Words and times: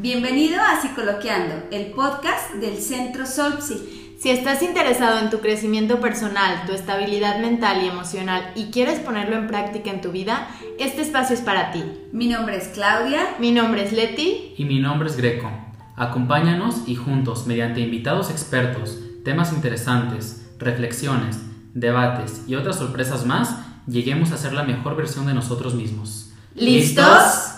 Bienvenido 0.00 0.60
a 0.62 0.80
Psicoloqueando, 0.80 1.56
el 1.72 1.86
podcast 1.86 2.54
del 2.54 2.76
Centro 2.76 3.26
Solpsi. 3.26 4.14
Si 4.16 4.30
estás 4.30 4.62
interesado 4.62 5.18
en 5.18 5.28
tu 5.28 5.40
crecimiento 5.40 5.98
personal, 5.98 6.66
tu 6.66 6.72
estabilidad 6.72 7.40
mental 7.40 7.82
y 7.82 7.88
emocional 7.88 8.52
y 8.54 8.66
quieres 8.66 9.00
ponerlo 9.00 9.34
en 9.34 9.48
práctica 9.48 9.90
en 9.90 10.00
tu 10.00 10.12
vida, 10.12 10.50
este 10.78 11.02
espacio 11.02 11.34
es 11.34 11.40
para 11.40 11.72
ti. 11.72 11.82
Mi 12.12 12.28
nombre 12.28 12.56
es 12.58 12.68
Claudia. 12.68 13.34
Mi 13.40 13.50
nombre 13.50 13.82
es 13.82 13.92
Leti. 13.92 14.54
Y 14.56 14.64
mi 14.66 14.78
nombre 14.78 15.08
es 15.08 15.16
Greco. 15.16 15.50
Acompáñanos 15.96 16.84
y 16.86 16.94
juntos, 16.94 17.48
mediante 17.48 17.80
invitados 17.80 18.30
expertos, 18.30 19.00
temas 19.24 19.52
interesantes, 19.52 20.48
reflexiones, 20.60 21.40
debates 21.74 22.44
y 22.46 22.54
otras 22.54 22.76
sorpresas 22.76 23.26
más, 23.26 23.56
lleguemos 23.88 24.30
a 24.30 24.36
ser 24.36 24.52
la 24.52 24.62
mejor 24.62 24.94
versión 24.94 25.26
de 25.26 25.34
nosotros 25.34 25.74
mismos. 25.74 26.30
¿Listos? 26.54 27.57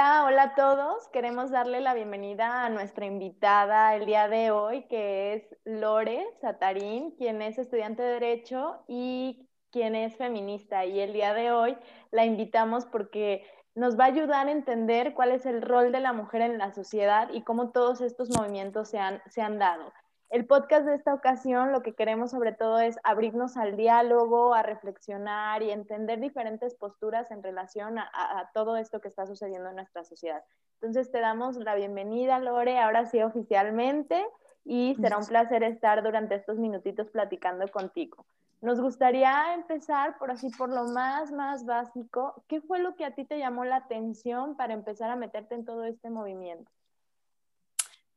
Hola, 0.00 0.24
hola 0.24 0.42
a 0.44 0.54
todos. 0.54 1.08
Queremos 1.08 1.50
darle 1.50 1.82
la 1.82 1.92
bienvenida 1.92 2.64
a 2.64 2.70
nuestra 2.70 3.04
invitada 3.04 3.94
el 3.94 4.06
día 4.06 4.28
de 4.28 4.50
hoy, 4.50 4.84
que 4.88 5.34
es 5.34 5.56
Lore 5.66 6.26
Satarín, 6.40 7.10
quien 7.18 7.42
es 7.42 7.58
estudiante 7.58 8.02
de 8.02 8.14
Derecho 8.14 8.82
y 8.88 9.46
quien 9.70 9.94
es 9.94 10.16
feminista. 10.16 10.86
Y 10.86 11.00
el 11.00 11.12
día 11.12 11.34
de 11.34 11.52
hoy 11.52 11.76
la 12.12 12.24
invitamos 12.24 12.86
porque 12.86 13.44
nos 13.74 14.00
va 14.00 14.04
a 14.04 14.06
ayudar 14.06 14.48
a 14.48 14.52
entender 14.52 15.12
cuál 15.12 15.32
es 15.32 15.44
el 15.44 15.60
rol 15.60 15.92
de 15.92 16.00
la 16.00 16.14
mujer 16.14 16.40
en 16.40 16.56
la 16.56 16.72
sociedad 16.72 17.28
y 17.34 17.42
cómo 17.42 17.70
todos 17.70 18.00
estos 18.00 18.30
movimientos 18.30 18.88
se 18.88 18.98
han, 18.98 19.20
se 19.26 19.42
han 19.42 19.58
dado. 19.58 19.92
El 20.30 20.46
podcast 20.46 20.86
de 20.86 20.94
esta 20.94 21.12
ocasión 21.12 21.72
lo 21.72 21.82
que 21.82 21.96
queremos 21.96 22.30
sobre 22.30 22.52
todo 22.52 22.78
es 22.78 23.00
abrirnos 23.02 23.56
al 23.56 23.76
diálogo, 23.76 24.54
a 24.54 24.62
reflexionar 24.62 25.60
y 25.64 25.72
entender 25.72 26.20
diferentes 26.20 26.76
posturas 26.76 27.28
en 27.32 27.42
relación 27.42 27.98
a, 27.98 28.48
todo 28.54 28.76
esto 28.76 29.00
que 29.00 29.08
está 29.08 29.26
sucediendo 29.26 29.70
en 29.70 29.74
nuestra 29.74 30.04
sociedad. 30.04 30.44
Entonces 30.74 31.10
te 31.10 31.18
damos 31.18 31.56
la 31.56 31.74
bienvenida, 31.74 32.38
Lore, 32.38 32.78
ahora 32.78 33.06
sí 33.06 33.20
oficialmente, 33.20 34.24
y 34.64 34.94
será 35.00 35.18
un 35.18 35.26
placer 35.26 35.64
estar 35.64 36.00
durante 36.00 36.36
estos 36.36 36.58
minutitos 36.58 37.10
platicando 37.10 37.66
contigo. 37.66 38.24
Nos 38.60 38.80
gustaría 38.80 39.54
empezar 39.54 40.16
por 40.16 40.30
así, 40.30 40.48
por 40.50 40.68
lo 40.68 40.84
más, 40.84 41.32
más 41.32 41.64
básico. 41.66 42.44
¿Qué 42.46 42.60
fue 42.60 42.78
lo 42.78 42.94
que 42.94 43.04
a 43.04 43.16
ti 43.16 43.24
te 43.24 43.38
llamó 43.38 43.64
la 43.64 43.76
atención 43.76 44.56
para 44.56 44.74
empezar 44.74 45.10
a 45.10 45.16
meterte 45.16 45.56
en 45.56 45.64
todo 45.64 45.82
este 45.82 46.08
movimiento? 46.08 46.70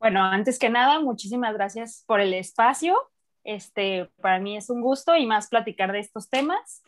Bueno, 0.03 0.21
antes 0.21 0.59
que 0.59 0.69
nada, 0.69 0.99
muchísimas 0.99 1.53
gracias 1.53 2.03
por 2.05 2.19
el 2.19 2.33
espacio. 2.33 2.99
Este, 3.45 4.11
para 4.21 4.37
mí 4.37 4.57
es 4.57 4.69
un 4.69 4.81
gusto 4.81 5.15
y 5.15 5.25
más 5.25 5.47
platicar 5.47 5.93
de 5.93 5.99
estos 5.99 6.29
temas. 6.29 6.83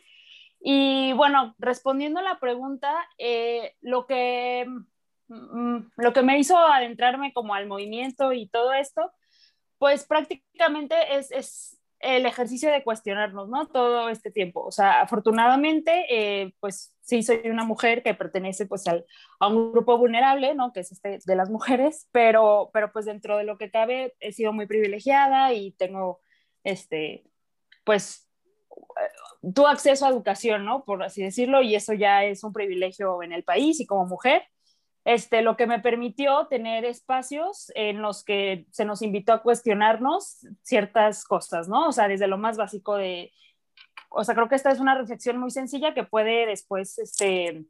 Y 0.60 1.14
bueno, 1.14 1.54
respondiendo 1.56 2.20
a 2.20 2.22
la 2.22 2.38
pregunta, 2.38 2.92
eh, 3.16 3.72
lo, 3.80 4.06
que, 4.06 4.66
mm, 5.28 5.78
lo 5.96 6.12
que 6.12 6.22
me 6.22 6.38
hizo 6.38 6.58
adentrarme 6.58 7.32
como 7.32 7.54
al 7.54 7.66
movimiento 7.66 8.34
y 8.34 8.50
todo 8.50 8.74
esto, 8.74 9.10
pues 9.78 10.04
prácticamente 10.04 11.16
es, 11.16 11.32
es 11.32 11.75
el 12.06 12.26
ejercicio 12.26 12.70
de 12.70 12.84
cuestionarnos, 12.84 13.48
¿no? 13.48 13.66
Todo 13.68 14.08
este 14.08 14.30
tiempo. 14.30 14.62
O 14.64 14.70
sea, 14.70 15.02
afortunadamente, 15.02 16.04
eh, 16.08 16.54
pues 16.60 16.94
sí, 17.00 17.22
soy 17.22 17.40
una 17.46 17.64
mujer 17.64 18.02
que 18.02 18.14
pertenece 18.14 18.66
pues 18.66 18.86
al, 18.86 19.04
a 19.40 19.48
un 19.48 19.72
grupo 19.72 19.98
vulnerable, 19.98 20.54
¿no? 20.54 20.72
Que 20.72 20.80
es 20.80 20.92
este 20.92 21.18
de 21.24 21.36
las 21.36 21.50
mujeres, 21.50 22.08
pero, 22.12 22.70
pero 22.72 22.92
pues 22.92 23.06
dentro 23.06 23.36
de 23.36 23.44
lo 23.44 23.58
que 23.58 23.70
cabe 23.70 24.14
he 24.20 24.32
sido 24.32 24.52
muy 24.52 24.66
privilegiada 24.66 25.52
y 25.52 25.72
tengo, 25.72 26.20
este, 26.64 27.24
pues, 27.84 28.28
tu 29.54 29.66
acceso 29.66 30.06
a 30.06 30.10
educación, 30.10 30.64
¿no? 30.64 30.84
Por 30.84 31.02
así 31.02 31.22
decirlo, 31.22 31.62
y 31.62 31.74
eso 31.74 31.92
ya 31.92 32.24
es 32.24 32.44
un 32.44 32.52
privilegio 32.52 33.22
en 33.22 33.32
el 33.32 33.44
país 33.44 33.80
y 33.80 33.86
como 33.86 34.06
mujer 34.06 34.42
este, 35.06 35.40
lo 35.40 35.56
que 35.56 35.68
me 35.68 35.78
permitió 35.78 36.48
tener 36.48 36.84
espacios 36.84 37.70
en 37.76 38.02
los 38.02 38.24
que 38.24 38.66
se 38.72 38.84
nos 38.84 39.02
invitó 39.02 39.32
a 39.32 39.42
cuestionarnos 39.42 40.44
ciertas 40.62 41.24
cosas, 41.24 41.68
¿no? 41.68 41.86
O 41.86 41.92
sea, 41.92 42.08
desde 42.08 42.26
lo 42.26 42.38
más 42.38 42.56
básico 42.56 42.96
de, 42.96 43.32
o 44.10 44.24
sea, 44.24 44.34
creo 44.34 44.48
que 44.48 44.56
esta 44.56 44.72
es 44.72 44.80
una 44.80 44.96
reflexión 44.96 45.38
muy 45.38 45.52
sencilla 45.52 45.94
que 45.94 46.02
puede 46.02 46.44
después, 46.46 46.98
este, 46.98 47.66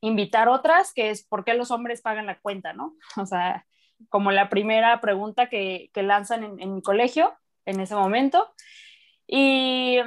invitar 0.00 0.48
otras, 0.48 0.92
que 0.94 1.10
es 1.10 1.26
¿por 1.26 1.44
qué 1.44 1.54
los 1.54 1.72
hombres 1.72 2.02
pagan 2.02 2.26
la 2.26 2.38
cuenta, 2.38 2.72
¿no? 2.72 2.94
O 3.20 3.26
sea, 3.26 3.66
como 4.08 4.30
la 4.30 4.48
primera 4.48 5.00
pregunta 5.00 5.48
que, 5.48 5.90
que 5.92 6.04
lanzan 6.04 6.44
en, 6.44 6.62
en, 6.62 6.76
mi 6.76 6.82
colegio 6.82 7.34
en 7.66 7.80
ese 7.80 7.96
momento. 7.96 8.54
Y, 9.26 9.98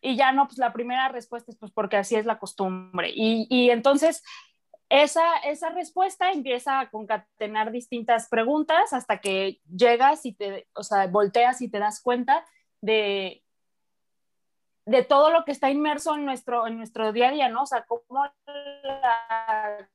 y, 0.00 0.16
ya 0.16 0.32
no, 0.32 0.46
pues 0.46 0.56
la 0.56 0.72
primera 0.72 1.10
respuesta 1.10 1.52
es 1.52 1.58
pues 1.58 1.72
porque 1.72 1.98
así 1.98 2.16
es 2.16 2.24
la 2.24 2.38
costumbre. 2.38 3.10
Y, 3.14 3.46
y 3.50 3.68
entonces 3.68 4.22
esa, 5.02 5.38
esa 5.38 5.70
respuesta 5.70 6.30
empieza 6.30 6.78
a 6.78 6.88
concatenar 6.88 7.72
distintas 7.72 8.28
preguntas 8.28 8.92
hasta 8.92 9.18
que 9.18 9.60
llegas 9.74 10.24
y 10.24 10.34
te, 10.34 10.68
o 10.74 10.84
sea, 10.84 11.08
volteas 11.08 11.60
y 11.62 11.68
te 11.68 11.80
das 11.80 12.00
cuenta 12.00 12.46
de, 12.80 13.42
de 14.86 15.02
todo 15.02 15.30
lo 15.30 15.44
que 15.44 15.50
está 15.50 15.68
inmerso 15.68 16.14
en 16.14 16.24
nuestro, 16.24 16.68
en 16.68 16.76
nuestro 16.76 17.12
día 17.12 17.28
a 17.28 17.32
día, 17.32 17.48
¿no? 17.48 17.62
O 17.62 17.66
sea, 17.66 17.84
cómo 17.86 18.24
el 18.24 19.88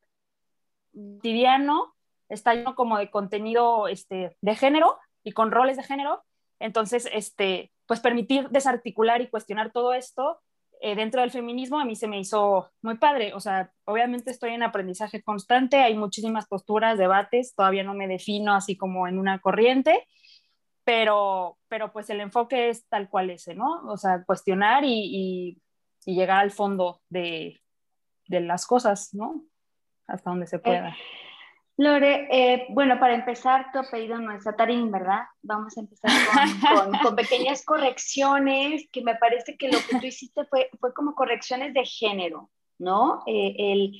cotidiano 0.91 1.95
está 2.27 2.55
lleno 2.55 2.75
como 2.75 2.97
de 2.97 3.09
contenido 3.09 3.87
este, 3.87 4.35
de 4.41 4.55
género 4.55 4.99
y 5.23 5.31
con 5.31 5.51
roles 5.51 5.77
de 5.77 5.83
género. 5.83 6.25
Entonces, 6.59 7.07
este, 7.13 7.71
pues 7.85 8.01
permitir 8.01 8.49
desarticular 8.49 9.21
y 9.21 9.29
cuestionar 9.29 9.71
todo 9.71 9.93
esto 9.93 10.41
eh, 10.81 10.95
dentro 10.95 11.21
del 11.21 11.31
feminismo 11.31 11.79
a 11.79 11.85
mí 11.85 11.95
se 11.95 12.07
me 12.07 12.19
hizo 12.19 12.71
muy 12.81 12.97
padre. 12.97 13.33
O 13.33 13.39
sea, 13.39 13.71
obviamente 13.85 14.31
estoy 14.31 14.51
en 14.51 14.63
aprendizaje 14.63 15.21
constante, 15.21 15.77
hay 15.77 15.95
muchísimas 15.95 16.47
posturas, 16.47 16.97
debates, 16.97 17.53
todavía 17.53 17.83
no 17.83 17.93
me 17.93 18.07
defino 18.07 18.53
así 18.55 18.77
como 18.77 19.07
en 19.07 19.19
una 19.19 19.39
corriente, 19.39 20.07
pero, 20.85 21.57
pero 21.67 21.91
pues 21.91 22.09
el 22.09 22.21
enfoque 22.21 22.69
es 22.69 22.87
tal 22.87 23.09
cual 23.09 23.29
ese, 23.29 23.55
¿no? 23.55 23.83
O 23.87 23.97
sea, 23.97 24.23
cuestionar 24.23 24.85
y, 24.85 25.57
y, 26.05 26.11
llegar 26.11 26.39
al 26.39 26.51
fondo 26.51 27.01
de, 27.09 27.59
de, 28.27 28.39
las 28.39 28.65
cosas, 28.65 29.13
¿no? 29.13 29.43
Hasta 30.07 30.29
donde 30.31 30.47
se 30.47 30.55
eh, 30.55 30.59
pueda. 30.59 30.97
Lore, 31.79 32.27
eh, 32.29 32.65
bueno, 32.71 32.99
para 32.99 33.15
empezar, 33.15 33.71
tu 33.71 33.79
apellido 33.79 34.19
no 34.19 34.33
es 34.33 34.43
Satarín, 34.43 34.91
¿verdad? 34.91 35.21
Vamos 35.41 35.77
a 35.77 35.79
empezar 35.79 36.11
con, 36.75 36.91
con, 36.99 37.15
pequeñas 37.15 37.63
correcciones, 37.63 38.89
que 38.91 39.01
me 39.01 39.15
parece 39.15 39.55
que 39.55 39.69
lo 39.69 39.77
que 39.87 39.97
tú 39.97 40.05
hiciste 40.05 40.43
fue, 40.43 40.69
fue 40.81 40.93
como 40.93 41.15
correcciones 41.15 41.73
de 41.73 41.85
género, 41.85 42.49
¿no? 42.79 43.23
Eh, 43.27 43.55
el, 43.57 43.93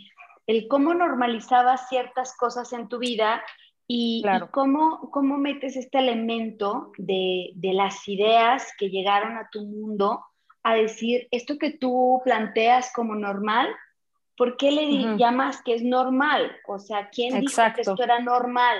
el, 0.45 0.68
cómo 0.68 0.94
normalizabas 0.94 1.88
ciertas 1.88 2.35
cosas 2.35 2.73
en 2.73 2.89
tu 2.89 3.00
vida 3.00 3.41
y, 3.88 4.25
y 4.25 4.47
cómo, 4.51 5.09
cómo, 5.09 5.38
metes 5.38 5.78
este 5.78 6.00
elemento 6.00 6.91
de, 6.97 7.51
de 7.56 7.72
las 7.72 8.06
ideas 8.09 8.73
que 8.78 8.89
llegaron 8.89 9.38
a 9.38 9.47
tu 9.50 9.62
mundo 9.62 10.25
a 10.63 10.75
decir, 10.75 11.29
esto 11.31 11.57
que 11.57 11.72
tú 11.72 12.19
planteas 12.25 12.91
como 12.94 13.16
normal, 13.16 13.69
¿por 14.39 14.55
qué 14.55 14.72
le 14.72 15.17
llamas 15.17 15.61
que 15.63 15.73
es 15.75 15.83
normal? 15.83 16.50
O 16.66 16.79
sea, 16.79 17.09
¿quién 17.09 17.41
dijo 17.41 17.61
que 17.75 17.81
esto 17.81 18.01
era 18.01 18.19
normal? 18.19 18.77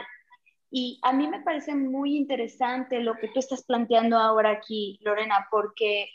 Y 0.72 1.02
a 1.02 1.12
mí 1.12 1.28
me 1.28 1.42
parece 1.42 1.76
muy 1.76 2.16
interesante 2.16 3.02
lo 3.02 3.16
que 3.16 3.28
tú 3.28 3.40
estás 3.40 3.66
planteando 3.66 4.18
ahora 4.18 4.52
aquí, 4.52 4.98
Lorena, 5.02 5.50
porque 5.52 6.08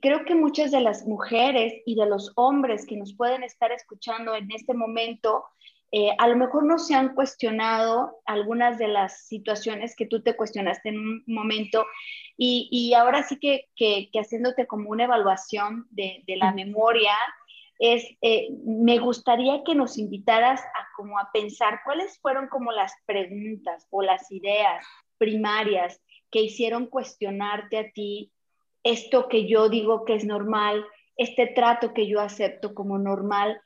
creo 0.00 0.24
que 0.24 0.34
muchas 0.34 0.72
de 0.72 0.80
las 0.80 1.06
mujeres 1.06 1.74
y 1.86 1.94
de 1.94 2.06
los 2.06 2.32
hombres 2.34 2.84
que 2.84 2.96
nos 2.96 3.14
pueden 3.14 3.44
estar 3.44 3.70
escuchando 3.70 4.34
en 4.34 4.50
este 4.50 4.74
momento, 4.74 5.44
eh, 5.92 6.10
a 6.18 6.26
lo 6.26 6.34
mejor 6.34 6.64
no 6.64 6.80
se 6.80 6.96
han 6.96 7.14
cuestionado 7.14 8.20
algunas 8.24 8.78
de 8.78 8.88
las 8.88 9.28
situaciones 9.28 9.94
que 9.94 10.06
tú 10.06 10.24
te 10.24 10.34
cuestionaste 10.34 10.88
en 10.88 10.98
un 10.98 11.22
momento. 11.28 11.86
Y, 12.36 12.68
y 12.72 12.94
ahora 12.94 13.22
sí 13.22 13.38
que, 13.38 13.68
que, 13.76 14.08
que, 14.12 14.18
haciéndote 14.18 14.66
como 14.66 14.90
una 14.90 15.04
evaluación 15.04 15.86
de, 15.90 16.24
de 16.26 16.36
la 16.36 16.52
memoria, 16.52 17.12
es, 17.84 18.06
eh, 18.22 18.48
me 18.64 19.00
gustaría 19.00 19.64
que 19.64 19.74
nos 19.74 19.98
invitaras 19.98 20.60
a 20.60 20.86
como 20.96 21.18
a 21.18 21.30
pensar 21.32 21.80
cuáles 21.84 22.16
fueron 22.20 22.46
como 22.46 22.70
las 22.70 22.92
preguntas 23.06 23.88
o 23.90 24.02
las 24.02 24.30
ideas 24.30 24.86
primarias 25.18 26.00
que 26.30 26.42
hicieron 26.42 26.86
cuestionarte 26.86 27.78
a 27.78 27.90
ti 27.90 28.30
esto 28.84 29.28
que 29.28 29.48
yo 29.48 29.68
digo 29.68 30.04
que 30.04 30.14
es 30.14 30.24
normal, 30.24 30.86
este 31.16 31.48
trato 31.48 31.92
que 31.92 32.06
yo 32.06 32.20
acepto 32.20 32.72
como 32.72 32.98
normal. 32.98 33.60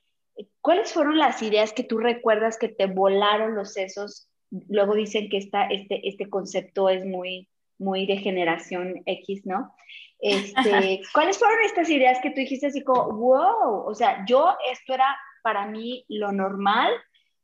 ¿Cuáles 0.63 0.95
fueron 0.95 1.19
las 1.19 1.43
ideas 1.43 1.75
que 1.75 1.85
tú 1.85 1.99
recuerdas 1.99 2.57
que 2.57 2.69
te 2.69 2.87
volaron 2.87 3.55
los 3.55 3.75
sesos? 3.75 4.31
Luego 4.51 4.95
dicen 4.95 5.29
que 5.29 5.37
esta, 5.37 5.67
este, 5.67 6.09
este 6.09 6.31
concepto 6.31 6.89
es 6.89 7.05
muy, 7.05 7.51
muy 7.79 8.07
de 8.07 8.19
generación 8.19 9.03
X, 9.07 9.47
¿no? 9.47 9.75
Este, 10.19 11.03
¿Cuáles 11.13 11.39
fueron 11.39 11.59
estas 11.67 11.91
ideas 11.91 12.19
que 12.23 12.31
tú 12.31 12.37
dijiste 12.37 12.69
así 12.69 12.83
como, 12.83 13.13
wow, 13.13 13.85
o 13.87 13.95
sea, 13.95 14.25
yo 14.27 14.57
esto 14.73 14.95
era 14.95 15.15
para 15.43 15.67
mí 15.67 16.07
lo 16.09 16.33
normal 16.33 16.91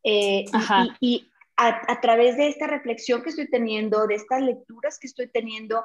eh, 0.02 0.46
y, 0.99 1.31
a, 1.58 2.00
través 2.00 2.38
de 2.38 2.49
esta 2.49 2.67
reflexión 2.67 3.23
que 3.23 3.29
estoy 3.29 3.50
teniendo, 3.50 4.06
de 4.06 4.14
estas 4.14 4.40
lecturas 4.40 4.99
que 4.99 5.06
estoy 5.06 5.29
teniendo, 5.29 5.84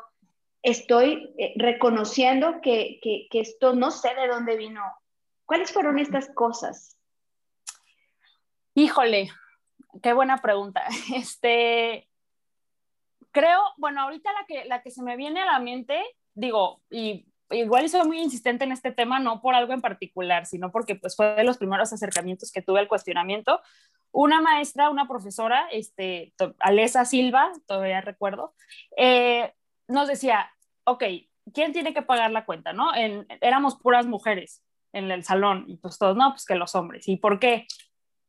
estoy 0.64 1.34
eh, 1.38 1.54
reconociendo 1.58 2.62
que, 2.62 3.00
que, 3.04 3.28
que, 3.30 3.42
esto 3.42 3.76
no 3.76 3.92
sé 3.92 4.16
de 4.16 4.28
dónde 4.30 4.56
vino 4.56 4.82
¿Cuáles 5.48 5.72
fueron 5.72 5.98
estas 5.98 6.30
cosas? 6.34 7.00
Híjole, 8.76 9.32
qué 10.04 10.14
buena 10.14 10.38
pregunta. 10.38 10.86
Este, 11.16 12.06
creo, 13.38 13.62
bueno, 13.78 14.01
ahorita 14.01 14.31
la 14.34 14.45
que, 14.48 14.66
la 14.66 14.81
que 14.81 14.89
se 14.89 15.04
me 15.04 15.16
viene 15.16 15.42
a 15.42 15.45
la 15.45 15.60
mente, 15.60 16.04
digo, 16.34 16.81
y 16.89 17.28
igual 17.51 17.88
soy 17.88 18.07
muy 18.07 18.19
insistente 18.19 18.63
en 18.63 18.72
este 18.72 18.92
tema, 18.92 19.19
no 19.19 19.42
por 19.42 19.54
algo 19.54 19.74
en 19.74 19.81
particular, 19.81 20.48
sino 20.48 20.72
porque 20.72 20.95
pues 20.95 21.16
fue 21.16 21.36
de 21.36 21.44
los 21.44 21.57
primeros 21.57 21.94
acercamientos 21.94 22.51
que 22.51 22.63
tuve 22.63 22.80
al 22.80 22.88
cuestionamiento. 22.88 23.62
Una 24.12 24.42
maestra, 24.42 24.89
una 24.89 25.07
profesora, 25.07 25.68
este, 25.72 26.34
Alesa 26.60 27.06
Silva, 27.06 27.51
todavía 27.68 28.01
recuerdo, 28.01 28.56
eh, 28.98 29.54
nos 29.88 30.07
decía, 30.07 30.51
ok, 30.86 31.04
¿quién 31.54 31.74
tiene 31.74 31.94
que 31.94 32.01
pagar 32.01 32.31
la 32.31 32.45
cuenta? 32.45 32.74
¿no? 32.74 32.95
En, 32.95 33.28
éramos 33.42 33.78
puras 33.78 34.07
mujeres 34.07 34.63
en 34.94 35.12
el 35.12 35.24
salón 35.24 35.66
y 35.68 35.78
pues 35.78 36.00
todos, 36.00 36.18
no, 36.18 36.31
pues 36.31 36.44
que 36.44 36.56
los 36.56 36.74
hombres. 36.74 37.07
¿Y 37.07 37.18
por 37.18 37.39
qué? 37.39 37.68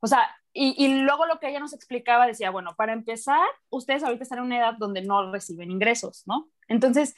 O 0.01 0.07
sea, 0.07 0.29
y, 0.53 0.75
y, 0.83 1.03
luego 1.03 1.27
lo 1.27 1.39
que 1.39 1.49
ella 1.49 1.61
nos 1.61 1.73
explicaba 1.73 2.27
decía, 2.27 2.51
bueno, 2.51 2.75
para 2.77 2.93
empezar, 2.93 3.47
ustedes 3.71 4.03
ahorita 4.03 4.23
están 4.23 4.39
en 4.39 4.45
una 4.45 4.59
edad 4.59 4.75
donde 4.79 5.03
no 5.03 5.31
reciben 5.31 5.71
ingresos, 5.71 6.23
¿no? 6.27 6.49
Entonces, 6.69 7.15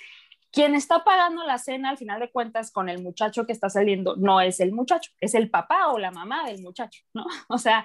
quien 0.52 0.74
está 0.74 1.04
pagando 1.04 1.44
la 1.44 1.58
cena 1.58 1.90
al 1.90 1.98
final 1.98 2.20
de 2.20 2.30
cuentas 2.30 2.72
con 2.72 2.88
el 2.88 3.02
muchacho 3.02 3.46
que 3.46 3.52
está 3.52 3.70
saliendo 3.70 4.16
no 4.16 4.40
es 4.40 4.60
el 4.60 4.72
muchacho, 4.72 5.10
es 5.20 5.34
el 5.34 5.50
papá 5.50 5.88
o 5.88 5.98
la 5.98 6.10
mamá 6.10 6.46
del 6.46 6.62
muchacho, 6.62 7.02
¿no? 7.14 7.24
O 7.48 7.58
sea, 7.58 7.84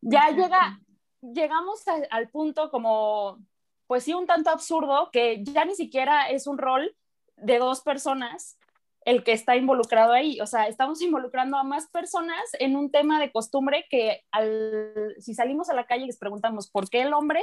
ya 0.00 0.30
llega, 0.30 0.80
llegamos 1.20 1.82
al 2.10 2.28
punto 2.28 2.70
como, 2.70 3.38
pues 3.86 4.04
sí, 4.04 4.14
un 4.14 4.26
tanto 4.26 4.50
absurdo, 4.50 5.10
que 5.12 5.42
ya 5.44 5.64
ni 5.64 5.74
siquiera 5.74 6.28
es 6.30 6.46
un 6.46 6.58
rol 6.58 6.94
de 7.36 7.58
dos 7.58 7.80
personas 7.80 8.58
el 9.04 9.24
que 9.24 9.32
está 9.32 9.56
involucrado 9.56 10.12
ahí. 10.12 10.40
O 10.40 10.46
sea, 10.46 10.68
estamos 10.68 11.00
involucrando 11.02 11.56
a 11.56 11.64
más 11.64 11.88
personas 11.88 12.42
en 12.58 12.76
un 12.76 12.90
tema 12.90 13.20
de 13.20 13.32
costumbre 13.32 13.86
que 13.90 14.22
al, 14.30 15.14
si 15.18 15.34
salimos 15.34 15.70
a 15.70 15.74
la 15.74 15.86
calle 15.86 16.04
y 16.04 16.06
les 16.06 16.18
preguntamos 16.18 16.70
por 16.70 16.88
qué 16.88 17.02
el 17.02 17.12
hombre, 17.12 17.42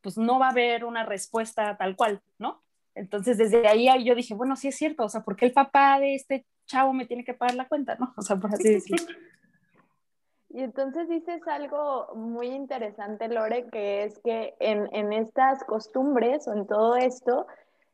pues 0.00 0.16
no 0.16 0.38
va 0.38 0.48
a 0.48 0.50
haber 0.50 0.84
una 0.84 1.04
respuesta 1.04 1.76
tal 1.76 1.96
cual, 1.96 2.22
¿no? 2.38 2.62
Entonces, 2.94 3.36
desde 3.36 3.68
ahí 3.68 3.88
yo 4.04 4.14
dije, 4.14 4.34
bueno, 4.34 4.56
sí 4.56 4.68
es 4.68 4.76
cierto, 4.76 5.04
o 5.04 5.08
sea, 5.08 5.22
¿por 5.22 5.36
qué 5.36 5.46
el 5.46 5.52
papá 5.52 6.00
de 6.00 6.14
este 6.14 6.46
chavo 6.66 6.92
me 6.92 7.06
tiene 7.06 7.24
que 7.24 7.34
pagar 7.34 7.54
la 7.54 7.68
cuenta, 7.68 7.96
no? 7.96 8.12
O 8.16 8.22
sea, 8.22 8.36
por 8.36 8.52
así 8.52 8.70
decirlo. 8.70 9.14
Y 10.48 10.60
entonces 10.60 11.08
dices 11.08 11.46
algo 11.48 12.14
muy 12.14 12.46
interesante, 12.46 13.28
Lore, 13.28 13.68
que 13.70 14.04
es 14.04 14.18
que 14.20 14.54
en, 14.58 14.88
en, 14.92 15.12
estas 15.12 15.62
costumbres 15.64 16.48
o 16.48 16.54
en 16.54 16.66
todo 16.66 16.96
esto, 16.96 17.46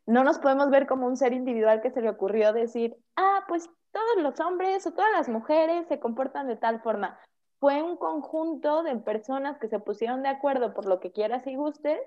no 0.05 0.23
nos 0.23 0.39
podemos 0.39 0.69
ver 0.69 0.87
como 0.87 1.07
un 1.07 1.17
ser 1.17 1.33
individual 1.33 1.81
que 1.81 1.91
se 1.91 2.01
le 2.01 2.09
ocurrió 2.09 2.53
decir, 2.53 2.95
ah, 3.15 3.43
pues 3.47 3.69
todos 3.91 4.23
los 4.23 4.39
hombres 4.39 4.85
o 4.85 4.91
todas 4.91 5.11
las 5.11 5.29
mujeres 5.29 5.87
se 5.87 5.99
comportan 5.99 6.47
de 6.47 6.57
tal 6.57 6.81
forma. 6.81 7.19
Fue 7.59 7.81
un 7.81 7.95
conjunto 7.95 8.83
de 8.83 8.97
personas 8.97 9.57
que 9.57 9.69
se 9.69 9.79
pusieron 9.79 10.23
de 10.23 10.29
acuerdo 10.29 10.73
por 10.73 10.85
lo 10.85 10.99
que 10.99 11.11
quieras 11.11 11.47
y 11.47 11.55
gustes 11.55 12.01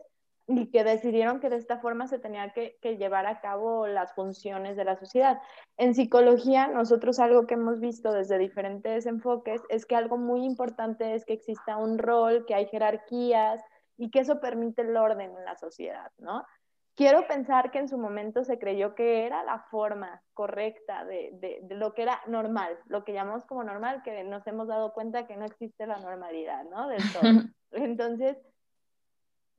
y 0.49 0.71
que 0.71 0.85
decidieron 0.85 1.41
que 1.41 1.49
de 1.49 1.57
esta 1.57 1.79
forma 1.79 2.07
se 2.07 2.19
tenía 2.19 2.53
que, 2.53 2.79
llevar 2.97 3.27
a 3.27 3.41
cabo 3.41 3.87
las 3.87 4.15
funciones 4.15 4.77
de 4.77 4.85
la 4.85 4.97
sociedad. 4.97 5.41
En 5.77 5.95
psicología, 5.95 6.69
nosotros 6.69 7.19
algo 7.19 7.47
que 7.47 7.55
hemos 7.55 7.81
visto 7.81 8.13
desde 8.13 8.39
diferentes 8.39 9.07
enfoques 9.07 9.63
es 9.69 9.87
que 9.87 9.97
algo 9.97 10.19
muy 10.19 10.45
importante 10.45 11.15
es 11.15 11.25
que 11.25 11.33
exista 11.33 11.77
un 11.77 11.99
rol, 11.99 12.45
que 12.47 12.55
hay 12.55 12.67
jerarquías 12.67 13.61
y 13.97 14.11
que 14.11 14.21
eso 14.21 14.41
permite 14.41 14.83
el 14.83 14.97
orden 14.97 15.33
en 15.37 15.45
la 15.45 15.57
sociedad, 15.57 16.13
¿no? 16.19 16.45
Quiero 16.97 17.27
pensar 17.29 17.71
que 17.71 17.79
en 17.79 17.89
su 17.89 17.99
momento 17.99 18.43
se 18.43 18.59
creyó 18.59 18.95
que 18.95 19.27
era 19.27 19.45
la 19.45 19.59
forma 19.71 20.23
correcta 20.33 21.05
de, 21.05 21.31
de 21.35 21.75
lo 21.75 21.93
que 21.93 22.03
era 22.03 22.23
normal, 22.27 22.79
lo 22.87 23.05
que 23.05 23.13
llamamos 23.13 23.45
como 23.45 23.63
normal, 23.63 24.03
que 24.03 24.25
nos 24.25 24.47
hemos 24.47 24.67
dado 24.67 24.95
cuenta 24.95 25.27
que 25.27 25.37
no 25.37 25.45
existe 25.45 25.87
la 25.87 25.99
normalidad, 25.99 26.65
¿no? 26.65 26.89
Del 26.89 27.03
todo. 27.13 27.23
Entonces, 27.73 28.39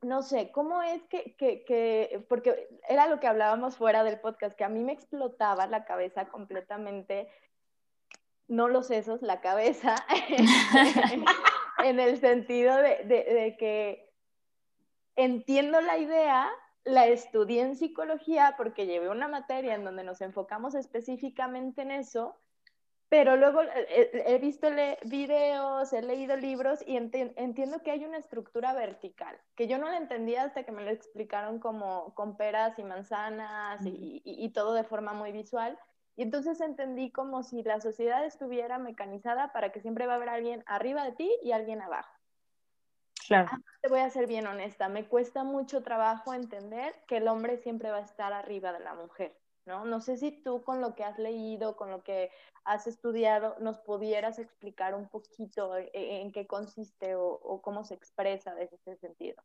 no 0.02 0.22
sé, 0.22 0.50
¿cómo 0.50 0.82
es 0.82 1.00
que, 1.04 1.36
que, 1.36 1.64
que, 1.64 2.24
porque 2.28 2.68
era 2.88 3.06
lo 3.06 3.20
que 3.20 3.28
hablábamos 3.28 3.76
fuera 3.76 4.02
del 4.02 4.18
podcast, 4.18 4.56
que 4.56 4.64
a 4.64 4.68
mí 4.68 4.82
me 4.82 4.92
explotaba 4.92 5.68
la 5.68 5.84
cabeza 5.84 6.26
completamente, 6.28 7.28
no 8.48 8.66
los 8.66 8.88
sesos, 8.88 9.22
la 9.22 9.40
cabeza, 9.40 9.94
en 11.84 12.00
el 12.00 12.18
sentido 12.18 12.76
de, 12.76 13.04
de, 13.04 13.24
de 13.24 13.56
que 13.58 14.12
entiendo 15.14 15.80
la 15.80 15.98
idea, 15.98 16.50
la 16.88 17.06
estudié 17.06 17.62
en 17.62 17.76
psicología 17.76 18.54
porque 18.56 18.86
llevé 18.86 19.10
una 19.10 19.28
materia 19.28 19.74
en 19.74 19.84
donde 19.84 20.04
nos 20.04 20.22
enfocamos 20.22 20.74
específicamente 20.74 21.82
en 21.82 21.90
eso, 21.90 22.36
pero 23.10 23.36
luego 23.36 23.62
eh, 23.62 23.68
eh, 23.88 24.24
he 24.26 24.38
visto 24.38 24.68
videos, 25.04 25.92
he 25.92 26.02
leído 26.02 26.36
libros 26.36 26.82
y 26.86 26.96
entiendo 26.96 27.82
que 27.82 27.90
hay 27.90 28.04
una 28.04 28.16
estructura 28.16 28.72
vertical, 28.72 29.38
que 29.54 29.66
yo 29.66 29.78
no 29.78 29.88
la 29.90 29.98
entendía 29.98 30.44
hasta 30.44 30.64
que 30.64 30.72
me 30.72 30.82
lo 30.82 30.90
explicaron 30.90 31.58
como 31.58 32.14
con 32.14 32.36
peras 32.36 32.78
y 32.78 32.84
manzanas 32.84 33.84
y, 33.84 34.22
y, 34.24 34.48
todo 34.50 34.72
de 34.72 34.84
forma 34.84 35.12
muy 35.12 35.30
visual. 35.32 35.78
Y 36.16 36.22
entonces 36.22 36.60
entendí 36.60 37.12
como 37.12 37.42
si 37.42 37.62
la 37.62 37.80
sociedad 37.80 38.24
estuviera 38.24 38.78
mecanizada 38.78 39.52
para 39.52 39.72
que 39.72 39.80
siempre 39.80 40.06
va 40.06 40.14
a 40.14 40.16
haber 40.16 40.30
alguien 40.30 40.64
arriba 40.66 41.04
de 41.04 41.12
ti 41.12 41.30
y 41.42 41.52
alguien 41.52 41.80
abajo. 41.80 42.17
Claro. 43.28 43.48
Ah, 43.52 43.58
te 43.82 43.88
voy 43.88 44.00
a 44.00 44.08
ser 44.08 44.26
bien 44.26 44.46
honesta, 44.46 44.88
me 44.88 45.06
cuesta 45.06 45.44
mucho 45.44 45.82
trabajo 45.82 46.32
entender 46.32 46.94
que 47.06 47.18
el 47.18 47.28
hombre 47.28 47.58
siempre 47.58 47.90
va 47.90 47.98
a 47.98 48.02
estar 48.02 48.32
arriba 48.32 48.72
de 48.72 48.80
la 48.80 48.94
mujer. 48.94 49.36
¿no? 49.66 49.84
No 49.84 50.00
sé 50.00 50.16
si 50.16 50.32
tú 50.32 50.64
con 50.64 50.80
lo 50.80 50.94
que 50.94 51.04
has 51.04 51.18
leído, 51.18 51.76
con 51.76 51.90
lo 51.90 52.02
que 52.02 52.30
has 52.64 52.86
estudiado, 52.86 53.54
nos 53.60 53.78
pudieras 53.78 54.38
explicar 54.38 54.94
un 54.94 55.08
poquito 55.08 55.76
eh, 55.76 55.90
eh, 55.92 56.22
en, 56.22 56.32
qué 56.32 56.46
consiste 56.46 57.14
o, 57.16 57.60
cómo 57.62 57.84
se 57.84 57.94
expresa 57.94 58.54
desde 58.54 58.76
ese 58.76 58.96
sentido. 58.96 59.42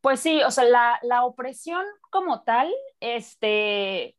Pues 0.00 0.20
sí, 0.20 0.42
o 0.42 0.50
sea, 0.50 0.64
la, 0.64 0.98
la, 1.02 1.24
opresión 1.24 1.84
como 2.10 2.44
tal, 2.44 2.72
este, 3.00 4.16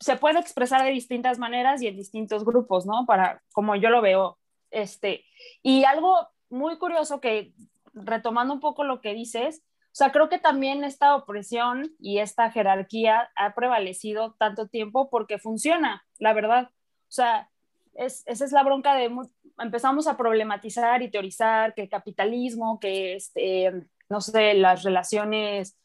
se 0.00 0.16
puede 0.16 0.38
expresar 0.38 0.82
de 0.82 0.90
distintas 0.90 1.38
maneras 1.38 1.82
y 1.82 1.88
en 1.88 1.96
distintos 1.96 2.46
grupos, 2.46 2.86
¿no? 2.86 3.04
Para, 3.04 3.42
como 3.52 3.76
yo 3.76 3.90
lo 3.90 4.00
veo, 4.00 4.38
este, 4.70 5.24
y 5.62 5.84
algo 5.84 6.28
muy 6.50 6.78
curioso 6.78 7.20
que, 7.20 7.52
retomando 7.92 8.54
un 8.54 8.60
poco 8.60 8.84
lo 8.84 9.00
que 9.00 9.14
dices, 9.14 9.62
o 9.86 9.96
sea, 9.98 10.12
creo 10.12 10.28
que 10.28 10.38
también 10.38 10.84
esta 10.84 11.16
opresión 11.16 11.90
y 11.98 12.18
esta 12.18 12.50
jerarquía 12.50 13.30
ha 13.34 13.54
prevalecido 13.54 14.34
tanto 14.38 14.68
tiempo 14.68 15.10
porque 15.10 15.38
funciona, 15.38 16.04
la 16.18 16.32
verdad. 16.34 16.70
O 16.70 17.10
sea, 17.10 17.50
es, 17.94 18.22
esa 18.26 18.44
es 18.44 18.52
la 18.52 18.62
bronca 18.62 18.94
de 18.94 19.10
empezamos 19.58 20.06
a 20.06 20.16
problematizar 20.16 21.02
y 21.02 21.10
teorizar 21.10 21.74
que 21.74 21.82
el 21.82 21.88
capitalismo, 21.88 22.78
que 22.78 23.16
este, 23.16 23.72
no 24.08 24.20
sé, 24.20 24.54
las 24.54 24.84
relaciones 24.84 25.76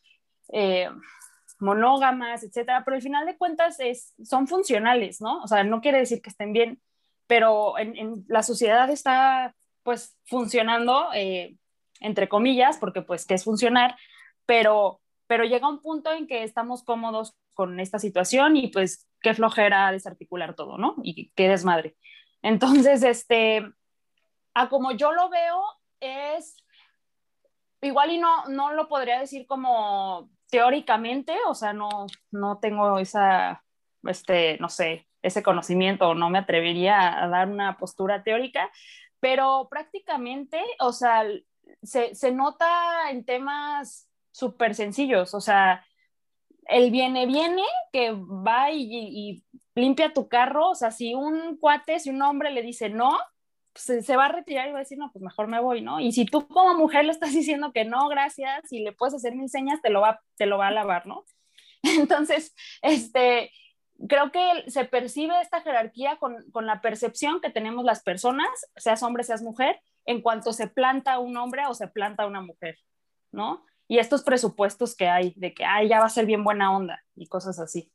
eh, 0.51 0.89
monógamas, 1.59 2.43
etcétera, 2.43 2.83
pero 2.85 2.95
al 2.95 3.01
final 3.01 3.25
de 3.25 3.37
cuentas 3.37 3.79
es, 3.79 4.13
son 4.23 4.47
funcionales, 4.47 5.21
¿no? 5.21 5.41
O 5.41 5.47
sea, 5.47 5.63
no 5.63 5.81
quiere 5.81 5.99
decir 5.99 6.21
que 6.21 6.29
estén 6.29 6.53
bien, 6.53 6.81
pero 7.25 7.77
en, 7.79 8.25
la 8.27 8.43
sociedad 8.43 8.89
está 8.89 9.55
pues 9.83 10.17
funcionando, 10.25 11.09
eh, 11.13 11.55
entre 11.99 12.27
comillas, 12.27 12.77
porque 12.77 13.01
pues 13.01 13.25
que 13.25 13.35
es 13.35 13.43
funcionar, 13.43 13.95
pero, 14.45 15.01
pero 15.27 15.43
llega 15.43 15.69
un 15.69 15.81
punto 15.81 16.11
en 16.11 16.27
que 16.27 16.43
estamos 16.43 16.83
cómodos 16.83 17.35
con 17.53 17.79
esta 17.79 17.99
situación 17.99 18.57
y 18.57 18.67
pues 18.67 19.07
qué 19.21 19.33
flojera 19.33 19.91
desarticular 19.91 20.55
todo, 20.55 20.77
¿no? 20.77 20.95
Y 21.03 21.31
qué 21.35 21.47
desmadre. 21.47 21.95
Entonces, 22.41 23.03
este, 23.03 23.63
a 24.53 24.69
como 24.69 24.91
yo 24.91 25.11
lo 25.11 25.29
veo, 25.29 25.61
es 25.99 26.57
igual 27.81 28.11
y 28.11 28.17
no, 28.17 28.45
no 28.47 28.73
lo 28.73 28.87
podría 28.87 29.19
decir 29.19 29.45
como 29.47 30.29
teóricamente, 30.49 31.35
o 31.47 31.55
sea, 31.55 31.73
no, 31.73 32.05
no 32.31 32.59
tengo 32.59 32.99
esa, 32.99 33.63
este, 34.03 34.57
no 34.59 34.69
sé, 34.69 35.07
ese 35.21 35.41
conocimiento, 35.41 36.13
no 36.15 36.29
me 36.29 36.37
atrevería 36.37 37.23
a 37.23 37.27
dar 37.27 37.47
una 37.47 37.77
postura 37.77 38.23
teórica, 38.23 38.69
pero 39.23 39.69
prácticamente, 39.69 40.61
o 40.81 40.91
sea, 40.91 41.23
se, 41.81 42.13
se 42.13 42.31
nota 42.33 43.09
en 43.09 43.23
temas 43.23 44.09
súper 44.33 44.75
sencillos, 44.75 45.33
o 45.33 45.39
sea, 45.39 45.85
el 46.65 46.91
viene, 46.91 47.25
viene, 47.25 47.63
que 47.93 48.11
va 48.11 48.69
y, 48.73 49.41
limpia 49.75 50.11
tu 50.11 50.27
carro, 50.27 50.71
o 50.71 50.75
sea, 50.75 50.91
si 50.91 51.13
un 51.13 51.55
cuate, 51.55 52.01
si 52.01 52.09
un 52.09 52.21
hombre 52.21 52.51
le 52.51 52.63
dice 52.63 52.89
no, 52.89 53.17
pues 53.71 54.05
se, 54.05 54.17
va 54.17 54.25
a 54.25 54.31
retirar 54.33 54.67
y 54.67 54.73
va 54.73 54.79
a 54.79 54.81
decir, 54.81 54.97
no, 54.97 55.09
pues 55.13 55.23
mejor 55.23 55.47
me 55.47 55.61
voy, 55.61 55.79
¿no? 55.79 56.01
Y 56.01 56.11
si 56.11 56.25
tú 56.25 56.45
como 56.49 56.77
mujer 56.77 57.05
le 57.05 57.13
estás 57.13 57.31
diciendo 57.33 57.71
que 57.71 57.85
no, 57.85 58.09
gracias, 58.09 58.73
y 58.73 58.81
le 58.83 58.91
puedes 58.91 59.13
hacer 59.13 59.35
mil 59.35 59.47
señas, 59.47 59.81
te 59.81 59.89
lo 59.89 60.01
va, 60.01 60.19
te 60.35 60.47
lo 60.47 60.57
va 60.57 60.67
a 60.67 60.71
lavar, 60.71 61.07
¿no? 61.07 61.23
Entonces, 61.83 62.53
este, 62.81 63.51
creo 64.07 64.31
que 64.31 64.69
se 64.69 64.85
percibe 64.85 65.39
esta 65.41 65.61
jerarquía 65.61 66.17
con, 66.17 66.49
con, 66.51 66.65
la 66.65 66.81
percepción 66.81 67.41
que 67.41 67.49
tenemos 67.49 67.85
las 67.85 68.03
personas, 68.03 68.47
seas 68.75 69.03
hombre, 69.03 69.23
seas 69.23 69.41
mujer, 69.41 69.79
en 70.05 70.21
cuanto 70.21 70.53
se 70.53 70.67
planta 70.67 71.19
un 71.19 71.37
hombre 71.37 71.63
o 71.67 71.73
se 71.73 71.87
planta 71.87 72.27
una 72.27 72.41
mujer, 72.41 72.77
¿no? 73.31 73.63
y 73.87 73.99
estos 73.99 74.23
presupuestos 74.23 74.95
que 74.95 75.07
hay 75.07 75.33
de 75.35 75.53
que, 75.53 75.65
ay, 75.65 75.89
ya 75.89 75.99
va 75.99 76.05
a 76.05 76.09
ser 76.09 76.25
bien 76.25 76.43
buena 76.43 76.75
onda 76.75 77.03
y 77.15 77.27
cosas 77.27 77.59
así. 77.59 77.91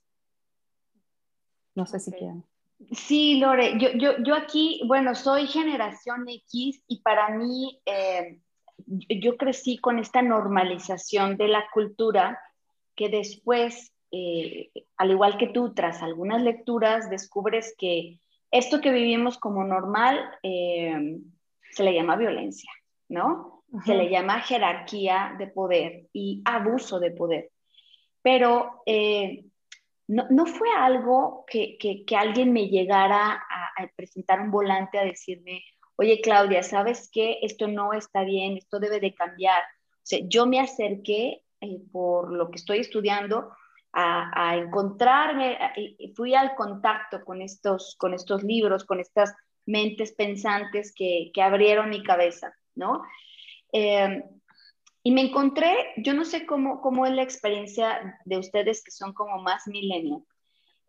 No 1.75 1.87
sé 1.87 2.01
si 2.01 2.13
quieren. 2.13 2.45
Sí, 2.93 3.41
Lore, 3.41 3.79
yo, 3.79 3.91
yo, 3.95 4.23
yo 4.23 4.35
aquí, 4.35 4.81
bueno, 4.87 5.15
soy 5.15 5.47
generación 5.47 6.29
X 6.29 6.83
y 6.87 7.01
para 7.01 7.31
mí, 7.31 7.81
eh, 7.87 8.41
yo 8.87 9.37
crecí 9.37 9.79
con 9.79 9.99
esta 9.99 10.23
normalización 10.23 11.37
de 11.37 11.49
la 11.49 11.69
cultura 11.73 12.39
que 12.95 13.09
después, 13.09 13.93
eh, 14.11 14.71
al 14.97 15.11
igual 15.11 15.39
que 15.39 15.49
tú, 15.49 15.75
tras 15.75 16.03
algunas 16.03 16.43
lecturas, 16.43 17.11
descubres 17.11 17.75
que 17.79 18.21
esto 18.51 18.81
que 18.81 18.93
vivimos 18.93 19.39
como 19.39 19.65
normal 19.65 20.19
eh, 20.43 21.19
se 21.71 21.85
le 21.85 21.95
llama 21.95 22.17
violencia, 22.17 22.71
¿no? 23.09 23.65
Se 23.85 23.95
le 23.95 24.09
llama 24.09 24.41
jerarquía 24.41 25.35
de 25.39 25.47
poder 25.47 26.07
y 26.13 26.41
abuso 26.47 26.99
de 26.99 27.11
poder. 27.11 27.51
Pero 28.23 28.83
no, 30.09 30.47
fue 30.47 30.71
algo 30.75 31.45
que, 31.47 32.05
alguien 32.17 32.53
me 32.53 32.69
llegara 32.69 33.35
a, 33.35 33.87
presentar 33.95 34.41
un 34.41 34.51
volante 34.51 34.99
a 34.99 35.05
decirme, 35.05 35.63
oye 35.97 36.21
Claudia, 36.23 36.63
¿sabes 36.63 37.11
qué? 37.13 37.39
Esto 37.43 37.69
no 37.69 37.93
está 37.93 38.25
bien, 38.25 38.57
esto 38.57 38.81
debe 38.81 39.01
de 39.01 39.15
cambiar. 39.15 39.63
O 39.63 40.05
sea, 40.09 40.21
yo 40.23 40.47
me 40.47 40.61
acerqué 40.61 41.45
eh, 41.61 41.81
por 41.93 42.33
lo 42.33 42.51
que 42.51 42.57
estoy 42.57 42.79
estudiando 42.79 43.53
a, 43.93 44.57
encontrarme, 44.57 45.59
y 45.77 46.13
fui 46.15 46.35
al 46.35 46.55
contacto 46.55 47.25
con 47.25 47.43
estos, 47.43 47.97
con 47.99 48.15
estos 48.15 48.43
libros, 48.43 48.85
con 48.85 49.01
estas 49.01 49.35
mentes 49.67 50.13
pensantes 50.13 50.93
que, 50.95 51.31
abrieron 51.43 51.91
mi 51.91 52.03
cabeza, 52.03 52.55
¿no? 52.75 53.03
Eh, 53.73 54.23
y 55.03 55.13
me 55.13 55.23
encontré, 55.23 55.93
yo 55.97 56.15
no 56.15 56.25
sé 56.25 56.45
cómo, 56.47 56.81
cómo 56.81 57.07
es 57.07 57.13
la 57.13 57.23
experiencia 57.23 58.19
de 58.25 58.39
ustedes 58.39 58.83
que 58.83 58.91
son 58.91 59.13
como 59.13 59.39
más 59.39 59.67
millennial. 59.67 60.23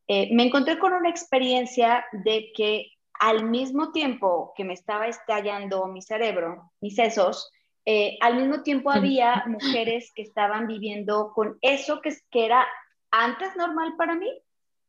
Eh, 0.08 0.30
me 0.34 0.44
encontré 0.44 0.80
con 0.80 0.94
una 0.94 1.10
experiencia 1.10 2.06
de 2.12 2.52
que 2.56 2.88
al 3.20 3.46
mismo 3.46 3.92
tiempo 3.92 4.54
que 4.56 4.64
me 4.64 4.74
estaba 4.74 5.08
estallando 5.08 5.88
mi 5.88 6.02
cerebro, 6.02 6.72
mis 6.82 6.96
sesos, 6.96 7.52
eh, 7.86 8.18
al 8.22 8.36
mismo 8.36 8.64
tiempo 8.64 8.92
había 8.92 9.44
mujeres 9.48 10.12
que 10.16 10.22
estaban 10.22 10.68
viviendo 10.68 11.32
con 11.34 11.58
eso 11.62 12.02
que, 12.02 12.14
que 12.32 12.46
era 12.46 12.68
antes 13.12 13.56
normal 13.56 13.96
para 13.98 14.16
mí 14.16 14.32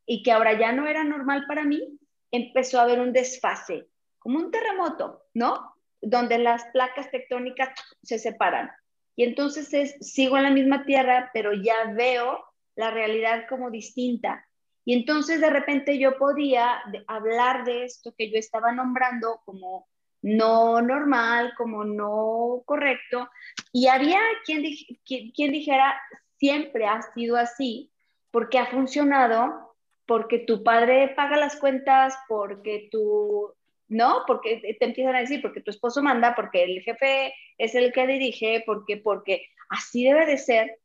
y 0.06 0.22
que 0.22 0.32
ahora 0.32 0.58
ya 0.58 0.72
no 0.72 0.86
era 0.86 1.04
normal 1.04 1.44
para 1.46 1.64
mí, 1.64 1.98
empezó 2.30 2.78
a 2.78 2.82
haber 2.82 3.00
un 3.00 3.12
desfase, 3.12 3.88
como 4.18 4.38
un 4.38 4.50
terremoto, 4.50 5.24
¿no? 5.34 5.74
Donde 6.00 6.38
las 6.38 6.64
placas 6.72 7.10
tectónicas 7.10 7.70
se 8.02 8.18
separan. 8.18 8.70
Y 9.16 9.24
entonces 9.24 9.72
es, 9.74 9.96
sigo 10.00 10.36
en 10.36 10.44
la 10.44 10.50
misma 10.50 10.84
tierra, 10.84 11.30
pero 11.32 11.52
ya 11.52 11.92
veo 11.94 12.44
la 12.76 12.90
realidad 12.90 13.44
como 13.48 13.70
distinta. 13.70 14.46
Y 14.84 14.94
entonces 14.94 15.40
de 15.40 15.50
repente 15.50 15.98
yo 15.98 16.16
podía 16.16 16.82
hablar 17.06 17.64
de 17.64 17.84
esto 17.84 18.14
que 18.16 18.30
yo 18.30 18.38
estaba 18.38 18.72
nombrando 18.72 19.40
como 19.44 19.86
no 20.22 20.80
normal, 20.82 21.52
como 21.56 21.84
no 21.84 22.62
correcto. 22.64 23.28
Y 23.72 23.88
había 23.88 24.20
quien, 24.44 24.64
quien, 25.04 25.30
quien 25.32 25.52
dijera, 25.52 26.00
siempre 26.38 26.86
ha 26.86 27.02
sido 27.14 27.36
así, 27.36 27.90
porque 28.30 28.58
ha 28.58 28.66
funcionado, 28.66 29.74
porque 30.06 30.38
tu 30.38 30.62
padre 30.62 31.12
paga 31.16 31.36
las 31.36 31.56
cuentas, 31.56 32.16
porque 32.28 32.88
tu 32.90 33.54
¿no? 33.90 34.22
Porque 34.26 34.76
te 34.78 34.84
empiezan 34.84 35.16
a 35.16 35.20
decir, 35.20 35.42
porque 35.42 35.60
tu 35.60 35.70
esposo 35.70 36.00
manda, 36.00 36.34
porque 36.34 36.62
el 36.62 36.80
jefe 36.80 37.34
es 37.58 37.74
el 37.74 37.92
que 37.92 38.06
dirige, 38.06 38.62
porque, 38.64 38.96
porque 38.96 39.46
así 39.68 40.04
debe 40.04 40.26
de 40.26 40.38
ser. 40.38 40.78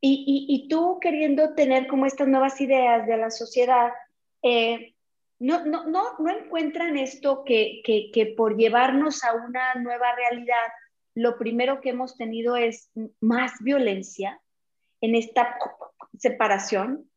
Y, 0.00 0.46
y, 0.48 0.68
tú 0.68 0.98
queriendo 1.00 1.54
tener 1.54 1.86
como 1.88 2.06
estas 2.06 2.26
nuevas 2.26 2.60
ideas 2.60 3.06
de 3.06 3.16
la 3.16 3.30
sociedad, 3.30 3.92
eh, 4.42 4.94
no, 5.40 5.64
no, 5.66 5.86
no, 5.86 6.18
no 6.18 6.30
encuentran 6.30 6.96
esto 6.96 7.44
que, 7.44 7.82
que, 7.84 8.10
que 8.12 8.26
por 8.26 8.56
llevarnos 8.56 9.24
a 9.24 9.34
una 9.34 9.74
nueva 9.74 10.14
realidad, 10.14 10.68
lo 11.14 11.36
primero 11.36 11.80
que 11.80 11.90
hemos 11.90 12.16
tenido 12.16 12.56
es 12.56 12.90
más 13.20 13.52
violencia 13.60 14.40
en 15.00 15.16
esta 15.16 15.58
separación. 16.18 17.08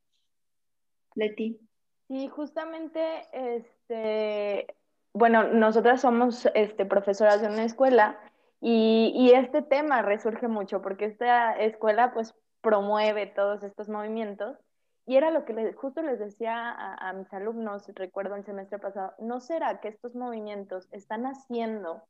Leti. 1.15 1.59
Sí, 2.07 2.27
justamente 2.27 3.27
este, 3.31 4.67
bueno, 5.13 5.43
nosotras 5.43 6.01
somos 6.01 6.47
este, 6.55 6.85
profesoras 6.85 7.41
de 7.41 7.47
una 7.47 7.63
escuela 7.63 8.19
y, 8.61 9.31
este 9.33 9.61
tema 9.61 10.01
resurge 10.01 10.47
mucho 10.47 10.81
porque 10.81 11.05
esta 11.05 11.53
escuela 11.53 12.13
pues 12.13 12.35
promueve 12.61 13.25
todos 13.25 13.63
estos 13.63 13.89
movimientos 13.89 14.57
y 15.07 15.15
era 15.15 15.31
lo 15.31 15.45
que 15.45 15.73
justo 15.73 16.01
les 16.03 16.19
decía 16.19 16.69
a, 16.69 17.11
mis 17.13 17.31
alumnos, 17.33 17.87
recuerdo 17.95 18.35
el 18.35 18.45
semestre 18.45 18.77
pasado, 18.77 19.13
¿no 19.19 19.39
será 19.39 19.79
que 19.79 19.87
estos 19.87 20.15
movimientos 20.15 20.87
están 20.91 21.25
haciendo 21.25 22.03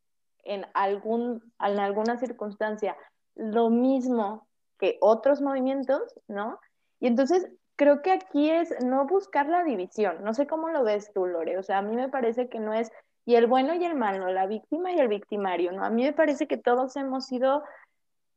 en, 0.44 0.66
algún, 0.74 1.54
en 1.60 1.80
alguna 1.80 2.18
circunstancia 2.18 2.98
lo 3.36 3.70
mismo 3.70 4.48
que 4.78 4.98
otros 5.00 5.42
movimientos, 5.42 6.20
¿no? 6.28 6.60
Y 7.02 7.08
entonces 7.08 7.50
creo 7.76 8.02
que 8.02 8.12
aquí 8.12 8.50
es 8.50 8.74
no 8.86 9.06
buscar 9.08 9.48
la 9.48 9.64
división. 9.64 10.24
No 10.24 10.34
sé 10.34 10.48
cómo 10.48 10.70
lo 10.70 10.84
ves 10.84 11.12
tú, 11.14 11.26
Lore. 11.26 11.58
O 11.58 11.64
sea, 11.64 11.80
a 11.80 11.82
mí 11.82 11.96
me 11.96 12.08
parece 12.08 12.48
que 12.48 12.60
no 12.60 12.74
es 12.74 12.92
y 13.26 13.36
el 13.36 13.48
bueno 13.48 13.74
y 13.74 13.84
el 13.84 13.96
malo, 13.96 14.32
la 14.32 14.48
víctima 14.48 14.92
y 14.94 15.00
el 15.00 15.08
victimario, 15.08 15.72
¿no? 15.72 15.84
A 15.84 15.90
mí 15.90 16.04
me 16.04 16.14
parece 16.14 16.48
que 16.48 16.58
todos 16.58 16.96
hemos 16.96 17.26
sido 17.26 17.64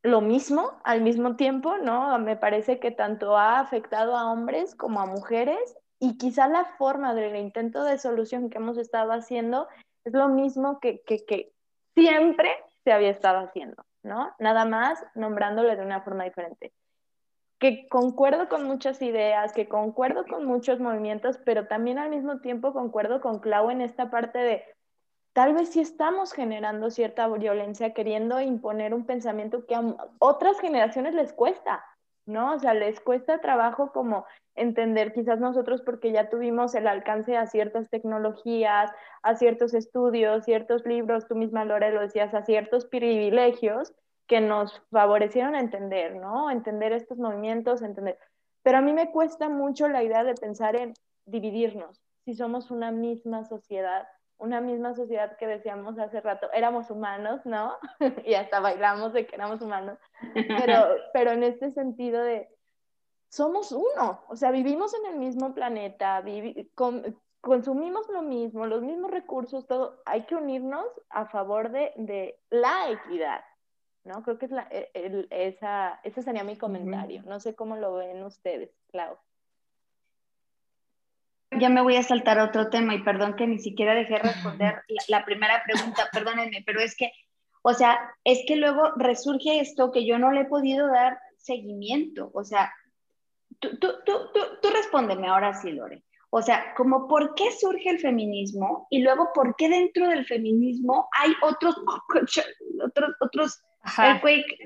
lo 0.03 0.21
mismo 0.21 0.79
al 0.83 1.01
mismo 1.01 1.35
tiempo, 1.35 1.77
¿no? 1.77 2.17
Me 2.19 2.35
parece 2.35 2.79
que 2.79 2.91
tanto 2.91 3.37
ha 3.37 3.59
afectado 3.59 4.15
a 4.15 4.31
hombres 4.31 4.75
como 4.75 4.99
a 4.99 5.05
mujeres 5.05 5.75
y 5.99 6.17
quizá 6.17 6.47
la 6.47 6.65
forma 6.77 7.15
del 7.15 7.35
intento 7.35 7.83
de 7.83 7.97
solución 7.97 8.49
que 8.49 8.57
hemos 8.57 8.77
estado 8.77 9.11
haciendo 9.11 9.67
es 10.03 10.13
lo 10.13 10.27
mismo 10.27 10.79
que, 10.79 11.01
que, 11.01 11.25
que 11.25 11.51
siempre 11.95 12.51
se 12.83 12.91
había 12.91 13.09
estado 13.09 13.39
haciendo, 13.39 13.83
¿no? 14.03 14.35
Nada 14.37 14.65
más 14.65 15.03
nombrándole 15.15 15.75
de 15.75 15.83
una 15.83 16.01
forma 16.01 16.25
diferente 16.25 16.71
que 17.59 17.87
concuerdo 17.87 18.49
con 18.49 18.65
muchas 18.65 19.01
ideas, 19.01 19.53
que 19.53 19.67
concuerdo 19.67 20.25
con 20.25 20.45
muchos 20.45 20.79
movimientos, 20.79 21.37
pero 21.45 21.67
también 21.67 21.97
al 21.99 22.09
mismo 22.09 22.39
tiempo 22.39 22.73
concuerdo 22.73 23.21
con 23.21 23.39
Clau 23.39 23.69
en 23.69 23.81
esta 23.81 24.09
parte 24.09 24.39
de 24.39 24.63
tal 25.33 25.53
vez 25.53 25.69
sí 25.69 25.81
estamos 25.81 26.31
generando 26.33 26.89
cierta 26.89 27.27
violencia 27.27 27.93
queriendo 27.93 28.39
imponer 28.41 28.93
un 28.93 29.05
pensamiento 29.05 29.65
que 29.65 29.75
a 29.75 29.83
otras 30.19 30.59
generaciones 30.59 31.13
les 31.13 31.33
cuesta, 31.33 31.83
¿no? 32.25 32.53
O 32.55 32.59
sea, 32.59 32.73
les 32.73 32.99
cuesta 32.99 33.39
trabajo 33.39 33.91
como 33.91 34.25
entender, 34.55 35.13
quizás 35.13 35.39
nosotros 35.39 35.81
porque 35.81 36.11
ya 36.11 36.29
tuvimos 36.29 36.73
el 36.75 36.87
alcance 36.87 37.35
a 37.37 37.47
ciertas 37.47 37.89
tecnologías, 37.89 38.91
a 39.21 39.35
ciertos 39.35 39.73
estudios, 39.73 40.45
ciertos 40.45 40.85
libros, 40.85 41.27
tú 41.27 41.35
misma 41.35 41.65
Lore 41.65 41.91
lo 41.91 42.01
decías, 42.01 42.33
a 42.33 42.43
ciertos 42.43 42.85
privilegios, 42.85 43.93
que 44.27 44.41
nos 44.41 44.81
favorecieron 44.91 45.55
a 45.55 45.59
entender, 45.59 46.15
¿no? 46.15 46.49
Entender 46.49 46.93
estos 46.93 47.17
movimientos, 47.17 47.81
entender. 47.81 48.17
Pero 48.63 48.79
a 48.79 48.81
mí 48.81 48.93
me 48.93 49.11
cuesta 49.11 49.49
mucho 49.49 49.87
la 49.87 50.03
idea 50.03 50.23
de 50.23 50.33
pensar 50.33 50.75
en 50.75 50.93
dividirnos, 51.25 52.01
si 52.23 52.33
somos 52.33 52.71
una 52.71 52.91
misma 52.91 53.43
sociedad, 53.43 54.07
una 54.37 54.61
misma 54.61 54.95
sociedad 54.95 55.37
que 55.37 55.47
decíamos 55.47 55.97
hace 55.97 56.21
rato, 56.21 56.51
éramos 56.51 56.89
humanos, 56.89 57.41
¿no? 57.45 57.73
y 58.25 58.33
hasta 58.33 58.59
bailamos 58.59 59.13
de 59.13 59.25
que 59.25 59.35
éramos 59.35 59.61
humanos, 59.61 59.99
pero, 60.33 60.87
pero 61.13 61.31
en 61.31 61.43
este 61.43 61.71
sentido 61.71 62.21
de, 62.23 62.49
somos 63.29 63.71
uno, 63.71 64.23
o 64.27 64.35
sea, 64.35 64.51
vivimos 64.51 64.93
en 64.93 65.13
el 65.13 65.19
mismo 65.19 65.53
planeta, 65.53 66.23
consumimos 67.41 68.09
lo 68.09 68.21
mismo, 68.21 68.65
los 68.65 68.81
mismos 68.81 69.11
recursos, 69.11 69.67
todo, 69.67 70.01
hay 70.05 70.25
que 70.25 70.35
unirnos 70.35 70.87
a 71.09 71.27
favor 71.27 71.69
de, 71.71 71.93
de 71.95 72.39
la 72.49 72.91
equidad, 72.91 73.43
¿no? 74.05 74.23
Creo 74.23 74.37
que 74.37 74.45
es 74.45 74.51
la, 74.51 74.67
e, 74.71 75.27
esa, 75.29 75.99
ese 76.03 76.21
sería 76.21 76.43
mi 76.43 76.57
comentario. 76.57 77.23
No 77.25 77.39
sé 77.39 77.55
cómo 77.55 77.75
lo 77.75 77.95
ven 77.95 78.23
ustedes, 78.23 78.71
Clau. 78.91 79.17
Ya 81.51 81.69
me 81.69 81.81
voy 81.81 81.95
a 81.95 82.03
saltar 82.03 82.39
a 82.39 82.45
otro 82.45 82.69
tema 82.69 82.95
y 82.95 83.03
perdón 83.03 83.35
que 83.35 83.47
ni 83.47 83.59
siquiera 83.59 83.93
dejé 83.93 84.19
responder 84.19 84.83
la, 85.07 85.23
primera 85.23 85.63
pregunta, 85.63 86.09
perdónenme, 86.11 86.63
pero 86.65 86.81
es 86.81 86.95
que, 86.95 87.11
o 87.61 87.73
sea, 87.73 87.97
es 88.23 88.43
que 88.47 88.55
luego 88.55 88.91
resurge 88.97 89.59
esto 89.59 89.91
que 89.91 90.05
yo 90.05 90.19
no 90.19 90.31
le 90.31 90.41
he 90.41 90.45
podido 90.45 90.87
dar 90.87 91.17
seguimiento. 91.37 92.29
O 92.33 92.43
sea, 92.43 92.73
tú, 93.59 93.77
tú, 93.79 93.87
tú, 94.05 94.13
tú 94.61 94.69
respóndeme 94.69 95.27
ahora 95.27 95.53
sí, 95.53 95.71
Lore. 95.71 96.03
O 96.29 96.41
sea, 96.41 96.73
como 96.75 97.07
por 97.07 97.33
qué 97.35 97.49
surge 97.53 97.89
el 97.89 97.99
feminismo 97.99 98.87
y 98.89 99.01
luego 99.01 99.31
por 99.33 99.55
qué 99.55 99.69
dentro 99.69 100.09
del 100.09 100.25
feminismo 100.25 101.07
hay 101.17 101.33
otros, 101.41 101.77
otros, 102.83 103.15
otros 103.21 103.63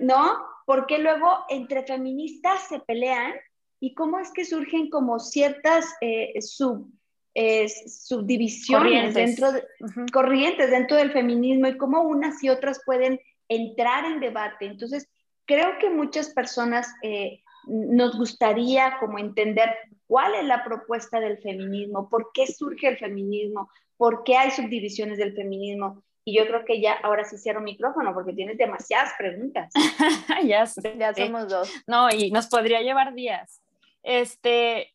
¿no? 0.01 0.37
Porque 0.65 0.99
luego 0.99 1.45
entre 1.49 1.83
feministas 1.83 2.67
se 2.67 2.79
pelean 2.79 3.33
y 3.79 3.93
cómo 3.93 4.19
es 4.19 4.31
que 4.31 4.45
surgen 4.45 4.89
como 4.89 5.19
ciertas 5.19 5.85
eh, 6.01 6.41
sub, 6.41 6.91
eh, 7.33 7.67
subdivisiones 7.69 9.13
dentro 9.13 9.51
de, 9.51 9.63
corrientes 10.11 10.71
dentro 10.71 10.97
del 10.97 11.11
feminismo 11.11 11.67
y 11.67 11.77
cómo 11.77 12.01
unas 12.03 12.43
y 12.43 12.49
otras 12.49 12.81
pueden 12.85 13.19
entrar 13.47 14.05
en 14.05 14.19
debate. 14.19 14.65
Entonces, 14.65 15.09
creo 15.45 15.77
que 15.79 15.89
muchas 15.89 16.29
personas 16.29 16.87
eh, 17.01 17.41
nos 17.67 18.17
gustaría 18.17 18.97
como 18.99 19.19
entender 19.19 19.69
cuál 20.07 20.35
es 20.35 20.45
la 20.45 20.63
propuesta 20.63 21.19
del 21.19 21.37
feminismo, 21.39 22.09
por 22.09 22.31
qué 22.33 22.47
surge 22.47 22.87
el 22.87 22.97
feminismo, 22.97 23.69
por 23.97 24.23
qué 24.23 24.37
hay 24.37 24.51
subdivisiones 24.51 25.17
del 25.17 25.35
feminismo. 25.35 26.03
Y 26.25 26.37
yo 26.37 26.45
creo 26.45 26.65
que 26.65 26.81
ya 26.81 26.93
ahora 27.03 27.23
sí 27.23 27.37
cierro 27.37 27.61
micrófono 27.61 28.13
porque 28.13 28.33
tienes 28.33 28.57
demasiadas 28.57 29.13
preguntas. 29.17 29.71
ya, 30.43 30.65
ya 30.97 31.13
somos 31.13 31.47
dos. 31.47 31.71
No, 31.87 32.09
y 32.09 32.31
nos 32.31 32.47
podría 32.47 32.81
llevar 32.81 33.13
días. 33.13 33.61
Este, 34.03 34.93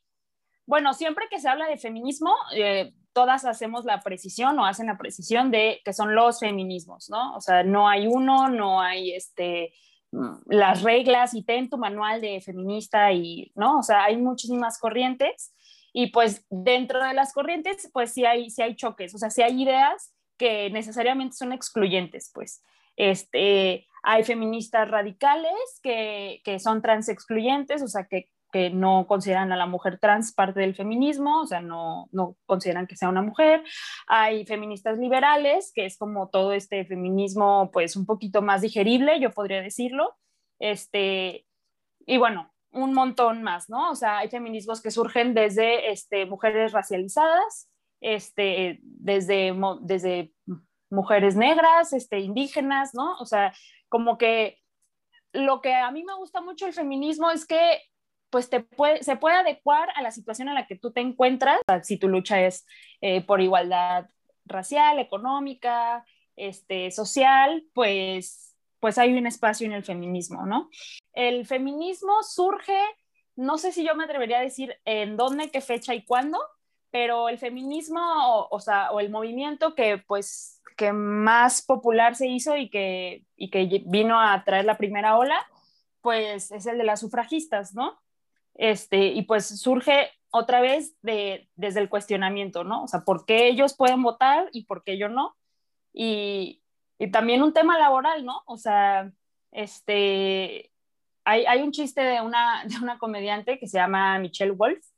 bueno, 0.67 0.95
siempre 0.95 1.27
que 1.31 1.41
se 1.41 1.49
habla 1.49 1.67
de 1.67 1.79
feminismo, 1.79 2.35
eh, 2.55 2.93
todas 3.13 3.45
hacemos 3.45 3.85
la 3.85 4.01
precisión 4.01 4.59
o 4.59 4.67
hacen 4.67 4.87
la 4.87 4.99
precisión 4.99 5.51
de 5.51 5.81
que 5.85 5.93
son 5.93 6.15
los 6.15 6.41
feminismos, 6.41 7.11
¿no? 7.11 7.35
O 7.37 7.41
sea, 7.41 7.63
no 7.63 7.89
hay 7.89 8.07
uno, 8.07 8.49
no 8.49 8.81
hay 8.81 9.13
este, 9.13 9.73
mm, 10.13 10.35
las 10.47 10.83
reglas 10.83 11.35
y 11.35 11.43
ten 11.43 11.69
tu 11.69 11.79
manual 11.79 12.21
de 12.21 12.41
feminista 12.41 13.13
y, 13.13 13.53
¿no? 13.55 13.79
O 13.79 13.83
sea, 13.83 14.05
hay 14.05 14.17
muchísimas 14.17 14.79
corrientes 14.79 15.55
y 15.93 16.09
pues 16.09 16.45
dentro 16.51 17.03
de 17.05 17.15
las 17.15 17.33
corrientes, 17.33 17.89
pues 17.93 18.13
sí 18.13 18.25
hay, 18.25 18.51
sí 18.51 18.63
hay 18.63 18.75
choques, 18.75 19.15
o 19.15 19.19
sea, 19.19 19.31
sí 19.31 19.43
hay 19.43 19.63
ideas 19.63 20.14
que 20.37 20.71
necesariamente 20.71 21.37
son 21.37 21.53
excluyentes, 21.53 22.31
pues. 22.35 22.63
Este, 22.97 23.87
hay 24.03 24.25
feministas 24.25 24.89
radicales 24.89 25.81
que, 25.83 26.41
que 26.45 26.59
son 26.61 26.83
trans 26.83 27.09
excluyentes, 27.09 27.83
o 27.83 27.89
sea, 27.89 28.07
que 28.07 28.31
que 28.55 28.71
no 28.71 29.09
consideran 29.09 29.51
a 29.51 29.57
la 29.57 29.67
mujer 29.67 29.99
trans 29.99 30.33
parte 30.33 30.61
del 30.61 30.77
feminismo, 30.77 31.41
o 31.41 31.47
sea, 31.49 31.61
no, 31.61 32.09
no 32.13 32.37
consideran 32.47 32.87
que 32.87 32.95
sea 32.95 33.09
una 33.09 33.21
mujer. 33.21 33.65
Hay 34.07 34.47
feministas 34.47 34.97
liberales, 34.97 35.73
que 35.75 35.87
es 35.87 35.99
como 35.99 36.29
todo 36.29 36.53
este 36.53 36.85
feminismo, 36.85 37.71
pues 37.73 37.97
un 37.97 38.07
poquito 38.07 38.43
más 38.43 38.61
digerible, 38.61 39.19
yo 39.19 39.33
podría 39.33 39.61
decirlo. 39.61 40.15
Este, 40.61 41.47
y 42.07 42.17
bueno, 42.17 42.55
un 42.71 42.95
montón 42.95 43.43
más, 43.43 43.69
¿no? 43.69 43.91
O 43.91 43.97
sea, 43.97 44.19
hay 44.19 44.29
feminismos 44.29 44.81
que 44.81 44.93
surgen 44.93 45.35
desde 45.35 45.91
este, 45.91 46.25
mujeres 46.25 46.71
racializadas, 46.71 47.69
este, 48.01 48.81
desde, 48.83 49.55
desde 49.83 50.33
mujeres 50.91 51.37
negras, 51.37 51.93
este, 51.93 52.21
indígenas, 52.21 52.95
¿no? 52.95 53.17
O 53.19 53.27
sea, 53.27 53.53
como 53.89 54.19
que 54.19 54.59
lo 55.33 55.61
que 55.61 55.75
a 55.75 55.91
mí 55.91 56.05
me 56.05 56.15
gusta 56.15 56.41
mucho 56.41 56.67
el 56.67 56.73
feminismo 56.73 57.31
es 57.31 57.47
que 57.47 57.81
pues 58.31 58.51
te 58.51 58.61
puede, 58.61 59.05
se 59.05 59.15
puede 59.15 59.37
adecuar 59.37 59.91
a 59.95 60.03
la 60.03 60.11
situación 60.11 60.49
en 60.49 60.55
la 60.55 60.67
que 60.67 60.77
tú 60.77 60.93
te 60.93 61.01
encuentras, 61.01 61.61
si 61.85 61.99
tu 61.99 62.09
lucha 62.09 62.41
es 62.41 62.67
eh, 63.01 63.21
por 63.21 63.41
igualdad 63.41 64.09
racial, 64.45 64.99
económica, 64.99 66.05
este, 66.35 66.91
social, 66.91 67.65
pues, 67.73 68.57
pues 68.81 68.99
hay 68.99 69.17
un 69.17 69.29
espacio 69.29 69.67
en 69.67 69.73
el 69.73 69.85
feminismo, 69.85 70.47
¿no? 70.47 70.69
El 71.13 71.47
feminismo 71.47 72.25
surge, 72.25 72.77
no 73.37 73.57
sé 73.57 73.71
si 73.71 73.87
yo 73.87 73.95
me 73.95 74.03
atrevería 74.03 74.39
a 74.39 74.43
decir 74.43 74.77
en 74.85 75.17
dónde, 75.17 75.53
qué 75.53 75.61
fecha 75.61 75.95
y 75.95 76.05
cuándo, 76.05 76.41
pero 76.95 77.29
el 77.29 77.39
feminismo, 77.39 78.01
o, 78.01 78.47
o 78.53 78.61
sea, 78.61 78.93
o 78.93 79.01
el 79.01 79.11
movimiento 79.11 79.75
que 79.75 79.99
pues 79.99 80.63
que 80.77 80.93
más 80.93 81.61
popular 81.61 82.15
se 82.15 82.29
hizo 82.29 82.57
y 82.57 82.71
que, 82.71 83.25
y 83.35 83.51
que 83.51 83.83
vino 83.85 84.21
a 84.21 84.45
traer 84.45 84.65
la 84.65 84.79
primera 84.79 85.19
ola, 85.19 85.45
pues 86.03 86.53
es 86.53 86.67
el 86.67 86.79
de 86.79 86.85
las 86.85 87.01
sufragistas, 87.01 87.75
¿no? 87.75 88.01
Este, 88.55 89.07
y 89.07 89.23
pues 89.23 89.61
surge 89.61 90.09
otra 90.31 90.61
vez 90.61 90.95
de, 91.03 91.49
desde 91.57 91.81
el 91.81 91.89
cuestionamiento, 91.89 92.63
¿no? 92.63 92.85
O 92.85 92.87
sea, 92.87 93.01
¿por 93.01 93.27
qué 93.27 93.49
ellos 93.49 93.75
pueden 93.75 94.01
votar 94.01 94.49
y 94.53 94.65
por 94.65 94.85
qué 94.85 94.97
yo 94.97 95.09
no? 95.09 95.37
Y, 95.93 96.63
y 97.01 97.11
también 97.11 97.43
un 97.43 97.53
tema 97.53 97.77
laboral, 97.77 98.25
¿no? 98.25 98.43
O 98.47 98.57
sea, 98.57 99.11
este, 99.51 100.71
hay, 101.25 101.45
hay 101.45 101.61
un 101.61 101.73
chiste 101.73 102.03
de 102.03 102.21
una, 102.21 102.65
de 102.69 102.77
una 102.77 102.99
comediante 102.99 103.59
que 103.59 103.67
se 103.67 103.79
llama 103.79 104.17
Michelle 104.21 104.53
Wolf, 104.53 104.94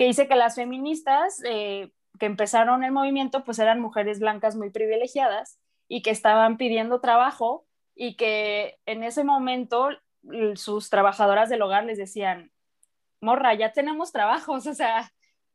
que 0.00 0.06
dice 0.06 0.28
que 0.28 0.34
las 0.34 0.54
feministas 0.54 1.42
eh, 1.44 1.92
que 2.18 2.24
empezaron 2.24 2.84
el 2.84 2.90
movimiento, 2.90 3.44
pues 3.44 3.58
eran 3.58 3.82
mujeres 3.82 4.18
blancas 4.18 4.56
muy 4.56 4.70
privilegiadas 4.70 5.60
y 5.88 6.00
que 6.00 6.08
estaban 6.08 6.56
pidiendo 6.56 7.02
trabajo 7.02 7.66
y 7.94 8.16
que 8.16 8.78
en 8.86 9.04
ese 9.04 9.24
momento 9.24 9.90
sus 10.54 10.88
trabajadoras 10.88 11.50
del 11.50 11.60
hogar 11.60 11.84
les 11.84 11.98
decían, 11.98 12.50
morra, 13.20 13.52
ya 13.52 13.74
tenemos 13.74 14.10
trabajos, 14.10 14.66
o 14.68 14.72
sea, 14.72 15.12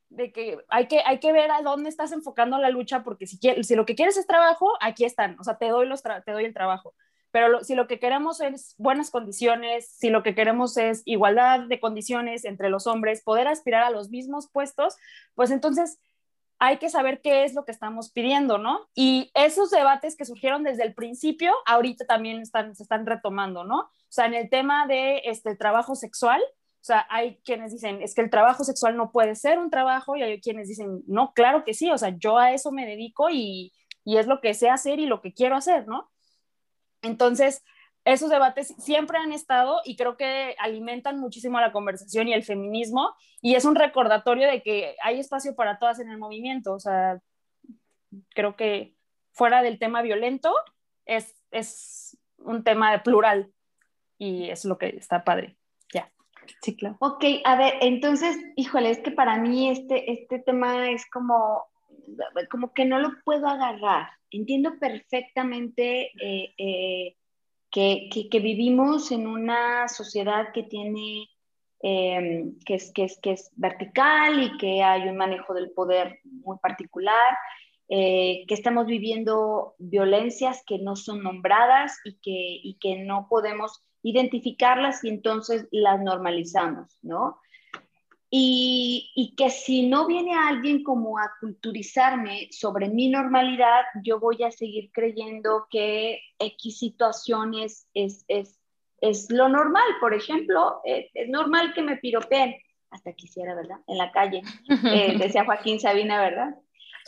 de 0.10 0.32
que 0.32 0.60
hay 0.70 0.88
que, 0.88 1.02
hay 1.04 1.20
que 1.20 1.32
ver 1.32 1.50
a 1.50 1.64
dónde 1.64 1.90
estás 1.90 2.12
enfocando 2.12 2.60
la 2.60 2.70
lucha, 2.70 3.02
porque 3.02 3.26
si, 3.26 3.40
si 3.64 3.76
lo 3.76 3.88
que 3.88 3.96
quieres 3.96 4.16
es 4.16 4.28
trabajo, 4.28 4.72
aquí 4.80 5.06
están, 5.06 5.40
o 5.40 5.44
sea, 5.44 5.58
te 5.58 5.70
doy, 5.70 5.88
los 5.88 6.04
te 6.04 6.32
doy 6.32 6.46
el 6.46 6.54
trabajo. 6.54 6.94
Pero 7.36 7.66
si 7.66 7.76
lo 7.76 7.86
que 7.86 8.00
queremos 8.00 8.40
es 8.40 8.76
buenas 8.78 9.12
condiciones, 9.12 9.90
si 9.90 10.10
lo 10.10 10.24
que 10.24 10.36
queremos 10.36 10.78
es 10.78 11.02
igualdad 11.04 11.68
de 11.68 11.82
condiciones 11.82 12.46
entre 12.46 12.70
los 12.70 12.88
hombres, 12.88 13.24
poder 13.24 13.50
aspirar 13.50 13.84
a 13.84 13.90
los 13.90 14.10
mismos 14.10 14.50
puestos, 14.50 14.96
pues 15.34 15.52
entonces 15.52 16.00
hay 16.60 16.78
que 16.78 16.90
saber 16.90 17.20
qué 17.20 17.44
es 17.44 17.54
lo 17.54 17.66
que 17.66 17.74
estamos 17.74 18.10
pidiendo, 18.10 18.58
¿no? 18.58 18.88
Y 18.96 19.32
esos 19.34 19.70
debates 19.70 20.16
que 20.16 20.24
surgieron 20.24 20.64
desde 20.64 20.84
el 20.84 20.94
principio, 20.94 21.52
ahorita 21.66 22.06
también 22.06 22.40
están, 22.40 22.74
se 22.74 22.84
están 22.84 23.06
retomando, 23.06 23.66
¿no? 23.66 23.80
O 23.80 23.90
sea, 24.08 24.28
en 24.28 24.36
el 24.36 24.50
tema 24.50 24.88
de 24.88 25.24
este 25.26 25.58
trabajo 25.58 25.96
sexual, 25.96 26.40
o 26.42 26.86
sea, 26.86 27.06
hay 27.10 27.42
quienes 27.44 27.74
dicen, 27.74 28.02
es 28.02 28.16
que 28.16 28.22
el 28.22 28.30
trabajo 28.30 28.64
sexual 28.64 28.96
no 28.96 29.12
puede 29.12 29.36
ser 29.36 29.60
un 29.60 29.70
trabajo 29.70 30.16
y 30.16 30.24
hay 30.24 30.40
quienes 30.40 30.70
dicen, 30.70 31.04
no, 31.06 31.34
claro 31.34 31.66
que 31.66 31.74
sí, 31.74 31.92
o 31.92 31.98
sea, 31.98 32.16
yo 32.18 32.38
a 32.38 32.54
eso 32.54 32.72
me 32.72 32.86
dedico 32.86 33.30
y, 33.30 33.74
y 34.06 34.20
es 34.20 34.26
lo 34.26 34.40
que 34.40 34.54
sé 34.54 34.70
hacer 34.70 35.02
y 35.02 35.06
lo 35.06 35.20
que 35.20 35.34
quiero 35.34 35.58
hacer, 35.58 35.86
¿no? 35.86 36.10
Entonces, 37.06 37.64
esos 38.04 38.30
debates 38.30 38.74
siempre 38.78 39.18
han 39.18 39.32
estado 39.32 39.82
y 39.84 39.96
creo 39.96 40.16
que 40.18 40.56
alimentan 40.60 41.20
muchísimo 41.20 41.60
la 41.60 41.72
conversación 41.72 42.28
y 42.28 42.34
el 42.34 42.44
feminismo 42.44 43.16
y 43.42 43.56
es 43.56 43.66
un 43.66 43.76
recordatorio 43.76 44.48
de 44.48 44.62
que 44.62 44.96
hay 45.04 45.20
espacio 45.20 45.56
para 45.56 45.80
todas 45.80 46.00
en 46.00 46.10
el 46.10 46.18
movimiento, 46.18 46.74
o 46.74 46.80
sea, 46.80 47.20
creo 48.30 48.56
que 48.56 48.96
fuera 49.32 49.64
del 49.64 49.80
tema 49.80 50.02
violento 50.02 50.54
es, 51.06 51.36
es 51.52 52.18
un 52.38 52.64
tema 52.64 53.02
plural 53.04 53.52
y 54.18 54.50
es 54.50 54.66
lo 54.66 54.78
que 54.78 54.90
está 54.90 55.24
padre. 55.24 55.58
Sí, 56.62 56.76
claro. 56.76 56.98
Ok, 57.00 57.24
a 57.44 57.56
ver, 57.56 57.74
entonces, 57.82 58.38
híjole, 58.56 58.90
es 58.90 59.00
que 59.00 59.12
para 59.12 59.38
mí 59.38 59.70
este, 59.70 60.12
este 60.12 60.40
tema 60.40 60.90
es 60.90 61.10
como, 61.10 61.66
como 62.50 62.74
que 62.74 62.86
no 62.86 63.00
lo 63.00 63.12
puedo 63.24 63.48
agarrar. 63.48 64.10
Entiendo 64.32 64.78
perfectamente 64.80 66.12
eh, 66.22 66.54
eh, 66.58 67.16
que, 67.72 68.10
que, 68.32 68.40
vivimos 68.40 69.12
en 69.12 69.28
una 69.28 69.88
sociedad 69.88 70.52
que 70.54 70.64
tiene, 70.64 71.30
em, 71.82 72.58
que, 72.66 72.76
es, 72.76 72.92
que, 72.94 73.06
es, 73.06 73.20
que 73.22 73.32
es 73.32 73.52
vertical 73.56 74.44
y 74.44 74.58
que 74.58 74.84
hay 74.84 75.08
un 75.08 75.18
manejo 75.18 75.54
del 75.54 75.72
poder 75.72 76.20
muy 76.24 76.58
particular. 76.58 77.38
Eh, 77.88 78.46
que 78.48 78.56
estamos 78.56 78.88
viviendo 78.88 79.76
violencias 79.78 80.64
que 80.66 80.80
no 80.80 80.96
son 80.96 81.22
nombradas 81.22 82.00
y 82.04 82.14
que, 82.16 82.32
y 82.64 82.78
que 82.80 83.04
no 83.04 83.28
podemos 83.30 83.84
identificarlas 84.02 85.04
y 85.04 85.10
entonces 85.10 85.68
las 85.72 86.02
normalizamos, 86.02 86.98
¿no? 87.04 87.40
Y, 88.30 89.12
y, 89.16 89.36
que 89.36 89.50
si 89.50 89.88
no 89.88 90.08
viene 90.08 90.36
alguien 90.36 90.84
como 90.84 91.20
a 91.20 91.32
culturizarme 91.40 92.50
sobre 92.52 92.90
mi 92.90 93.08
normalidad, 93.08 93.84
yo 94.04 94.20
voy 94.20 94.44
a 94.44 94.52
seguir 94.52 94.92
creyendo 94.92 95.68
que 95.70 96.20
X 96.40 96.80
situaciones 96.80 97.88
es, 97.94 98.26
es, 98.28 98.60
es 99.00 99.32
lo 99.32 99.48
normal. 99.48 99.86
Por 100.02 100.14
ejemplo, 100.14 100.82
eh, 100.86 101.12
es 101.14 101.30
normal 101.30 101.74
que 101.74 101.84
me 101.84 101.98
piropeen, 101.98 102.56
hasta 102.90 103.14
quisiera, 103.14 103.56
¿verdad? 103.56 103.78
En 103.88 103.98
la 103.98 104.12
calle, 104.12 104.42
eh, 104.92 105.18
decía 105.18 105.46
Joaquín 105.46 105.80
Sabina, 105.80 106.20
¿verdad? 106.20 106.56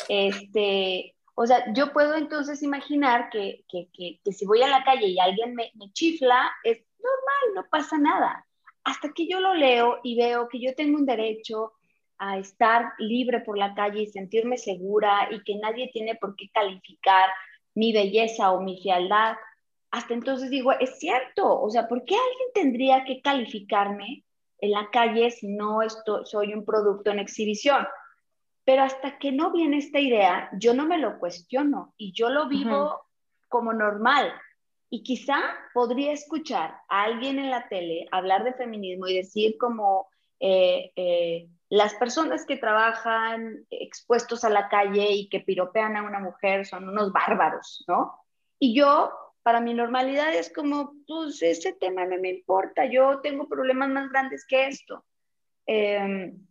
Este, 0.08 1.16
o 1.36 1.46
sea, 1.46 1.72
yo 1.74 1.94
puedo 1.94 2.16
entonces 2.16 2.64
imaginar 2.64 3.30
que, 3.32 3.66
que, 3.70 3.90
que, 3.94 4.20
que 4.24 4.32
si 4.32 4.46
voy 4.46 4.62
a 4.62 4.68
la 4.68 4.84
calle 4.84 5.08
y 5.08 5.20
alguien 5.20 5.56
me, 5.56 5.72
me 5.76 5.92
chifla, 5.94 6.52
es 6.64 6.80
normal, 7.00 7.56
no 7.56 7.70
pasa 7.70 7.98
nada. 7.98 8.47
Hasta 8.88 9.12
que 9.12 9.28
yo 9.28 9.42
lo 9.42 9.54
leo 9.54 10.00
y 10.02 10.16
veo 10.16 10.48
que 10.48 10.62
yo 10.62 10.74
tengo 10.74 10.98
un 10.98 11.06
derecho 11.06 11.74
a 12.20 12.38
estar 12.38 12.94
libre 13.00 13.42
por 13.42 13.58
la 13.58 13.76
calle 13.76 14.04
y 14.04 14.08
sentirme 14.08 14.58
segura 14.58 15.28
y 15.30 15.44
que 15.44 15.56
nadie 15.56 15.90
tiene 15.92 16.16
por 16.16 16.38
qué 16.38 16.50
calificar 16.54 17.30
mi 17.76 17.92
belleza 17.92 18.52
o 18.54 18.62
mi 18.62 18.82
fealdad, 18.82 19.36
hasta 19.92 20.14
entonces 20.14 20.50
digo, 20.50 20.72
es 20.72 21.00
cierto, 21.00 21.62
o 21.62 21.70
sea, 21.70 21.90
¿por 21.90 22.06
qué 22.06 22.16
alguien 22.16 22.50
tendría 22.54 23.04
que 23.04 23.22
calificarme 23.22 24.24
en 24.60 24.72
la 24.72 24.90
calle 24.90 25.32
si 25.32 25.50
no 25.50 25.82
estoy, 25.82 26.22
soy 26.24 26.54
un 26.54 26.64
producto 26.64 27.12
en 27.12 27.20
exhibición? 27.20 27.86
Pero 28.64 28.84
hasta 28.84 29.18
que 29.20 29.34
no 29.34 29.52
viene 29.52 29.80
esta 29.80 30.00
idea, 30.00 30.50
yo 30.58 30.74
no 30.74 30.86
me 30.86 30.98
lo 30.98 31.20
cuestiono 31.20 31.94
y 31.98 32.14
yo 32.14 32.30
lo 32.30 32.48
vivo 32.48 33.02
como 33.50 33.74
normal. 33.74 34.32
Y 34.90 35.04
quizá 35.04 35.38
podría 35.74 36.14
escuchar 36.14 36.76
a 36.88 37.04
alguien 37.04 37.40
en 37.40 37.50
la 37.50 37.68
tele 37.68 38.08
hablar 38.12 38.44
de 38.44 38.54
feminismo 38.54 39.08
y 39.08 39.16
decir 39.16 39.58
como 39.58 40.08
eh, 40.40 40.92
eh, 40.96 41.50
las 41.70 41.94
personas 41.96 42.46
que 42.46 42.58
trabajan 42.58 43.66
expuestos 43.70 44.44
a 44.44 44.50
la 44.50 44.70
calle 44.70 45.12
y 45.12 45.30
que 45.30 45.42
piropean 45.42 45.98
a 45.98 46.04
una 46.04 46.20
mujer 46.20 46.66
son 46.66 46.88
unos 46.88 47.12
bárbaros, 47.12 47.84
¿no? 47.88 48.14
Y 48.60 48.74
yo, 48.74 49.12
para 49.44 49.60
mi 49.60 49.74
normalidad 49.74 50.34
es 50.34 50.52
como, 50.54 50.94
pues 51.06 51.42
ese 51.42 51.74
tema 51.74 52.06
no 52.06 52.18
me 52.20 52.30
importa, 52.30 52.86
yo 52.86 53.20
tengo 53.20 53.48
problemas 53.48 53.90
más 53.90 54.10
grandes 54.10 54.46
que 54.48 54.68
esto. 54.68 55.04
Em, 55.66 56.48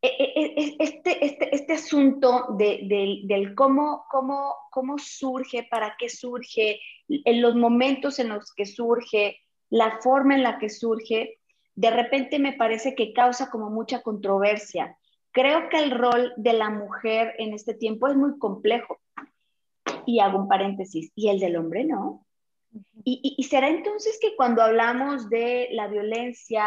e, 0.00 0.08
e, 0.08 0.76
este, 0.80 1.24
este, 1.24 1.54
este 1.54 1.72
asunto 1.74 2.46
de, 2.58 3.20
del 3.24 3.54
cómo, 3.54 4.04
cómo, 4.10 4.54
cómo 4.70 4.98
surge, 4.98 5.68
para 5.70 5.94
qué 5.98 6.08
surge, 6.08 6.80
en 7.24 7.42
los 7.42 7.54
momentos 7.54 8.18
en 8.18 8.28
los 8.28 8.52
que 8.54 8.66
surge, 8.66 9.38
la 9.70 9.98
forma 10.02 10.34
en 10.34 10.42
la 10.42 10.58
que 10.58 10.68
surge, 10.68 11.38
de 11.74 11.90
repente 11.90 12.38
me 12.38 12.52
parece 12.52 12.94
que 12.94 13.12
causa 13.12 13.50
como 13.50 13.70
mucha 13.70 14.02
controversia. 14.02 14.96
Creo 15.30 15.68
que 15.68 15.78
el 15.78 15.90
rol 15.90 16.32
de 16.36 16.52
la 16.52 16.70
mujer 16.70 17.34
en 17.38 17.54
este 17.54 17.74
tiempo 17.74 18.08
es 18.08 18.16
muy 18.16 18.38
complejo. 18.38 19.00
Y 20.04 20.20
hago 20.20 20.38
un 20.38 20.48
paréntesis, 20.48 21.10
y 21.14 21.28
el 21.28 21.38
del 21.38 21.56
hombre 21.56 21.84
no. 21.84 22.26
Y, 23.04 23.34
y, 23.38 23.42
será 23.44 23.68
entonces 23.68 24.18
que 24.20 24.34
cuando 24.34 24.62
hablamos 24.62 25.28
de 25.28 25.68
la 25.72 25.88
violencia, 25.88 26.64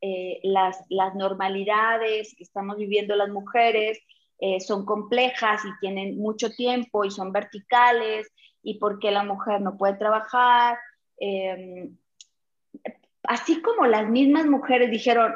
eh, 0.00 0.38
las, 0.42 0.84
las, 0.88 1.14
normalidades 1.14 2.34
que 2.36 2.44
estamos 2.44 2.76
viviendo 2.76 3.16
las 3.16 3.30
mujeres 3.30 3.98
eh, 4.38 4.60
son 4.60 4.86
complejas 4.86 5.62
y 5.64 5.78
tienen 5.80 6.16
mucho 6.18 6.50
tiempo 6.50 7.04
y 7.04 7.10
son 7.10 7.32
verticales, 7.32 8.30
y 8.62 8.78
porque 8.78 9.10
la 9.10 9.24
mujer 9.24 9.60
no 9.60 9.76
puede 9.76 9.94
trabajar. 9.94 10.78
Em, 11.18 11.96
así 13.24 13.60
como 13.62 13.86
las 13.86 14.08
mismas 14.08 14.46
mujeres 14.46 14.90
dijeron, 14.90 15.32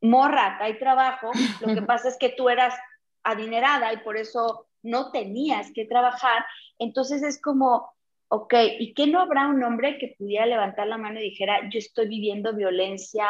morra, 0.00 0.58
hay 0.60 0.78
trabajo, 0.78 1.30
lo 1.60 1.74
que 1.74 1.82
pasa 1.86 2.08
es 2.08 2.16
que 2.18 2.30
tú 2.30 2.48
eras 2.48 2.74
adinerada 3.22 3.92
y 3.92 3.98
por 3.98 4.16
eso 4.16 4.66
no 4.82 5.12
tenías 5.12 5.70
que 5.72 5.84
trabajar, 5.84 6.44
entonces 6.78 7.22
es 7.22 7.40
como, 7.40 7.92
ok, 8.28 8.54
¿y 8.80 8.94
qué 8.94 9.06
no 9.06 9.20
habrá 9.20 9.46
un 9.46 9.62
hombre 9.62 9.98
que 9.98 10.16
pudiera 10.18 10.46
levantar 10.46 10.88
la 10.88 10.98
mano 10.98 11.20
y 11.20 11.24
dijera, 11.24 11.68
yo 11.70 11.78
estoy 11.78 12.08
viviendo 12.08 12.52
violencia 12.52 13.28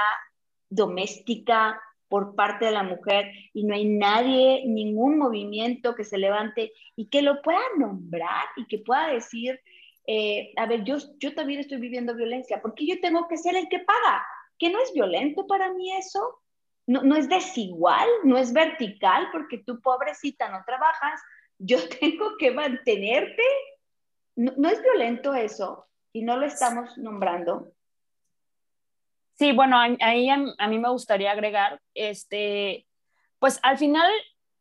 doméstica 0.71 1.79
por 2.12 2.35
parte 2.35 2.66
de 2.66 2.72
la 2.72 2.83
mujer 2.83 3.33
y 3.55 3.64
no 3.64 3.75
hay 3.75 3.87
nadie, 3.87 4.64
ningún 4.66 5.16
movimiento 5.16 5.94
que 5.94 6.05
se 6.05 6.18
levante 6.18 6.70
y 6.94 7.09
que 7.09 7.22
lo 7.22 7.40
pueda 7.40 7.62
nombrar 7.79 8.44
y 8.57 8.66
que 8.66 8.81
pueda 8.81 9.07
decir, 9.07 9.59
eh, 10.07 10.53
a 10.59 10.66
ver, 10.66 10.85
yo, 10.85 10.98
yo 11.18 11.35
también 11.35 11.61
estoy 11.61 11.79
viviendo 11.79 12.14
violencia, 12.14 12.61
porque 12.61 12.87
yo 12.87 13.01
tengo 13.01 13.27
que 13.29 13.38
ser 13.38 13.57
el 13.57 13.66
que 13.70 13.79
paga? 13.79 14.27
¿Que 14.59 14.68
no 14.68 14.79
es 14.83 14.92
violento 14.92 15.46
para 15.46 15.72
mí 15.72 15.90
eso? 15.96 16.42
No, 16.87 17.03
no 17.03 17.16
es 17.16 17.31
desigual, 17.31 18.07
no 18.25 18.37
es 18.37 18.53
vertical, 18.53 19.29
porque 19.33 19.62
tú 19.64 19.81
pobrecita 19.81 20.51
no 20.51 20.62
trabajas, 20.66 21.18
yo 21.59 21.79
tengo 21.98 22.37
que 22.38 22.51
mantenerte. 22.51 23.42
No, 24.37 24.53
no 24.59 24.68
es 24.68 24.83
violento 24.83 25.33
eso 25.33 25.87
y 26.12 26.25
no 26.25 26.37
lo 26.37 26.44
estamos 26.44 26.98
nombrando. 26.98 27.72
Sí, 29.35 29.53
bueno, 29.53 29.79
ahí 29.79 30.29
a, 30.29 30.68
mí 30.68 30.79
me 30.79 30.90
gustaría 30.90 31.33
agregar, 31.33 31.81
este, 31.95 32.87
pues 33.38 33.59
al 33.62 33.79
final 33.79 34.11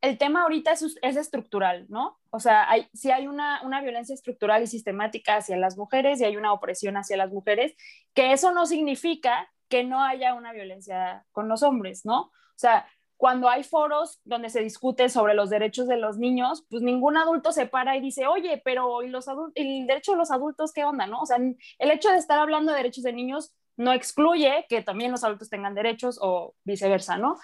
el 0.01 0.17
tema 0.17 0.43
ahorita 0.43 0.71
es, 0.71 0.97
es 1.01 1.17
estructural, 1.17 1.85
¿no? 1.89 2.19
O 2.31 2.39
sea, 2.39 2.69
hay, 2.69 2.87
si 2.93 3.11
hay 3.11 3.27
una, 3.27 3.61
una, 3.63 3.81
violencia 3.81 4.15
estructural 4.15 4.63
y 4.63 4.67
sistemática 4.67 5.35
hacia 5.35 5.57
las 5.57 5.77
mujeres 5.77 6.19
y 6.19 6.25
hay 6.25 6.37
una 6.37 6.53
opresión 6.53 6.97
hacia 6.97 7.17
las 7.17 7.31
mujeres, 7.31 7.75
que 8.13 8.31
eso 8.31 8.51
no 8.51 8.65
significa 8.65 9.51
que 9.67 9.83
no 9.83 10.03
haya 10.03 10.33
una 10.33 10.53
violencia 10.53 11.25
con 11.31 11.47
los 11.47 11.61
hombres, 11.63 12.05
¿no? 12.05 12.21
O 12.21 12.31
sea, 12.55 12.87
cuando 13.21 13.49
hay 13.49 13.63
foros 13.63 14.19
donde 14.23 14.49
se 14.49 14.61
discute 14.61 15.07
sobre 15.07 15.35
los 15.35 15.51
derechos 15.51 15.87
de 15.87 15.97
los 15.97 16.17
niños, 16.17 16.65
pues 16.71 16.81
ningún 16.81 17.17
adulto 17.17 17.51
se 17.51 17.67
para 17.67 17.95
y 17.95 18.01
dice, 18.01 18.25
oye, 18.25 18.59
pero 18.65 19.03
¿y 19.03 19.09
los 19.09 19.27
el 19.53 19.85
derecho 19.85 20.13
de 20.13 20.17
los 20.17 20.31
adultos 20.31 20.73
qué 20.73 20.83
onda, 20.83 21.05
no? 21.05 21.21
O 21.21 21.25
sea, 21.27 21.37
el 21.37 21.91
hecho 21.91 22.09
de 22.09 22.17
estar 22.17 22.39
hablando 22.39 22.71
de 22.71 22.79
derechos 22.79 23.03
de 23.03 23.13
niños 23.13 23.53
no 23.77 23.93
excluye 23.93 24.65
que 24.69 24.81
también 24.81 25.11
los 25.11 25.23
adultos 25.23 25.49
tengan 25.49 25.75
derechos 25.75 26.19
o 26.21 26.55
viceversa, 26.63 27.17
¿no? 27.17 27.37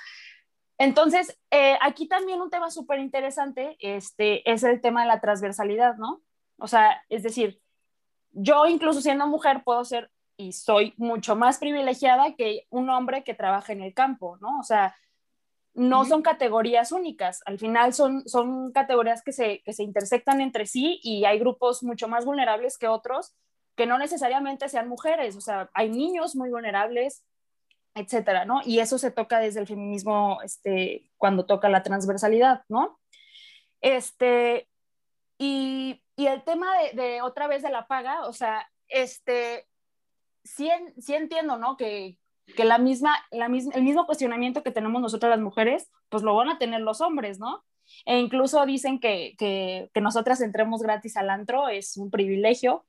Entonces, 0.77 1.37
eh, 1.49 1.77
aquí 1.81 2.07
también 2.07 2.41
un 2.41 2.49
tema 2.49 2.69
súper 2.69 2.99
interesante 2.99 3.77
este, 3.79 4.49
es 4.49 4.63
el 4.63 4.79
tema 4.79 5.01
de 5.01 5.07
la 5.07 5.19
transversalidad, 5.19 5.95
¿no? 5.97 6.21
O 6.59 6.67
sea, 6.67 7.03
es 7.09 7.23
decir, 7.23 7.59
yo 8.31 8.67
incluso 8.67 9.01
siendo 9.01 9.27
mujer 9.27 9.63
puedo 9.63 9.83
ser 9.85 10.11
y 10.37 10.53
soy 10.53 10.93
mucho 10.97 11.35
más 11.35 11.57
privilegiada 11.57 12.35
que 12.35 12.67
un 12.69 12.89
hombre 12.91 13.23
que 13.23 13.33
trabaja 13.33 13.73
en 13.73 13.81
el 13.81 13.95
campo, 13.95 14.37
¿no? 14.39 14.59
O 14.59 14.63
sea, 14.63 14.95
no 15.73 16.05
son 16.05 16.21
categorías 16.21 16.91
únicas, 16.91 17.41
al 17.45 17.59
final 17.59 17.93
son, 17.93 18.27
son 18.27 18.71
categorías 18.71 19.23
que 19.23 19.31
se, 19.31 19.61
que 19.63 19.73
se 19.73 19.83
intersectan 19.83 20.41
entre 20.41 20.65
sí 20.65 20.99
y 21.03 21.25
hay 21.25 21.39
grupos 21.39 21.83
mucho 21.83 22.07
más 22.07 22.25
vulnerables 22.25 22.77
que 22.77 22.87
otros 22.87 23.35
que 23.77 23.85
no 23.85 23.99
necesariamente 23.99 24.67
sean 24.67 24.89
mujeres, 24.89 25.37
o 25.37 25.41
sea, 25.41 25.69
hay 25.73 25.89
niños 25.89 26.35
muy 26.35 26.49
vulnerables, 26.49 27.23
etcétera, 27.93 28.43
¿no? 28.43 28.61
Y 28.65 28.79
eso 28.79 28.97
se 28.97 29.11
toca 29.11 29.39
desde 29.39 29.59
el 29.59 29.67
feminismo, 29.67 30.39
este, 30.43 31.11
cuando 31.17 31.45
toca 31.45 31.69
la 31.69 31.83
transversalidad, 31.83 32.63
¿no? 32.69 32.99
Este, 33.79 34.67
y, 35.37 36.03
y 36.15 36.25
el 36.25 36.43
tema 36.43 36.67
de, 36.93 37.21
otra 37.21 37.47
vez 37.47 37.61
de 37.61 37.69
la 37.69 37.85
paga, 37.85 38.25
o 38.25 38.33
sea, 38.33 38.67
este, 38.87 39.67
sí, 40.43 40.69
sí 40.97 41.13
entiendo, 41.13 41.57
¿no? 41.57 41.77
Que, 41.77 42.17
que 42.55 42.65
la 42.65 42.79
misma, 42.79 43.15
la 43.29 43.47
misma, 43.47 43.73
el 43.75 43.83
mismo 43.83 44.07
cuestionamiento 44.07 44.63
que 44.63 44.71
tenemos 44.71 45.03
nosotras 45.03 45.29
las 45.29 45.39
mujeres, 45.39 45.91
pues 46.09 46.23
lo 46.23 46.35
van 46.35 46.49
a 46.49 46.57
tener 46.57 46.81
los 46.81 46.99
hombres, 46.99 47.37
¿no? 47.37 47.63
E 48.05 48.17
incluso 48.17 48.65
dicen 48.65 48.99
que, 48.99 49.35
que, 49.37 49.91
que 49.93 50.01
nosotras 50.01 50.41
entremos 50.41 50.81
gratis 50.81 51.15
al 51.15 51.29
antro 51.29 51.69
es 51.69 51.95
un 51.95 52.09
privilegio, 52.09 52.83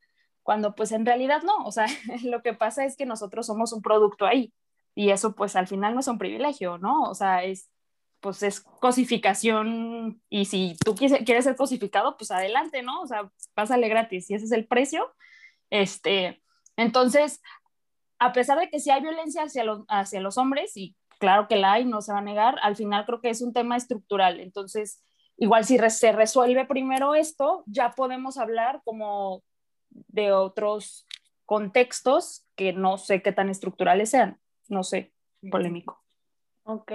cuando 0.48 0.74
pues 0.74 0.92
en 0.92 1.04
realidad 1.04 1.42
no, 1.42 1.58
o 1.66 1.70
sea, 1.70 1.84
lo 2.24 2.40
que 2.40 2.54
pasa 2.54 2.86
es 2.86 2.96
que 2.96 3.04
nosotros 3.04 3.44
somos 3.44 3.74
un 3.74 3.82
producto 3.82 4.24
ahí 4.24 4.54
y 4.94 5.10
eso 5.10 5.34
pues 5.34 5.56
al 5.56 5.66
final 5.66 5.92
no 5.92 6.00
es 6.00 6.08
un 6.08 6.16
privilegio, 6.16 6.78
¿no? 6.78 7.02
O 7.02 7.14
sea, 7.14 7.44
es 7.44 7.70
pues 8.20 8.42
es 8.42 8.62
cosificación 8.62 10.22
y 10.30 10.46
si 10.46 10.74
tú 10.82 10.94
quieres 10.94 11.44
ser 11.44 11.54
cosificado, 11.54 12.16
pues 12.16 12.30
adelante, 12.30 12.82
¿no? 12.82 13.02
O 13.02 13.06
sea, 13.06 13.30
pásale 13.52 13.90
gratis 13.90 14.30
y 14.30 14.36
ese 14.36 14.46
es 14.46 14.52
el 14.52 14.66
precio. 14.66 15.14
Este, 15.68 16.42
entonces, 16.78 17.42
a 18.18 18.32
pesar 18.32 18.58
de 18.58 18.70
que 18.70 18.80
sí 18.80 18.88
hay 18.88 19.02
violencia 19.02 19.42
hacia 19.42 19.64
los, 19.64 19.84
hacia 19.88 20.22
los 20.22 20.38
hombres, 20.38 20.74
y 20.78 20.96
claro 21.18 21.46
que 21.46 21.56
la 21.56 21.74
hay, 21.74 21.84
no 21.84 22.00
se 22.00 22.14
va 22.14 22.20
a 22.20 22.22
negar, 22.22 22.56
al 22.62 22.74
final 22.74 23.04
creo 23.04 23.20
que 23.20 23.28
es 23.28 23.42
un 23.42 23.52
tema 23.52 23.76
estructural. 23.76 24.40
Entonces, 24.40 25.04
igual 25.36 25.66
si 25.66 25.78
se 25.90 26.12
resuelve 26.12 26.64
primero 26.64 27.14
esto, 27.14 27.64
ya 27.66 27.90
podemos 27.90 28.38
hablar 28.38 28.80
como 28.82 29.42
de 30.08 30.32
otros 30.32 31.06
contextos 31.46 32.46
que 32.56 32.72
no 32.72 32.98
sé 32.98 33.22
qué 33.22 33.32
tan 33.32 33.48
estructurales 33.48 34.10
sean, 34.10 34.38
no 34.68 34.84
sé, 34.84 35.12
polémico. 35.50 36.02
Ok, 36.64 36.92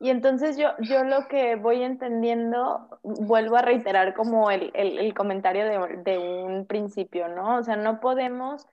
y 0.00 0.10
entonces 0.10 0.58
yo, 0.58 0.68
yo 0.80 1.04
lo 1.04 1.28
que 1.28 1.56
voy 1.56 1.82
entendiendo, 1.82 3.00
vuelvo 3.02 3.56
a 3.56 3.62
reiterar 3.62 4.14
como 4.14 4.50
el, 4.50 4.70
el, 4.74 4.98
el 4.98 5.14
comentario 5.14 5.64
de, 5.64 5.96
de, 6.04 6.18
un 6.18 6.66
principio, 6.66 7.28
¿no? 7.28 7.56
O 7.56 7.62
sea, 7.62 7.76
no 7.76 8.00
podemos 8.00 8.66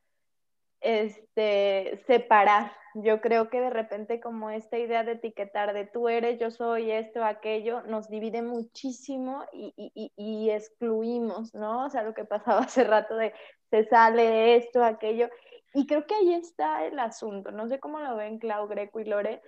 este, 0.82 2.04
separar. 2.08 2.74
Yo 2.96 3.22
creo 3.22 3.50
que 3.50 3.62
de 3.62 3.70
repente 3.70 4.20
como 4.20 4.50
esta 4.50 4.78
idea 4.78 5.04
de 5.04 5.14
etiquetar 5.14 5.74
de 5.74 5.86
tú 5.86 6.10
eres, 6.10 6.40
yo 6.40 6.52
soy 6.52 6.92
esto, 6.92 7.24
aquello, 7.24 7.84
nos 7.84 8.10
divide 8.10 8.42
muchísimo 8.42 9.46
y, 9.54 9.74
y, 9.78 10.12
y, 10.18 10.50
excluimos, 10.50 11.54
¿no? 11.54 11.86
O 11.86 11.90
sea, 11.90 12.04
lo 12.04 12.14
que 12.14 12.26
pasaba 12.26 12.60
hace 12.66 12.84
rato 12.84 13.16
de 13.16 13.34
se 13.70 13.86
sale 13.86 14.58
esto, 14.58 14.84
aquello. 14.84 15.30
Y 15.74 15.88
creo 15.88 16.06
que 16.06 16.16
ahí 16.16 16.34
está 16.34 16.86
el 16.86 17.00
asunto. 17.00 17.52
No 17.52 17.70
sé 17.70 17.80
cómo 17.80 18.00
lo 18.00 18.18
ven 18.18 18.40
Clau, 18.40 18.68
Greco 18.68 19.00
y 19.00 19.06
Lore, 19.06 19.42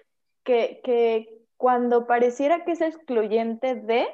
que, 0.46 0.80
que 0.86 1.28
cuando 1.58 2.08
pareciera 2.08 2.64
que 2.64 2.72
es 2.72 2.82
excluyente 2.82 3.76
de, 3.76 4.08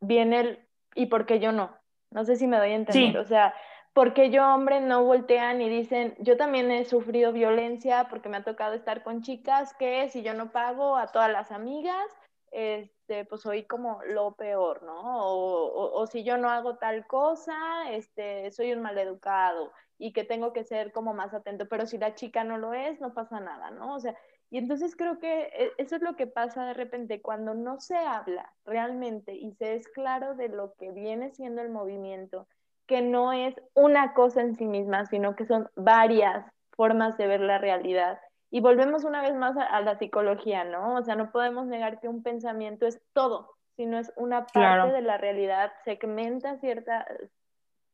viene 0.00 0.40
el 0.40 0.66
¿y 0.94 1.06
por 1.06 1.26
qué 1.26 1.40
yo 1.40 1.52
no? 1.52 1.76
No 2.10 2.24
sé 2.24 2.36
si 2.36 2.46
me 2.46 2.58
doy 2.58 2.70
a 2.70 2.76
entender. 2.76 3.18
O 3.18 3.24
sea, 3.24 3.54
porque 3.92 4.30
yo, 4.30 4.46
hombre, 4.46 4.80
no 4.80 5.04
voltean 5.04 5.60
y 5.60 5.68
dicen, 5.68 6.14
yo 6.18 6.36
también 6.36 6.70
he 6.70 6.84
sufrido 6.84 7.32
violencia 7.32 8.06
porque 8.08 8.28
me 8.28 8.38
ha 8.38 8.44
tocado 8.44 8.74
estar 8.74 9.02
con 9.02 9.22
chicas 9.22 9.74
que 9.74 10.08
si 10.08 10.22
yo 10.22 10.34
no 10.34 10.52
pago 10.52 10.96
a 10.96 11.08
todas 11.08 11.30
las 11.30 11.50
amigas, 11.50 12.06
este, 12.52 13.24
pues 13.24 13.42
soy 13.42 13.64
como 13.64 14.00
lo 14.04 14.34
peor, 14.34 14.82
¿no? 14.82 15.26
O, 15.26 16.00
o, 16.00 16.06
si 16.06 16.24
yo 16.24 16.36
no 16.36 16.50
hago 16.50 16.76
tal 16.78 17.06
cosa, 17.06 17.90
este, 17.90 18.50
soy 18.52 18.72
un 18.72 18.82
maleducado 18.82 19.72
y 19.98 20.12
que 20.12 20.24
tengo 20.24 20.52
que 20.52 20.64
ser 20.64 20.92
como 20.92 21.14
más 21.14 21.34
atento, 21.34 21.68
pero 21.68 21.86
si 21.86 21.98
la 21.98 22.14
chica 22.14 22.44
no 22.44 22.58
lo 22.58 22.74
es, 22.74 23.00
no 23.00 23.12
pasa 23.14 23.40
nada, 23.40 23.70
¿no? 23.70 23.94
O 23.94 24.00
sea, 24.00 24.16
y 24.50 24.58
entonces 24.58 24.96
creo 24.96 25.18
que 25.18 25.42
e, 25.54 25.72
eso 25.78 25.96
es 25.96 26.02
lo 26.02 26.16
que 26.16 26.26
pasa 26.26 26.64
de 26.64 26.74
repente 26.74 27.22
cuando 27.22 27.54
no 27.54 27.80
se 27.80 27.96
habla 27.96 28.52
realmente 28.64 29.34
y 29.34 29.52
se 29.52 29.74
es 29.74 29.88
claro 29.88 30.34
de 30.34 30.48
lo 30.48 30.74
que 30.74 30.90
viene 30.90 31.30
siendo 31.30 31.62
el 31.62 31.70
movimiento 31.70 32.48
que 32.90 33.02
no 33.02 33.32
es 33.32 33.54
una 33.74 34.14
cosa 34.14 34.40
en 34.40 34.56
sí 34.56 34.66
misma, 34.66 35.06
sino 35.06 35.36
que 35.36 35.46
son 35.46 35.70
varias 35.76 36.44
formas 36.72 37.16
de 37.16 37.28
ver 37.28 37.40
la 37.40 37.56
realidad. 37.56 38.18
Y 38.50 38.60
volvemos 38.60 39.04
una 39.04 39.22
vez 39.22 39.32
más 39.36 39.56
a, 39.56 39.80
la 39.80 39.96
psicología, 39.96 40.64
¿no? 40.64 40.96
O 40.96 41.02
sea, 41.04 41.14
no 41.14 41.30
podemos 41.30 41.66
negar 41.66 42.00
que 42.00 42.08
un 42.08 42.24
pensamiento 42.24 42.88
es 42.88 43.00
todo, 43.12 43.54
sino 43.76 43.96
es 43.96 44.12
una 44.16 44.44
parte 44.46 44.92
de 44.92 45.02
la 45.02 45.18
realidad, 45.18 45.70
segmenta 45.84 46.56
ciertas 46.56 47.06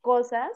cosas, 0.01 0.49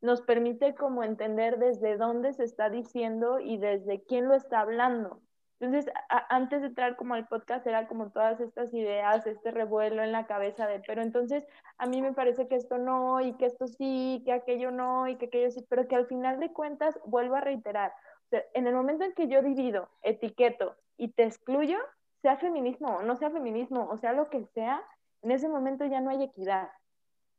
nos 0.00 0.22
permite 0.22 0.74
como 0.74 1.04
entender 1.04 1.58
desde 1.58 1.98
dónde 1.98 2.32
se 2.32 2.44
está 2.44 2.70
diciendo 2.70 3.40
y 3.40 3.58
desde 3.58 4.02
quién 4.04 4.26
lo 4.26 4.34
está 4.34 4.60
hablando. 4.60 5.20
Entonces, 5.58 5.90
antes 6.28 6.60
de 6.60 6.66
entrar 6.66 6.96
como 6.96 7.14
al 7.14 7.26
podcast, 7.26 7.66
era 7.66 7.88
como 7.88 8.10
todas 8.10 8.40
estas 8.40 8.74
ideas, 8.74 9.26
este 9.26 9.50
revuelo 9.50 10.02
en 10.02 10.12
la 10.12 10.26
cabeza 10.26 10.66
de, 10.66 10.80
pero 10.80 11.00
entonces 11.00 11.44
a 11.78 11.86
mí 11.86 12.02
me 12.02 12.12
parece 12.12 12.46
que 12.46 12.56
esto 12.56 12.76
no, 12.76 13.22
y 13.22 13.32
que 13.38 13.46
esto 13.46 13.66
sí, 13.66 14.22
que 14.26 14.32
aquello 14.32 14.70
no, 14.70 15.08
y 15.08 15.16
que 15.16 15.26
aquello 15.26 15.50
sí, 15.50 15.64
pero 15.70 15.88
que 15.88 15.96
al 15.96 16.06
final 16.06 16.40
de 16.40 16.52
cuentas, 16.52 16.98
vuelvo 17.06 17.36
a 17.36 17.40
reiterar, 17.40 17.94
en 18.30 18.66
el 18.66 18.74
momento 18.74 19.04
en 19.04 19.14
que 19.14 19.28
yo 19.28 19.40
divido, 19.40 19.88
etiqueto 20.02 20.76
y 20.98 21.08
te 21.08 21.24
excluyo, 21.24 21.78
sea 22.20 22.36
feminismo 22.36 22.96
o 22.96 23.02
no 23.02 23.16
sea 23.16 23.30
feminismo, 23.30 23.88
o 23.90 23.96
sea 23.96 24.12
lo 24.12 24.28
que 24.28 24.44
sea, 24.46 24.84
en 25.22 25.30
ese 25.30 25.48
momento 25.48 25.86
ya 25.86 26.00
no 26.00 26.10
hay 26.10 26.22
equidad. 26.22 26.68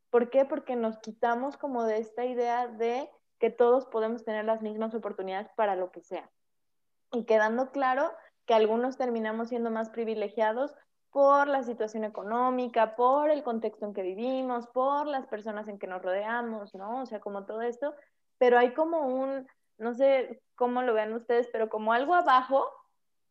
¿Por 0.10 0.32
qué? 0.32 0.45
Porque 0.45 0.75
nos 0.75 0.97
quitamos 0.99 1.58
como 1.58 1.84
de 1.84 1.99
esta 1.99 2.25
idea 2.25 2.67
de 2.67 3.12
que 3.38 3.51
todos 3.51 3.86
podemos 3.86 4.23
tener 4.23 4.45
las 4.45 4.62
mismas 4.63 4.95
oportunidades 4.95 5.49
para 5.56 5.75
lo 5.75 5.91
que 5.91 6.01
sea 6.01 6.27
y 7.12 7.26
quedando 7.26 7.72
claro 7.72 8.12
que 8.46 8.54
algunos 8.54 8.98
terminamos 8.98 9.50
siendo 9.50 9.70
más 9.70 9.89
privilegiados 9.89 10.74
por 11.12 11.48
la 11.48 11.63
situación 11.63 12.04
económica, 12.04 12.96
por 12.96 13.30
el 13.30 13.43
contexto 13.43 13.86
en 13.86 13.93
que 13.93 14.02
vivimos, 14.02 14.67
por 14.67 15.08
las 15.08 15.26
personas 15.28 15.67
en 15.67 15.80
que 15.80 15.88
nos 15.88 16.02
rodeamos, 16.02 16.76
¿no? 16.76 17.02
O 17.02 17.06
sea, 17.06 17.20
como 17.20 17.46
todo 17.46 17.62
esto, 17.62 17.96
pero 18.38 18.58
hay 18.58 18.74
como 18.74 19.08
un, 19.08 19.48
no 19.78 19.93
sé 19.93 20.41
cómo 20.56 20.82
lo 20.82 20.93
vean 20.93 21.13
ustedes, 21.13 21.48
pero 21.52 21.70
como 21.70 21.93
algo 21.93 22.13
abajo 22.13 22.70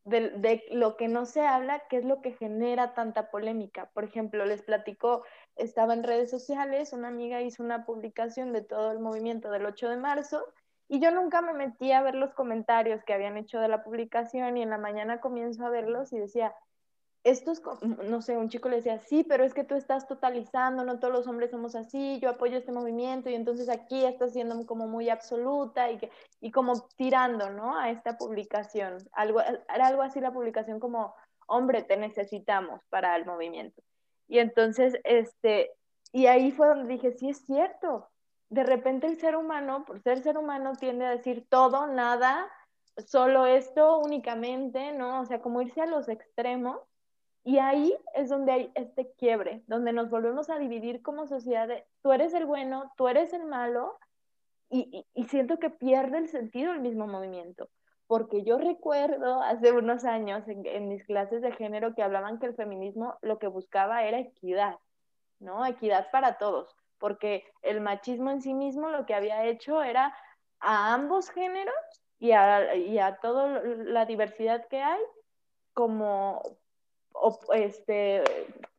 de, 0.04 0.30
de, 0.30 0.64
lo 0.70 0.96
que 0.96 1.08
no 1.08 1.26
se 1.26 1.46
habla, 1.46 1.86
que 1.88 1.98
es 1.98 2.04
lo 2.04 2.22
que 2.22 2.32
genera 2.32 2.94
tanta 2.94 3.30
polémica. 3.30 3.90
Por 3.92 4.04
ejemplo, 4.04 4.44
les 4.44 4.62
platico, 4.62 5.24
estaba 5.56 5.94
en 5.94 6.04
redes 6.04 6.30
sociales, 6.30 6.92
una 6.92 7.08
amiga 7.08 7.42
hizo 7.42 7.62
una 7.62 7.84
publicación 7.86 8.52
de 8.52 8.62
todo 8.62 8.92
el 8.92 9.00
movimiento 9.00 9.50
del 9.50 9.66
8 9.66 9.90
de 9.90 9.96
marzo 9.96 10.44
y 10.88 11.00
yo 11.00 11.10
nunca 11.10 11.42
me 11.42 11.52
metí 11.52 11.92
a 11.92 12.02
ver 12.02 12.14
los 12.14 12.32
comentarios 12.34 13.02
que 13.04 13.12
habían 13.12 13.36
hecho 13.36 13.58
de 13.58 13.68
la 13.68 13.82
publicación 13.82 14.56
y 14.56 14.62
en 14.62 14.70
la 14.70 14.78
mañana 14.78 15.20
comienzo 15.20 15.66
a 15.66 15.70
verlos 15.70 16.12
y 16.12 16.18
decía, 16.18 16.54
estos, 17.24 17.60
no 17.82 18.22
sé, 18.22 18.36
un 18.36 18.48
chico 18.48 18.68
le 18.68 18.76
decía, 18.76 19.00
sí, 19.00 19.24
pero 19.24 19.42
es 19.42 19.52
que 19.52 19.64
tú 19.64 19.74
estás 19.74 20.06
totalizando, 20.06 20.84
no 20.84 21.00
todos 21.00 21.12
los 21.12 21.26
hombres 21.26 21.50
somos 21.50 21.74
así, 21.74 22.20
yo 22.20 22.30
apoyo 22.30 22.56
este 22.56 22.70
movimiento 22.70 23.28
y 23.28 23.34
entonces 23.34 23.68
aquí 23.68 24.04
estás 24.04 24.32
siendo 24.32 24.64
como 24.64 24.86
muy 24.86 25.10
absoluta 25.10 25.90
y, 25.90 25.98
que, 25.98 26.12
y 26.40 26.52
como 26.52 26.86
tirando, 26.96 27.50
¿no? 27.50 27.76
A 27.76 27.90
esta 27.90 28.16
publicación. 28.16 28.98
Algo, 29.10 29.40
era 29.40 29.88
algo 29.88 30.02
así 30.02 30.20
la 30.20 30.32
publicación 30.32 30.78
como, 30.78 31.16
hombre, 31.48 31.82
te 31.82 31.96
necesitamos 31.96 32.80
para 32.90 33.16
el 33.16 33.26
movimiento. 33.26 33.82
Y 34.28 34.38
entonces, 34.38 34.94
este, 35.02 35.72
y 36.12 36.26
ahí 36.26 36.52
fue 36.52 36.68
donde 36.68 36.92
dije, 36.92 37.10
sí 37.10 37.30
es 37.30 37.44
cierto, 37.44 38.08
de 38.48 38.64
repente 38.64 39.06
el 39.06 39.18
ser 39.18 39.36
humano, 39.36 39.84
por 39.84 40.00
ser 40.00 40.22
ser 40.22 40.38
humano, 40.38 40.72
tiende 40.78 41.04
a 41.04 41.10
decir 41.10 41.46
todo, 41.48 41.86
nada, 41.86 42.48
solo 43.06 43.46
esto 43.46 43.98
únicamente, 43.98 44.92
¿no? 44.92 45.20
O 45.20 45.24
sea, 45.24 45.40
como 45.40 45.62
irse 45.62 45.80
a 45.82 45.86
los 45.86 46.08
extremos. 46.08 46.78
Y 47.44 47.58
ahí 47.58 47.96
es 48.14 48.28
donde 48.28 48.52
hay 48.52 48.72
este 48.74 49.12
quiebre, 49.12 49.62
donde 49.66 49.92
nos 49.92 50.10
volvemos 50.10 50.50
a 50.50 50.58
dividir 50.58 51.02
como 51.02 51.28
sociedad 51.28 51.68
de 51.68 51.86
tú 52.02 52.12
eres 52.12 52.34
el 52.34 52.44
bueno, 52.44 52.92
tú 52.96 53.08
eres 53.08 53.32
el 53.32 53.44
malo, 53.44 53.98
y, 54.68 55.06
siento 55.28 55.60
que 55.60 55.70
pierde 55.70 56.18
el 56.18 56.28
sentido 56.28 56.72
el 56.72 56.80
mismo 56.80 57.06
movimiento. 57.06 57.68
Porque 58.08 58.42
yo 58.42 58.58
recuerdo 58.58 59.40
hace 59.42 59.72
unos 59.72 60.04
años 60.04 60.42
en 60.46 60.88
mis 60.88 61.04
clases 61.04 61.40
de 61.42 61.52
género 61.52 61.94
que 61.94 62.02
hablaban 62.02 62.38
que 62.40 62.46
el 62.46 62.54
feminismo 62.54 63.16
lo 63.22 63.38
que 63.38 63.46
buscaba 63.46 64.04
era 64.04 64.18
equidad, 64.18 64.76
¿no? 65.38 65.64
Equidad 65.66 66.10
para 66.10 66.38
todos 66.38 66.74
porque 66.98 67.44
el 67.62 67.80
machismo 67.80 68.30
en 68.30 68.42
sí 68.42 68.54
mismo 68.54 68.90
lo 68.90 69.06
que 69.06 69.14
había 69.14 69.44
hecho 69.44 69.82
era 69.82 70.16
a 70.60 70.94
ambos 70.94 71.30
géneros 71.30 71.74
y 72.18 72.32
a, 72.32 72.74
y 72.74 72.98
a 72.98 73.16
toda 73.16 73.62
la 73.62 74.06
diversidad 74.06 74.66
que 74.68 74.82
hay, 74.82 75.00
como 75.74 76.42
este, 77.54 78.22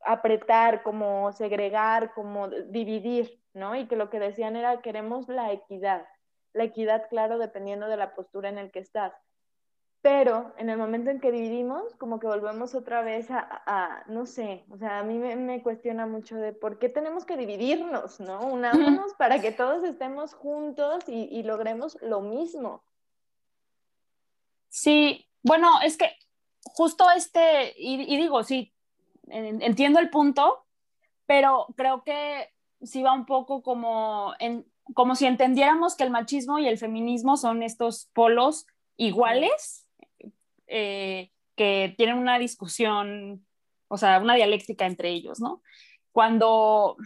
apretar, 0.02 0.84
como 0.84 1.32
segregar, 1.32 2.14
como 2.14 2.50
dividir, 2.50 3.42
¿no? 3.54 3.76
Y 3.76 3.88
que 3.88 3.96
lo 3.96 4.10
que 4.10 4.20
decían 4.20 4.56
era 4.56 4.82
queremos 4.82 5.28
la 5.28 5.52
equidad. 5.52 6.06
La 6.54 6.64
equidad, 6.64 7.08
claro, 7.10 7.38
dependiendo 7.38 7.88
de 7.88 7.98
la 7.98 8.16
postura 8.16 8.50
en 8.50 8.58
el 8.58 8.72
que 8.72 8.80
estás 8.80 9.14
pero 10.02 10.54
en 10.58 10.70
el 10.70 10.78
momento 10.78 11.10
en 11.10 11.20
que 11.20 11.32
dividimos, 11.32 11.96
como 11.96 12.20
que 12.20 12.28
volvemos 12.28 12.76
otra 12.76 13.02
vez 13.02 13.28
a, 13.30 14.04
no 14.08 14.26
sé, 14.26 14.64
o 14.70 14.78
sea, 14.78 15.00
a 15.00 15.04
mí 15.04 15.18
me, 15.18 15.62
cuestiona 15.64 16.06
mucho 16.06 16.36
de 16.36 16.54
por 16.54 16.78
qué 16.80 16.88
tenemos 16.88 17.26
que 17.26 17.36
dividirnos, 17.36 18.20
¿no? 18.20 18.46
Unámonos 18.48 19.14
para 19.16 19.42
que 19.42 19.52
todos 19.52 19.84
estemos 19.84 20.34
juntos 20.34 21.04
y, 21.08 21.42
logremos 21.44 21.98
lo 22.02 22.22
mismo. 22.22 22.84
Sí, 24.70 25.28
bueno, 25.42 25.70
es 25.84 25.98
que 25.98 26.12
justo 26.64 27.10
este, 27.16 27.74
y, 27.78 28.18
digo, 28.18 28.44
sí, 28.44 28.74
entiendo 29.30 30.00
el 30.00 30.10
punto, 30.10 30.66
pero 31.26 31.68
creo 31.76 32.04
que 32.04 32.54
sí 32.82 33.02
va 33.02 33.14
un 33.14 33.26
poco 33.26 33.64
como, 33.64 34.34
en, 34.40 34.72
como 34.94 35.16
si 35.16 35.26
entendiéramos 35.26 35.96
que 35.96 36.04
el 36.04 36.12
machismo 36.12 36.60
y 36.60 36.68
el 36.68 36.78
feminismo 36.78 37.36
son 37.36 37.64
estos 37.64 38.10
polos 38.14 38.68
iguales 38.96 39.87
eh, 40.68 41.32
que 41.56 41.94
tienen 41.98 42.18
una 42.18 42.38
discusión, 42.40 43.46
o 43.88 43.98
sea, 43.98 44.20
una 44.20 44.36
dialéctica 44.36 44.86
entre 44.86 45.10
ellos, 45.10 45.40
¿no? 45.40 45.62
Cuando, 46.12 46.98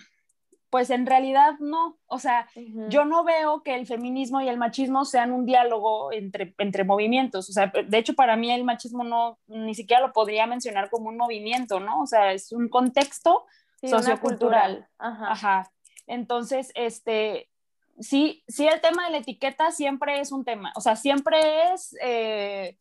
pues 0.69 0.89
en 0.89 1.05
realidad 1.05 1.55
no, 1.59 1.97
o 2.05 2.19
sea, 2.19 2.49
yo 2.89 3.05
no 3.05 3.23
veo 3.23 3.63
que 3.63 3.75
el 3.75 3.87
feminismo 3.87 4.41
y 4.41 4.49
el 4.49 4.57
machismo 4.57 5.05
sean 5.05 5.31
un 5.31 5.45
diálogo 5.45 6.11
entre, 6.11 6.53
entre 6.57 6.83
movimientos, 6.83 7.49
o 7.49 7.53
sea, 7.53 7.71
de 7.85 7.97
hecho 7.97 8.13
para 8.13 8.35
mí 8.35 8.51
el 8.51 8.63
machismo 8.63 9.03
no, 9.03 9.39
ni 9.47 9.73
siquiera 9.73 10.01
lo 10.05 10.13
podría 10.13 10.45
mencionar 10.47 10.89
como 10.89 11.09
un 11.09 11.17
movimiento, 11.17 11.79
¿no? 11.79 12.01
O 12.01 12.05
sea, 12.05 12.33
es 12.33 12.51
un 12.51 12.67
contexto 12.67 13.45
sociocultural. 13.81 14.87
Ajá. 14.97 15.31
Ajá. 15.31 15.71
Entonces, 16.07 16.71
este, 16.75 17.49
sí, 17.99 18.43
sí, 18.47 18.67
el 18.67 18.81
tema 18.81 19.05
de 19.05 19.11
la 19.11 19.17
etiqueta 19.19 19.71
siempre 19.71 20.19
es 20.19 20.31
un 20.31 20.43
tema, 20.43 20.73
o 20.75 20.81
sea, 20.81 20.95
siempre 20.97 21.71
es... 21.73 21.95
Eh, 22.01 22.77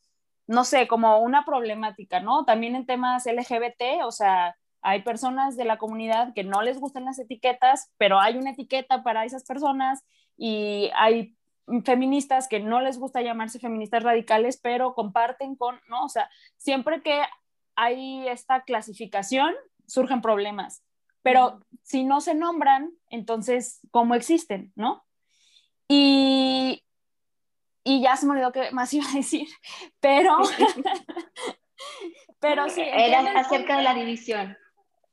no 0.51 0.65
sé, 0.65 0.89
como 0.89 1.21
una 1.21 1.45
problemática, 1.45 2.19
¿no? 2.19 2.45
También 2.45 2.75
en 2.75 2.85
temas 2.85 3.25
LGBT, 3.25 4.05
o 4.05 4.11
sea, 4.11 4.57
hay 4.83 5.03
personas 5.03 5.57
de 5.57 5.65
la 5.65 5.79
comunidad 5.79 6.35
que 6.35 6.43
no 6.43 6.61
les 6.63 6.81
gustan 6.81 7.05
las 7.05 7.21
etiquetas, 7.21 7.93
pero 7.99 8.19
hay 8.19 8.37
una 8.37 8.51
etiqueta 8.51 9.05
para 9.05 9.25
esas 9.25 9.45
personas 9.45 10.03
y 10.37 10.91
hay 10.97 11.37
feministas 11.85 12.49
que 12.49 12.59
no 12.59 12.81
les 12.81 12.99
gusta 12.99 13.23
llamarse 13.23 13.61
feministas 13.61 14.03
radicales, 14.03 14.59
pero 14.61 14.95
comparten 14.95 15.55
con, 15.55 15.79
¿no? 15.89 16.05
O 16.05 16.09
sea, 16.09 16.29
siempre 16.57 17.01
que 17.01 17.23
hay 17.77 18.27
esta 18.27 18.63
clasificación, 18.63 19.55
surgen 19.87 20.21
problemas, 20.21 20.83
pero 21.23 21.61
si 21.85 22.03
no 22.03 22.21
se 22.21 22.35
nombran, 22.35 22.91
entonces, 23.09 23.87
¿cómo 23.93 24.17
existen, 24.17 24.73
no? 24.75 25.05
Y, 25.87 26.83
y 27.91 28.01
ya 28.01 28.15
se 28.15 28.25
me 28.25 28.33
olvidó 28.33 28.53
qué 28.53 28.71
más 28.71 28.95
iba 28.95 29.05
a 29.11 29.17
decir, 29.17 29.49
pero, 29.99 30.39
pero 32.41 32.69
sí. 32.69 32.83
Era 32.83 33.41
acerca 33.41 33.79
de 33.79 33.83
la 33.83 33.95
división. 33.95 34.57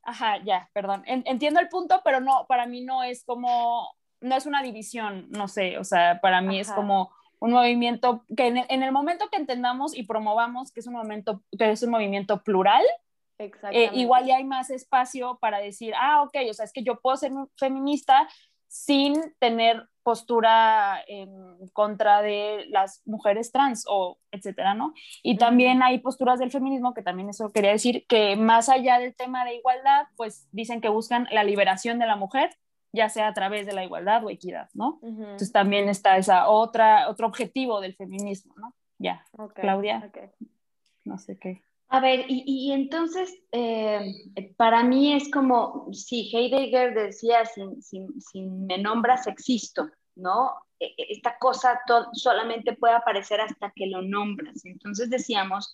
Ajá, 0.04 0.38
ya, 0.44 0.70
perdón. 0.72 1.02
entiendo 1.06 1.60
el 1.60 1.68
punto, 1.68 2.00
pero 2.04 2.20
no, 2.20 2.46
para 2.48 2.66
mí 2.66 2.82
no 2.82 3.02
es 3.02 3.24
como, 3.24 3.90
no 4.20 4.36
es 4.36 4.46
una 4.46 4.62
división, 4.62 5.26
no 5.30 5.48
sé, 5.48 5.76
o 5.76 5.84
sea, 5.84 6.20
para 6.22 6.40
mí 6.40 6.60
es 6.60 6.72
como 6.72 7.10
un 7.40 7.50
movimiento 7.50 8.24
que 8.34 8.46
en 8.46 8.82
el, 8.82 8.92
momento 8.92 9.28
que 9.28 9.36
entendamos 9.36 9.94
y 9.94 10.04
promovamos 10.04 10.72
que 10.72 10.80
es 10.80 10.86
un 10.86 10.94
momento, 10.94 11.42
que 11.58 11.70
es 11.70 11.82
un 11.82 11.90
movimiento 11.90 12.42
plural, 12.42 12.82
eh, 13.38 13.90
igual 13.92 14.24
ya 14.24 14.36
hay 14.36 14.44
más 14.44 14.70
espacio 14.70 15.38
para 15.40 15.58
decir, 15.58 15.94
ah, 15.96 16.22
ok, 16.22 16.36
o 16.50 16.54
sea, 16.54 16.64
es 16.64 16.72
que 16.72 16.82
yo 16.82 17.00
puedo 17.00 17.16
ser 17.16 17.32
feminista 17.56 18.28
sin 18.68 19.34
tener 19.38 19.88
postura 20.02 21.02
en 21.06 21.68
contra 21.74 22.22
de 22.22 22.64
las 22.70 23.02
mujeres 23.06 23.52
trans 23.52 23.84
o 23.88 24.18
etcétera, 24.30 24.72
¿no? 24.72 24.94
Y 25.22 25.36
también 25.36 25.82
hay 25.82 25.98
posturas 25.98 26.38
del 26.38 26.50
feminismo, 26.50 26.94
que 26.94 27.02
también 27.02 27.28
eso 27.28 27.50
quería 27.52 27.72
decir, 27.72 28.06
que 28.06 28.34
más 28.36 28.70
allá 28.70 28.98
del 28.98 29.14
tema 29.14 29.44
de 29.44 29.56
igualdad, 29.56 30.06
pues 30.16 30.48
dicen 30.50 30.80
que 30.80 30.88
buscan 30.88 31.28
la 31.30 31.44
liberación 31.44 31.98
de 31.98 32.06
la 32.06 32.16
mujer, 32.16 32.56
ya 32.90 33.10
sea 33.10 33.28
a 33.28 33.34
través 33.34 33.66
de 33.66 33.74
la 33.74 33.84
igualdad 33.84 34.24
o 34.24 34.30
equidad, 34.30 34.70
¿no? 34.72 34.98
Entonces 35.02 35.52
también 35.52 35.90
está 35.90 36.16
esa 36.16 36.48
otra, 36.48 37.10
otro 37.10 37.26
objetivo 37.26 37.82
del 37.82 37.94
feminismo, 37.94 38.54
¿no? 38.56 38.74
Ya, 38.98 39.26
Claudia, 39.54 40.10
no 41.04 41.18
sé 41.18 41.38
qué. 41.38 41.62
A 41.90 42.00
ver, 42.00 42.26
y, 42.28 42.70
entonces, 42.72 43.34
eh, 43.50 44.12
para 44.58 44.82
mí 44.82 45.14
es 45.14 45.30
como 45.30 45.88
si 45.92 46.30
Heidegger 46.34 46.92
decía, 46.92 47.44
si, 47.46 48.42
me 48.42 48.76
nombras 48.76 49.26
existo, 49.26 49.88
¿no? 50.14 50.52
E, 50.78 50.86
e, 50.86 51.06
esta 51.10 51.38
cosa 51.38 51.80
solamente 52.12 52.74
puede 52.74 52.94
aparecer 52.94 53.40
hasta 53.40 53.72
que 53.74 53.86
lo 53.86 54.02
nombras. 54.02 54.66
Entonces 54.66 55.08
decíamos 55.08 55.72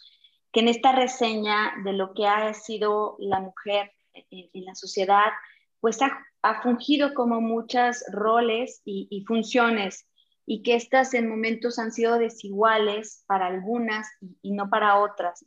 que 0.52 0.60
en 0.60 0.68
esta 0.68 0.92
reseña 0.92 1.72
de 1.82 1.94
lo 1.94 2.14
que 2.14 2.28
ha 2.28 2.54
sido 2.54 3.16
la 3.18 3.40
mujer 3.40 3.90
en, 4.12 4.64
la 4.64 4.76
sociedad, 4.76 5.32
pues 5.80 5.98
ha, 6.00 6.62
fungido 6.62 7.12
como 7.14 7.40
muchos 7.40 8.04
roles 8.12 8.82
y, 8.84 9.24
funciones 9.26 10.06
y 10.46 10.62
que 10.62 10.76
estas 10.76 11.12
en 11.14 11.28
momentos 11.28 11.78
han 11.78 11.90
sido 11.90 12.18
desiguales 12.18 13.24
para 13.26 13.46
algunas 13.46 14.06
y, 14.42 14.52
no 14.52 14.70
para 14.70 15.00
otras 15.00 15.44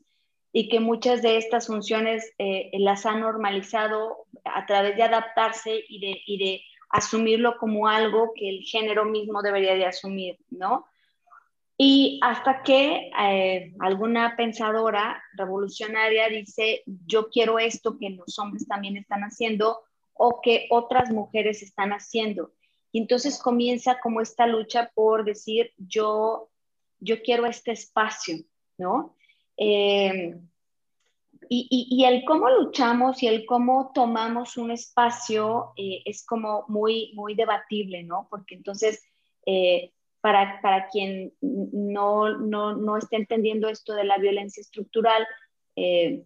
y 0.58 0.70
que 0.70 0.80
muchas 0.80 1.22
de 1.22 1.38
estas 1.38 1.68
funciones 1.68 2.34
eh, 2.40 2.72
las 2.80 3.06
han 3.06 3.20
normalizado 3.20 4.26
a 4.44 4.66
través 4.66 4.96
de 4.96 5.04
adaptarse 5.04 5.84
y 5.88 6.00
de, 6.00 6.20
y 6.26 6.38
de 6.40 6.62
asumirlo 6.90 7.60
como 7.60 7.88
algo 7.88 8.32
que 8.34 8.50
el 8.50 8.64
género 8.64 9.06
mismo 9.06 9.44
debería 9.44 9.76
de 9.76 9.86
asumir, 9.86 10.40
¿no? 10.50 10.88
Y 11.78 12.20
hasta 12.24 12.64
que 12.64 13.12
eh, 13.22 13.72
alguna 13.78 14.36
pensadora 14.36 15.22
revolucionaria 15.34 16.28
dice, 16.28 16.82
yo 17.06 17.30
quiero 17.30 17.60
esto 17.60 17.96
que 18.00 18.10
los 18.10 18.40
hombres 18.40 18.68
también 18.68 18.98
están 18.98 19.22
haciendo 19.22 19.82
o 20.16 20.42
que 20.42 20.66
otras 20.72 21.12
mujeres 21.12 21.62
están 21.62 21.92
haciendo. 21.92 22.52
Y 22.92 23.02
entonces 23.02 23.38
comienza 23.38 24.00
como 24.00 24.22
esta 24.22 24.48
lucha 24.48 24.90
por 24.96 25.24
decir, 25.24 25.72
yo, 25.78 26.50
yo 27.00 27.22
quiero 27.22 27.46
este 27.46 27.74
espacio, 27.74 28.38
¿no? 28.80 29.17
Eh, 29.58 30.36
y, 31.50 32.04
el 32.04 32.26
cómo 32.26 32.50
luchamos 32.50 33.24
y 33.24 33.28
el 33.28 33.46
cómo 33.46 33.92
tomamos 33.94 34.58
un 34.58 34.72
espacio 34.72 35.72
eh, 35.78 36.02
es 36.06 36.26
como 36.26 36.66
muy, 36.68 37.14
muy 37.16 37.36
debatible, 37.36 38.04
¿no? 38.04 38.28
Porque 38.30 38.56
entonces 38.56 39.02
para, 40.22 40.60
para 40.62 40.90
quien 40.90 41.34
no, 41.42 42.38
no, 42.38 42.76
no, 42.76 42.98
esté 42.98 43.16
entendiendo 43.16 43.70
esto 43.70 43.94
de 43.94 44.04
la 44.04 44.18
violencia 44.18 44.62
estructural, 44.62 45.26
eh, 45.76 46.24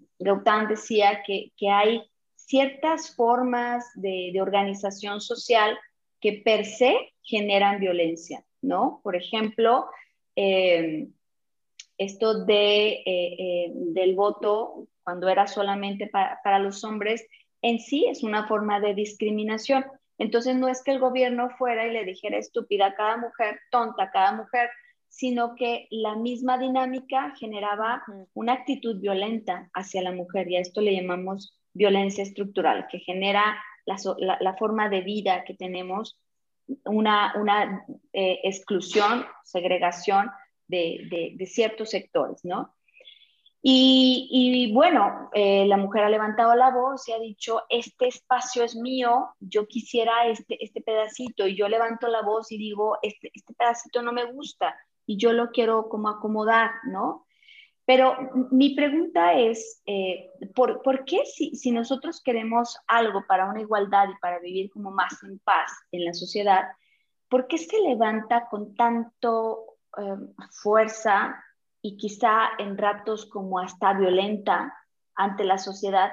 decía 0.70 1.24
que, 1.26 1.52
que, 1.58 1.70
hay 1.70 2.04
ciertas 2.36 3.15
formas 3.15 3.86
de, 3.96 4.32
de, 4.34 4.41
organización 4.41 5.22
social 5.22 5.78
que 6.20 6.41
per 6.44 6.65
se 6.65 7.13
generan 7.22 7.80
violencia, 7.80 8.44
¿no? 8.62 9.02
Por 9.04 9.15
ejemplo, 9.15 9.88
eh, 10.36 11.08
esto 12.04 12.46
de, 12.46 12.90
eh, 12.90 13.04
eh, 13.06 13.72
del 13.74 14.16
voto 14.16 14.88
cuando 15.04 15.30
era 15.30 15.46
solamente 15.46 16.08
para, 16.08 16.40
para 16.44 16.60
los 16.60 16.84
hombres, 16.84 17.28
en 17.62 17.80
sí 17.80 18.06
es 18.10 18.24
una 18.24 18.48
forma 18.48 18.80
de 18.80 18.96
discriminación. 18.96 19.86
Entonces 20.18 20.56
no 20.56 20.68
es 20.68 20.84
que 20.84 20.92
el 20.92 21.00
gobierno 21.00 21.50
fuera 21.58 21.86
y 21.88 21.92
le 21.92 22.06
dijera 22.06 22.38
estúpida 22.38 22.88
a 22.88 22.96
cada 22.96 23.18
mujer, 23.18 23.60
tonta 23.72 24.04
a 24.04 24.12
cada 24.12 24.34
mujer, 24.34 24.70
sino 25.10 25.56
que 25.56 25.88
la 25.92 26.16
misma 26.16 26.58
dinámica 26.58 27.34
generaba 27.40 28.04
una 28.34 28.54
actitud 28.54 29.00
violenta 29.00 29.70
hacia 29.74 30.02
la 30.02 30.12
mujer 30.12 30.50
y 30.50 30.56
a 30.56 30.62
esto 30.62 30.82
le 30.82 30.96
llamamos 30.96 31.56
violencia 31.74 32.24
estructural, 32.24 32.88
que 32.90 33.00
genera 33.00 33.62
la, 33.86 34.56
forma 34.58 34.90
de 34.90 35.02
vida 35.02 35.44
que 35.44 35.54
tenemos, 35.54 36.18
una, 36.86 37.34
una 37.36 37.86
eh, 38.14 38.40
exclusión, 38.44 39.26
segregación 39.44 40.32
de, 40.71 41.45
ciertos 41.45 41.89
sectores, 41.89 42.43
¿no? 42.43 42.73
Y, 43.63 44.71
bueno, 44.73 45.29
eh, 45.34 45.65
la 45.67 45.77
mujer 45.77 46.03
ha 46.03 46.10
levantado 46.10 46.55
la 46.55 46.71
voz 46.71 47.07
y 47.07 47.12
ha 47.12 47.19
dicho, 47.19 47.62
este 47.69 48.07
espacio 48.07 48.63
es 48.63 48.75
mío, 48.75 49.29
yo 49.39 49.67
quisiera 49.67 50.25
este, 50.25 50.63
este 50.63 50.81
pedacito 50.81 51.45
y 51.45 51.55
yo 51.55 51.69
levanto 51.69 52.07
la 52.07 52.23
voz 52.23 52.51
y 52.51 52.57
digo, 52.57 52.97
este, 53.03 53.29
este 53.36 53.53
pedacito 53.53 54.01
no 54.01 54.13
me 54.13 54.31
gusta 54.31 54.75
y 55.05 55.17
yo 55.17 55.31
lo 55.31 55.51
quiero 55.51 55.89
como 55.89 56.10
acomodar, 56.10 56.71
¿no? 56.86 57.27
Pero 57.86 58.15
mi 58.51 58.73
pregunta 58.73 59.34
es, 59.34 59.81
eh, 59.86 60.31
¿por, 60.55 60.81
¿por, 60.81 61.03
qué 61.05 61.25
si, 61.25 61.55
si, 61.55 61.71
nosotros 61.71 62.21
queremos 62.23 62.79
algo 62.88 63.25
para 63.27 63.49
una 63.49 63.62
igualdad 63.62 64.07
y 64.10 64.19
para 64.21 64.39
vivir 64.39 64.71
como 64.71 64.91
más 64.91 65.21
en 65.23 65.39
paz 65.39 65.71
en 65.91 66.05
la 66.05 66.13
sociedad, 66.13 66.63
¿por 67.27 67.47
qué 67.47 67.57
se 67.57 67.79
levanta 67.81 68.47
con 68.49 68.75
tanto 68.75 69.70
eh, 69.97 70.15
fuerza 70.51 71.43
y 71.82 71.97
quizá 71.97 72.49
en 72.60 72.77
ratos 72.77 73.25
como 73.25 73.60
hasta 73.60 73.93
violenta 73.93 74.77
ante 75.15 75.43
la 75.43 75.58
sociedad, 75.58 76.12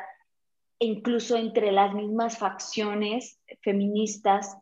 incluso 0.79 1.37
entre 1.37 1.73
las 1.73 1.95
mismas 1.95 2.39
facciones 2.39 3.41
feministas. 3.61 4.57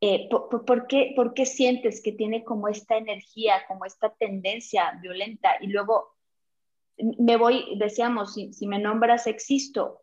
Eh, 0.00 0.28
por, 0.28 0.86
qué, 0.86 1.12
¿Por 1.16 1.32
qué 1.32 1.46
sientes 1.46 2.02
que 2.02 2.12
tiene 2.12 2.44
como 2.44 2.68
esta 2.68 2.96
energía, 2.96 3.64
como 3.66 3.84
esta 3.84 4.10
tendencia 4.10 4.98
violenta? 5.00 5.56
Y 5.60 5.68
luego 5.68 6.16
me 6.98 7.36
voy, 7.36 7.76
decíamos, 7.78 8.34
si, 8.34 8.52
si 8.52 8.66
me 8.66 8.78
nombras 8.78 9.26
existo, 9.26 10.02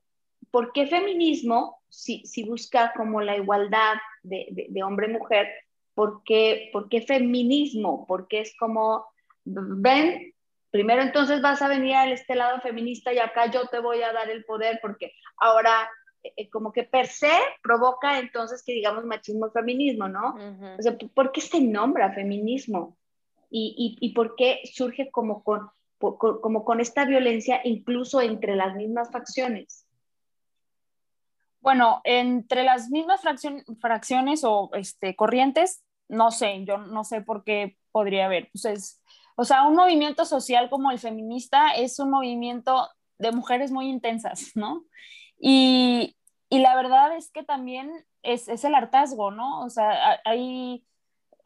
¿por 0.51 0.71
qué 0.73 0.87
feminismo, 0.87 1.81
si, 1.89 2.25
si 2.25 2.43
busca 2.43 2.93
como 2.95 3.21
la 3.21 3.35
igualdad 3.37 3.95
de, 4.23 4.47
de, 4.51 4.67
de 4.69 4.83
hombre-mujer, 4.83 5.47
¿por 5.93 6.23
qué, 6.23 6.69
¿por 6.71 6.89
qué 6.89 7.01
feminismo? 7.01 8.05
Porque 8.07 8.41
es 8.41 8.55
como 8.57 9.05
ven, 9.45 10.33
primero 10.71 11.01
entonces 11.01 11.41
vas 11.41 11.61
a 11.61 11.67
venir 11.67 11.95
a 11.95 12.09
este 12.09 12.35
lado 12.35 12.61
feminista 12.61 13.13
y 13.13 13.19
acá 13.19 13.51
yo 13.51 13.67
te 13.67 13.79
voy 13.79 14.01
a 14.01 14.13
dar 14.13 14.29
el 14.29 14.45
poder 14.45 14.79
porque 14.81 15.13
ahora 15.37 15.89
eh, 16.23 16.33
eh, 16.37 16.49
como 16.49 16.71
que 16.71 16.83
per 16.83 17.07
se 17.07 17.31
provoca 17.61 18.19
entonces 18.19 18.63
que 18.65 18.73
digamos 18.73 19.05
machismo 19.05 19.47
y 19.47 19.51
feminismo, 19.51 20.07
¿no? 20.07 20.35
O 20.77 20.81
sea, 20.81 20.97
¿por 21.13 21.31
qué 21.31 21.41
se 21.41 21.61
nombra 21.61 22.13
feminismo? 22.13 22.97
¿Y, 23.49 23.97
y, 24.01 24.07
y 24.07 24.13
por 24.13 24.35
qué 24.35 24.61
surge 24.63 25.11
como 25.11 25.43
con, 25.43 25.69
como 25.99 26.65
con 26.65 26.79
esta 26.79 27.05
violencia 27.05 27.61
incluso 27.63 28.19
entre 28.19 28.55
las 28.55 28.75
mismas 28.75 29.11
facciones? 29.11 29.82
Bueno, 31.63 32.01
entre 32.03 32.63
las 32.63 32.89
mismas 32.89 33.21
fracciones 33.21 34.43
o 34.43 34.69
este, 34.73 35.15
corrientes, 35.15 35.81
no 36.09 36.29
sé, 36.29 36.65
yo 36.65 36.77
no 36.77 37.05
sé 37.05 37.21
por 37.21 37.45
qué 37.45 37.77
podría 37.93 38.25
haber. 38.25 38.49
Pues 38.51 38.65
es, 38.65 39.01
o 39.37 39.45
sea, 39.45 39.65
un 39.65 39.75
movimiento 39.75 40.25
social 40.25 40.69
como 40.69 40.91
el 40.91 40.99
feminista 40.99 41.71
es 41.71 41.99
un 41.99 42.09
movimiento 42.09 42.89
de 43.17 43.31
mujeres 43.31 43.71
muy 43.71 43.87
intensas, 43.87 44.51
¿no? 44.55 44.83
Y, 45.39 46.17
y 46.49 46.59
la 46.59 46.75
verdad 46.75 47.15
es 47.15 47.31
que 47.31 47.43
también 47.43 47.89
es, 48.23 48.49
es, 48.49 48.65
el 48.65 48.75
hartazgo, 48.75 49.31
¿no? 49.31 49.61
O 49.61 49.69
sea, 49.69 50.19
hay 50.25 50.85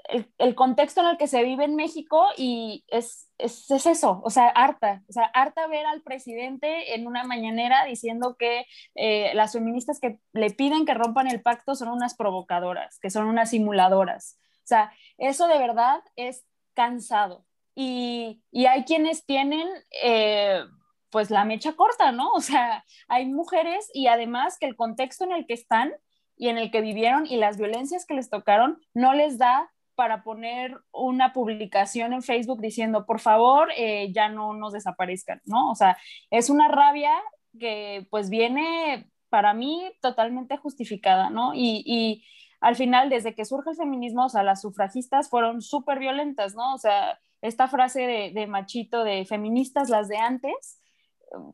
el, 0.10 0.32
el, 0.38 0.56
contexto 0.56 1.02
en 1.02 1.08
el 1.08 1.18
que 1.18 1.28
se 1.28 1.44
vive 1.44 1.66
en 1.66 1.76
México 1.76 2.26
y 2.38 2.86
es, 2.88 3.30
es, 3.38 3.70
es, 3.72 3.86
eso, 3.86 4.22
o 4.24 4.30
sea, 4.30 4.48
harta, 4.50 5.04
o 5.10 5.12
sea, 5.12 5.26
harta 5.34 5.68
ver 5.68 5.86
al 5.86 6.02
presidente 6.02 6.96
en 6.96 7.08
una 7.08 7.24
mañanera 7.24 7.86
diciendo 7.86 8.36
que 8.38 8.66
eh, 8.96 9.32
las 9.34 9.54
feministas 9.54 10.00
que 10.00 10.20
le 10.34 10.50
piden 10.52 10.86
que 10.86 10.94
rompan 10.94 11.28
el 11.28 11.42
pacto 11.42 11.76
son 11.76 11.90
unas 11.90 12.16
provocadoras, 12.16 13.00
que 13.00 13.10
son 13.10 13.28
unas 13.28 13.50
simuladoras. 13.52 14.38
O 14.64 14.68
sea, 14.68 14.92
eso 15.18 15.48
de 15.48 15.58
verdad 15.58 16.02
es 16.16 16.46
cansado, 16.74 17.46
y, 17.80 18.42
y 18.52 18.66
hay 18.66 18.86
quienes 18.86 19.24
tienen 19.24 19.68
eh, 20.02 20.64
pues 21.12 21.30
la 21.30 21.46
mecha 21.46 21.74
corta, 21.74 22.12
¿no? 22.12 22.32
O 22.34 22.42
sea, 22.42 22.84
hay 23.08 23.26
mujeres 23.28 23.90
y 23.94 24.08
además 24.08 24.58
que 24.60 24.66
el 24.66 24.76
contexto 24.76 25.24
en 25.26 25.32
el 25.32 25.46
que 25.46 25.54
están 25.54 25.94
y 26.36 26.50
en 26.50 26.58
el 26.58 26.72
que 26.72 26.82
vivieron 26.82 27.28
y 27.28 27.38
las 27.38 27.58
violencias 27.58 28.06
que 28.06 28.16
les 28.16 28.30
tocaron 28.32 28.80
no 28.96 29.14
les 29.14 29.38
da 29.38 29.72
para 29.98 30.24
poner 30.24 30.78
una 30.92 31.34
publicación 31.34 32.14
en 32.14 32.22
Facebook 32.22 32.62
diciendo, 32.62 33.08
por 33.08 33.20
favor, 33.20 33.70
eh, 33.76 34.14
ya 34.14 34.30
no 34.30 34.54
nos 34.54 34.74
desaparezcan, 34.74 35.42
¿no? 35.46 35.72
O 35.72 35.76
sea, 35.76 35.98
es 36.30 36.52
una 36.52 36.68
rabia 36.68 37.12
que 37.60 38.06
pues 38.12 38.30
viene 38.30 39.10
para 39.30 39.56
mí 39.56 39.92
totalmente 40.00 40.56
justificada, 40.58 41.32
¿no? 41.32 41.56
Y, 41.56 41.82
y 41.84 42.24
al 42.62 42.76
final, 42.76 43.10
desde 43.10 43.34
que 43.34 43.44
surge 43.44 43.72
el 43.72 43.76
feminismo, 43.76 44.26
o 44.26 44.30
sea, 44.30 44.44
las 44.44 44.62
sufragistas 44.62 45.32
fueron 45.32 45.64
súper 45.64 45.98
violentas, 45.98 46.54
¿no? 46.54 46.76
O 46.76 46.78
sea, 46.78 47.20
esta 47.42 47.68
frase 47.68 48.32
de, 48.34 48.48
machito 48.48 49.04
de 49.04 49.26
feministas, 49.26 49.90
las 49.90 50.08
de 50.10 50.18
antes, 50.18 50.80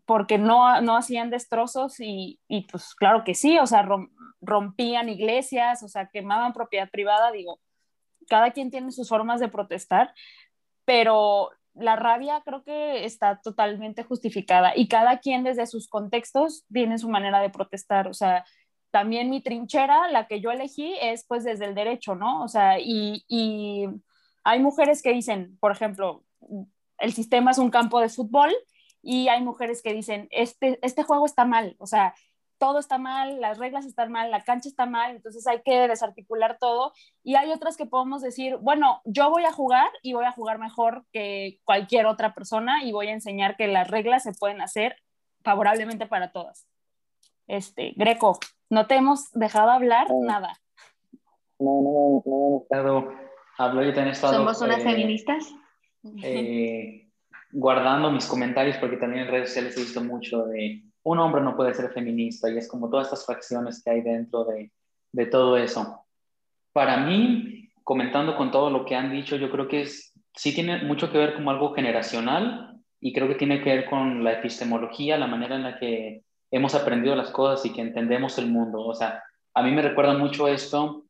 porque 0.06 0.38
no, 0.38 0.82
no 0.82 0.98
hacían 0.98 1.30
destrozos 1.30 2.02
y, 2.02 2.42
y, 2.50 2.68
pues 2.68 2.94
claro 2.94 3.24
que 3.24 3.36
sí, 3.36 3.58
o 3.58 3.68
sea, 3.68 3.88
rompían 4.42 5.08
iglesias, 5.08 5.82
o 5.82 5.88
sea, 5.88 6.10
quemaban 6.10 6.52
propiedad 6.52 6.90
privada, 6.90 7.32
digo, 7.32 7.62
cada 8.28 8.52
quien 8.52 8.72
tiene 8.72 8.92
sus 8.92 9.10
formas 9.10 9.40
de 9.40 9.50
protestar, 9.50 10.14
pero 10.86 11.52
la 11.74 11.96
rabia 11.96 12.42
creo 12.46 12.64
que 12.64 13.06
está 13.06 13.42
totalmente 13.42 14.04
justificada 14.04 14.74
y 14.76 14.88
cada 14.88 15.20
quien 15.20 15.44
desde 15.44 15.66
sus 15.66 15.88
contextos 15.88 16.66
tiene 16.72 16.98
su 16.98 17.10
manera 17.10 17.40
de 17.42 17.50
protestar, 17.50 18.08
o 18.08 18.14
sea, 18.14 18.46
también 18.92 19.32
mi 19.32 19.42
trinchera, 19.42 20.08
la 20.10 20.28
que 20.28 20.40
yo 20.40 20.52
elegí, 20.52 20.96
es 21.02 21.26
pues 21.26 21.44
desde 21.44 21.66
el 21.66 21.74
derecho, 21.74 22.14
¿no? 22.14 22.44
O 22.44 22.48
sea, 22.48 22.80
y, 22.80 23.26
y 23.28 23.88
hay 24.44 24.60
mujeres 24.60 25.02
que 25.02 25.12
dicen, 25.14 25.58
por 25.60 25.72
ejemplo, 25.72 26.24
el 27.00 27.14
sistema 27.14 27.52
es 27.52 27.58
un 27.58 27.72
campo 27.72 28.00
de 28.00 28.10
fútbol 28.10 28.52
y 29.02 29.30
hay 29.30 29.42
mujeres 29.42 29.82
que 29.82 29.94
dicen, 29.94 30.28
este, 30.30 30.78
este 30.84 31.02
juego 31.02 31.26
está 31.26 31.44
mal, 31.44 31.76
o 31.80 31.88
sea, 31.88 32.14
todo 32.64 32.80
está 32.80 32.98
mal, 32.98 33.42
las 33.42 33.58
reglas 33.58 33.86
están 33.86 34.10
mal, 34.10 34.32
la 34.32 34.42
cancha 34.42 34.70
está 34.70 34.86
mal, 34.86 35.12
entonces 35.12 35.46
hay 35.48 35.62
que 35.64 35.86
desarticular 35.86 36.58
todo. 36.62 36.94
Y 37.22 37.36
hay 37.36 37.52
otras 37.52 37.76
que 37.76 37.86
podemos 37.86 38.22
decir, 38.22 38.56
bueno, 38.62 39.02
yo 39.04 39.30
voy 39.30 39.44
a 39.44 39.52
jugar 39.52 39.90
y 40.02 40.14
voy 40.14 40.24
a 40.24 40.32
jugar 40.32 40.60
mejor 40.60 41.04
que 41.12 41.60
cualquier 41.66 42.06
otra 42.06 42.34
persona 42.34 42.86
y 42.86 42.94
voy 42.94 43.10
a 43.10 43.12
enseñar 43.12 43.58
que 43.58 43.68
las 43.68 43.90
reglas 43.90 44.24
se 44.24 44.32
pueden 44.32 44.62
hacer 44.62 44.96
favorablemente 45.44 46.06
para 46.06 46.32
todas. 46.32 46.66
Este, 47.48 47.92
Greco, 47.98 48.40
no 48.70 48.88
te 48.88 48.96
hemos 48.96 49.30
dejado 49.34 49.70
hablar 49.70 50.08
nada. 50.22 50.58
No, 51.60 51.82
no, 51.82 51.92
no, 51.92 52.24
no 52.26 52.60
he 52.60 52.64
estado 52.64 53.12
hablo, 53.58 53.84
yo 53.84 53.94
también 53.94 54.14
estado... 54.14 54.36
¿Somos 54.36 54.62
unas 54.62 54.80
eh, 54.80 54.84
feministas? 54.84 55.54
eh, 56.24 57.10
guardando 57.52 58.10
mis 58.10 58.26
comentarios 58.26 58.78
porque 58.78 58.96
también 58.96 59.26
en 59.26 59.32
redes 59.32 59.50
sociales 59.50 59.76
he 59.76 59.82
visto 59.82 60.02
mucho 60.02 60.46
de 60.46 60.82
un 61.04 61.20
hombre 61.20 61.42
no 61.42 61.56
puede 61.56 61.74
ser 61.74 61.92
feminista 61.92 62.50
y 62.50 62.58
es 62.58 62.68
como 62.68 62.90
todas 62.90 63.08
estas 63.08 63.26
fracciones 63.26 63.84
que 63.84 63.92
hay 63.92 64.02
dentro 64.02 64.46
de, 64.46 64.72
todo 65.28 65.58
eso. 65.58 66.06
Para 66.72 66.98
mí, 66.98 67.70
comentando 67.84 68.36
con 68.36 68.52
todo 68.52 68.70
lo 68.70 68.86
que 68.86 68.96
han 68.96 69.12
dicho, 69.12 69.36
yo 69.36 69.52
creo 69.52 69.68
que 69.68 69.82
es, 69.82 70.14
sí 70.34 70.54
tiene 70.56 70.84
mucho 70.84 71.12
que 71.12 71.18
ver 71.18 71.36
como 71.36 71.52
algo 71.52 71.74
generacional 71.74 72.80
y 73.00 73.14
creo 73.14 73.28
que 73.28 73.36
tiene 73.36 73.62
que 73.62 73.70
ver 73.70 73.90
con 73.90 74.24
la 74.24 74.34
epistemología, 74.34 75.18
la 75.18 75.28
manera 75.28 75.56
en 75.56 75.64
la 75.64 75.78
que 75.78 76.24
hemos 76.52 76.74
aprendido 76.74 77.16
las 77.16 77.32
cosas 77.32 77.66
y 77.66 77.74
que 77.74 77.82
entendemos 77.82 78.38
el 78.38 78.48
mundo. 78.48 78.82
O 78.82 78.96
sea, 78.96 79.22
a 79.54 79.62
mí 79.62 79.72
me 79.72 79.82
recuerda 79.82 80.18
mucho 80.18 80.48
esto 80.48 81.06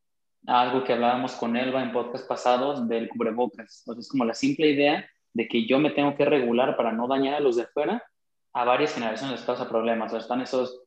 a 0.46 0.60
algo 0.60 0.84
que 0.84 0.92
hablábamos 0.92 1.32
con 1.34 1.56
Elba 1.56 1.82
en 1.82 1.92
podcast 1.92 2.28
pasados 2.28 2.86
del 2.88 3.08
cubrebocas. 3.08 3.84
O 3.86 3.92
sea, 3.92 4.00
es 4.00 4.08
como 4.08 4.24
la 4.24 4.34
simple 4.34 4.70
idea 4.70 5.08
de 5.32 5.48
que 5.48 5.66
yo 5.66 5.78
me 5.78 5.90
tengo 5.90 6.14
que 6.14 6.24
regular 6.24 6.76
para 6.76 6.92
no 6.92 7.08
dañar 7.08 7.34
a 7.34 7.40
los 7.40 7.56
de 7.56 7.62
afuera, 7.62 8.02
a 8.54 8.64
varias 8.64 8.94
generaciones 8.94 9.36
les 9.36 9.46
causa 9.46 9.68
problemas. 9.68 10.08
O 10.08 10.10
sea, 10.10 10.20
están 10.20 10.40
esos 10.40 10.82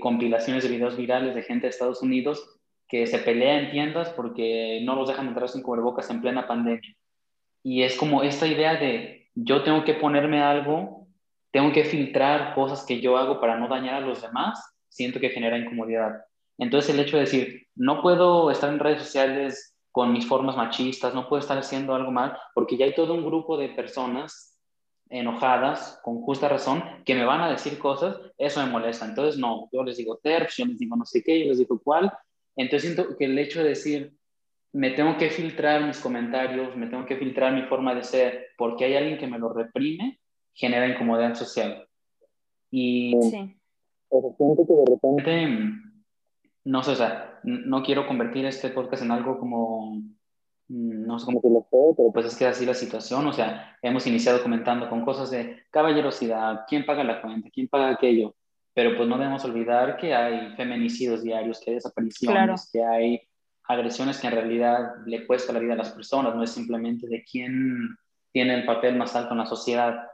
compilaciones 0.00 0.64
de 0.64 0.68
videos 0.68 0.96
virales 0.96 1.34
de 1.34 1.42
gente 1.42 1.66
de 1.66 1.70
Estados 1.70 2.02
Unidos 2.02 2.58
que 2.88 3.06
se 3.06 3.18
pelea 3.18 3.58
en 3.58 3.70
tiendas 3.70 4.10
porque 4.10 4.80
no 4.84 4.94
los 4.94 5.08
dejan 5.08 5.28
entrar 5.28 5.48
sin 5.48 5.62
cubrebocas 5.62 6.10
en 6.10 6.20
plena 6.20 6.46
pandemia. 6.46 6.94
Y 7.62 7.82
es 7.82 7.96
como 7.96 8.22
esta 8.22 8.46
idea 8.46 8.74
de 8.76 9.28
yo 9.34 9.62
tengo 9.62 9.84
que 9.84 9.94
ponerme 9.94 10.42
algo, 10.42 11.08
tengo 11.50 11.72
que 11.72 11.84
filtrar 11.84 12.54
cosas 12.54 12.84
que 12.84 13.00
yo 13.00 13.16
hago 13.16 13.40
para 13.40 13.56
no 13.56 13.68
dañar 13.68 13.94
a 13.94 14.06
los 14.06 14.22
demás, 14.22 14.60
siento 14.88 15.20
que 15.20 15.30
genera 15.30 15.58
incomodidad. 15.58 16.24
Entonces 16.58 16.94
el 16.94 17.00
hecho 17.00 17.16
de 17.16 17.24
decir, 17.24 17.66
no 17.74 18.02
puedo 18.02 18.50
estar 18.50 18.72
en 18.72 18.78
redes 18.78 19.02
sociales 19.02 19.76
con 19.90 20.12
mis 20.12 20.26
formas 20.26 20.56
machistas, 20.56 21.14
no 21.14 21.28
puedo 21.28 21.40
estar 21.40 21.58
haciendo 21.58 21.94
algo 21.94 22.10
mal, 22.10 22.36
porque 22.54 22.76
ya 22.76 22.84
hay 22.84 22.94
todo 22.94 23.14
un 23.14 23.24
grupo 23.24 23.56
de 23.56 23.70
personas 23.70 24.55
enojadas, 25.08 26.00
con 26.02 26.20
justa 26.22 26.48
razón, 26.48 26.82
que 27.04 27.14
me 27.14 27.24
van 27.24 27.40
a 27.40 27.50
decir 27.50 27.78
cosas, 27.78 28.18
eso 28.38 28.64
me 28.64 28.70
molesta. 28.70 29.06
Entonces, 29.06 29.38
no, 29.38 29.68
yo 29.72 29.82
les 29.84 29.96
digo 29.96 30.18
terps, 30.18 30.56
yo 30.56 30.66
les 30.66 30.78
digo 30.78 30.96
no 30.96 31.04
sé 31.04 31.22
qué, 31.22 31.40
yo 31.40 31.46
les 31.46 31.58
digo 31.58 31.80
cuál. 31.82 32.12
Entonces, 32.56 32.94
siento 32.94 33.16
que 33.16 33.26
el 33.26 33.38
hecho 33.38 33.62
de 33.62 33.70
decir, 33.70 34.12
me 34.72 34.90
tengo 34.90 35.16
que 35.16 35.30
filtrar 35.30 35.86
mis 35.86 36.00
comentarios, 36.00 36.76
me 36.76 36.86
tengo 36.86 37.06
que 37.06 37.16
filtrar 37.16 37.52
mi 37.52 37.62
forma 37.62 37.94
de 37.94 38.02
ser, 38.02 38.48
porque 38.58 38.84
hay 38.84 38.96
alguien 38.96 39.18
que 39.18 39.26
me 39.26 39.38
lo 39.38 39.52
reprime, 39.52 40.20
genera 40.54 40.88
incomodidad 40.88 41.34
social. 41.34 41.86
Y 42.70 43.14
sí. 43.22 43.56
siento 44.10 44.66
que 44.66 44.74
de 44.74 44.84
repente 44.86 45.82
no 46.66 46.82
sé, 46.82 46.90
o 46.90 46.96
sea, 46.96 47.38
no 47.44 47.84
quiero 47.84 48.08
convertir 48.08 48.44
este 48.44 48.70
podcast 48.70 49.04
en 49.04 49.12
algo 49.12 49.38
como, 49.38 50.02
no 50.68 51.18
sé 51.18 51.26
cómo 51.26 51.40
que 51.40 51.48
lo 51.48 51.60
sé, 51.70 51.94
pero 51.96 52.12
pues 52.12 52.26
es 52.26 52.36
que 52.36 52.46
así 52.46 52.66
la 52.66 52.74
situación, 52.74 53.26
o 53.26 53.32
sea, 53.32 53.76
hemos 53.82 54.06
iniciado 54.06 54.42
comentando 54.42 54.88
con 54.88 55.04
cosas 55.04 55.30
de 55.30 55.64
caballerosidad, 55.70 56.60
quién 56.68 56.84
paga 56.84 57.04
la 57.04 57.22
cuenta, 57.22 57.50
quién 57.52 57.68
paga 57.68 57.90
aquello, 57.90 58.34
pero 58.74 58.96
pues 58.96 59.08
no 59.08 59.16
debemos 59.16 59.44
olvidar 59.44 59.96
que 59.96 60.14
hay 60.14 60.54
feminicidios 60.56 61.22
diarios, 61.22 61.60
que 61.60 61.70
hay 61.70 61.76
desapariciones, 61.76 62.68
que 62.72 62.84
hay 62.84 63.20
agresiones 63.68 64.18
que 64.18 64.26
en 64.26 64.32
realidad 64.32 64.80
le 65.06 65.26
cuesta 65.26 65.52
la 65.52 65.60
vida 65.60 65.74
a 65.74 65.76
las 65.76 65.90
personas, 65.90 66.34
no 66.34 66.42
es 66.42 66.50
simplemente 66.50 67.06
de 67.08 67.24
quién 67.24 67.96
tiene 68.32 68.54
el 68.54 68.66
papel 68.66 68.96
más 68.96 69.16
alto 69.16 69.32
en 69.32 69.38
la 69.38 69.46
sociedad. 69.46 70.06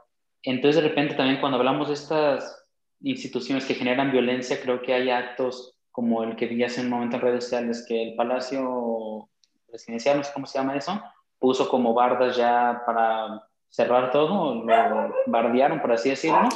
Entonces, 0.43 0.81
de 0.81 0.89
repente, 0.89 1.15
también 1.15 1.39
cuando 1.39 1.57
hablamos 1.57 1.87
de 1.87 1.95
estas 1.95 2.65
instituciones 3.01 3.65
que 3.65 3.75
generan 3.75 4.11
violencia, 4.11 4.59
creo 4.61 4.81
que 4.81 4.93
hay 4.93 5.09
actos 5.09 5.77
como 5.91 6.23
el 6.23 6.35
que 6.35 6.47
vi 6.47 6.63
hace 6.63 6.81
un 6.81 6.89
momento 6.89 7.17
en 7.17 7.21
redes 7.21 7.43
sociales, 7.43 7.85
que 7.87 8.01
el 8.01 8.15
Palacio 8.15 9.29
Presidencial, 9.73 10.17
no 10.17 10.23
sé 10.23 10.31
cómo 10.35 10.45
se 10.45 10.59
llama 10.59 10.75
eso, 10.75 11.01
puso 11.39 11.67
como 11.67 11.95
bardas 11.95 12.37
ya 12.37 12.83
para 12.85 13.43
cerrar 13.69 14.11
todo, 14.11 14.63
lo 14.63 15.13
bardearon, 15.25 15.81
por 15.81 15.91
así 15.91 16.11
decirlo, 16.11 16.47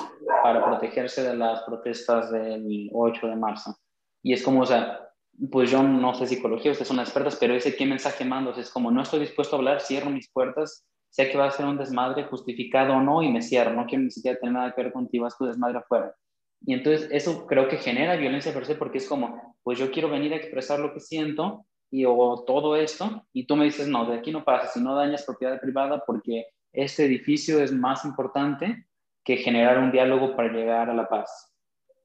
para 0.44 0.64
protegerse 0.64 1.24
de 1.24 1.36
las 1.36 1.64
protestas 1.64 2.32
del 2.32 2.92
8 2.94 3.26
de 3.26 3.36
marzo. 3.36 3.76
Y 4.22 4.34
es 4.34 4.44
como, 4.44 4.62
o 4.62 4.66
sea, 4.68 5.10
pues 5.52 5.72
yo 5.72 5.82
no 5.82 6.14
sé 6.14 6.28
psicología, 6.28 6.72
ustedes 6.72 6.90
son 6.90 7.00
expertas, 7.00 7.38
pero 7.38 7.56
ese 7.56 7.76
qué 7.76 7.88
mensaje 7.88 8.24
mando, 8.24 8.52
es 8.52 8.70
como 8.70 8.92
no 8.92 9.02
estoy 9.02 9.22
dispuesto 9.22 9.56
a 9.56 9.60
hablar, 9.60 9.82
cierro 9.82 10.12
mis 10.12 10.30
puertas, 10.30 10.86
sé 11.10 11.32
que 11.32 11.40
va 11.40 11.48
a 11.48 11.52
ser 11.52 11.66
un 11.66 11.80
desmadre 11.80 12.26
justificado 12.26 12.94
o 12.94 13.02
no 13.02 13.24
y 13.24 13.32
me 13.32 13.42
cierro, 13.42 13.74
no 13.74 13.88
quiero 13.88 14.04
ni 14.04 14.12
siquiera 14.12 14.40
tener 14.40 14.54
nada 14.54 14.76
que 14.76 14.84
ver 14.84 14.94
contigo, 14.94 15.24
vas 15.24 15.36
tu 15.36 15.46
desmadre 15.46 15.80
afuera. 15.80 16.14
Y 16.62 16.76
entonces 16.76 17.10
eso 17.12 17.48
creo 17.48 17.68
que 17.68 17.78
genera 17.78 18.16
violencia 18.16 18.54
per 18.54 18.68
se 18.68 18.76
porque 18.76 19.00
es 19.00 19.08
como, 19.10 19.56
pues 19.64 19.80
yo 19.80 19.92
quiero 19.92 20.10
venir 20.10 20.34
a 20.34 20.38
expresar 20.38 20.80
lo 20.80 20.94
que 20.94 21.00
siento 21.00 21.66
y 21.90 22.06
o 22.06 22.44
todo 22.46 22.76
esto 22.76 23.26
y 23.34 23.46
tú 23.46 23.56
me 23.56 23.66
dices, 23.66 23.88
no, 23.88 24.06
de 24.06 24.18
aquí 24.18 24.32
no 24.32 24.44
pasa, 24.44 24.68
si 24.68 24.82
no 24.82 24.96
dañas 24.96 25.26
propiedad 25.26 25.60
privada 25.60 26.04
porque 26.06 26.48
este 26.74 27.06
edificio 27.06 27.62
es 27.62 27.72
más 27.72 28.06
importante 28.06 28.86
que 29.24 29.38
generar 29.38 29.80
un 29.80 29.92
diálogo 29.92 30.36
para 30.36 30.52
llegar 30.52 30.90
a 30.90 30.94
la 30.94 31.08
paz. 31.10 31.54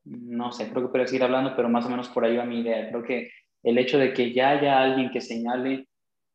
No 0.04 0.50
sé, 0.50 0.70
creo 0.70 0.82
que 0.82 0.88
puedo 0.88 1.06
seguir 1.06 1.22
hablando, 1.22 1.54
pero 1.54 1.68
más 1.68 1.86
o 1.86 1.88
menos 1.88 2.08
por 2.08 2.24
ahí 2.24 2.36
va 2.36 2.44
mi 2.44 2.60
idea. 2.60 2.88
Creo 2.88 3.04
que 3.04 3.30
el 3.62 3.78
hecho 3.78 3.98
de 3.98 4.12
que 4.12 4.32
ya 4.32 4.50
haya 4.50 4.80
alguien 4.80 5.10
que 5.10 5.20
señale 5.20 5.88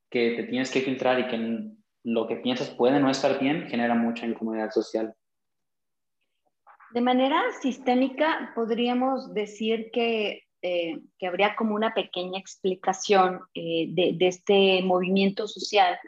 que 0.09 0.31
te 0.31 0.43
tienes 0.43 0.71
que 0.71 0.81
filtrar 0.81 1.19
y 1.19 1.27
que 1.27 1.71
lo 2.03 2.27
que 2.27 2.37
piensas 2.37 2.69
puede 2.69 2.99
no 2.99 3.09
estar 3.09 3.39
bien, 3.39 3.67
genera 3.67 3.95
mucha 3.95 4.25
incomodidad 4.25 4.71
social. 4.71 5.13
De 6.91 7.01
manera 7.01 7.43
sistémica, 7.61 8.53
podríamos 8.55 9.33
decir 9.33 9.89
que, 9.91 10.46
eh, 10.61 10.99
que 11.19 11.27
habría 11.27 11.55
como 11.55 11.75
una 11.75 11.93
pequeña 11.93 12.39
explicación 12.39 13.41
eh, 13.53 13.87
de, 13.89 14.27
este 14.27 14.81
movimiento 14.81 15.47
social, 15.47 15.99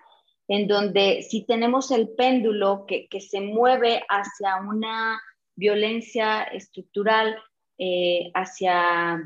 en 0.47 0.67
donde 0.67 1.21
si 1.21 1.45
tenemos 1.45 1.91
el 1.91 2.09
péndulo 2.09 2.85
que, 2.87 3.07
que 3.09 3.21
se 3.21 3.41
mueve 3.41 4.03
hacia 4.09 4.55
una 4.57 5.21
violencia 5.55 6.43
estructural, 6.43 7.37
eh, 7.77 8.31
hacia, 8.33 9.21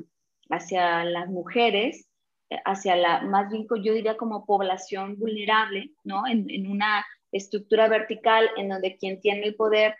hacia 0.50 1.06
las 1.06 1.30
mujeres, 1.30 2.10
hacia 2.66 2.96
la, 2.96 3.22
más 3.22 3.50
bien 3.50 3.66
yo 3.82 3.94
diría 3.94 4.18
como 4.18 4.46
población 4.46 5.18
vulnerable, 5.18 5.92
¿no? 6.04 6.28
En, 6.28 6.50
en 6.50 6.70
una 6.70 7.06
estructura 7.32 7.88
vertical 7.88 8.50
en 8.58 8.70
donde 8.70 8.98
quien 8.98 9.22
tiene 9.22 9.48
el 9.48 9.56
poder 9.56 9.96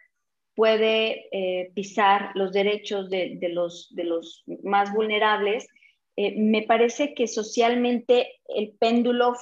puede 0.56 1.28
eh, 1.32 1.72
pisar 1.74 2.32
los 2.36 2.52
derechos 2.52 3.10
de, 3.10 3.38
los, 3.50 3.94
de 3.96 4.04
los 4.04 4.44
más 4.64 4.94
vulnerables, 4.94 5.68
eh, 6.16 6.36
me 6.38 6.62
parece 6.62 7.16
que 7.16 7.28
socialmente 7.28 8.40
el 8.48 8.74
péndulo 8.80 9.34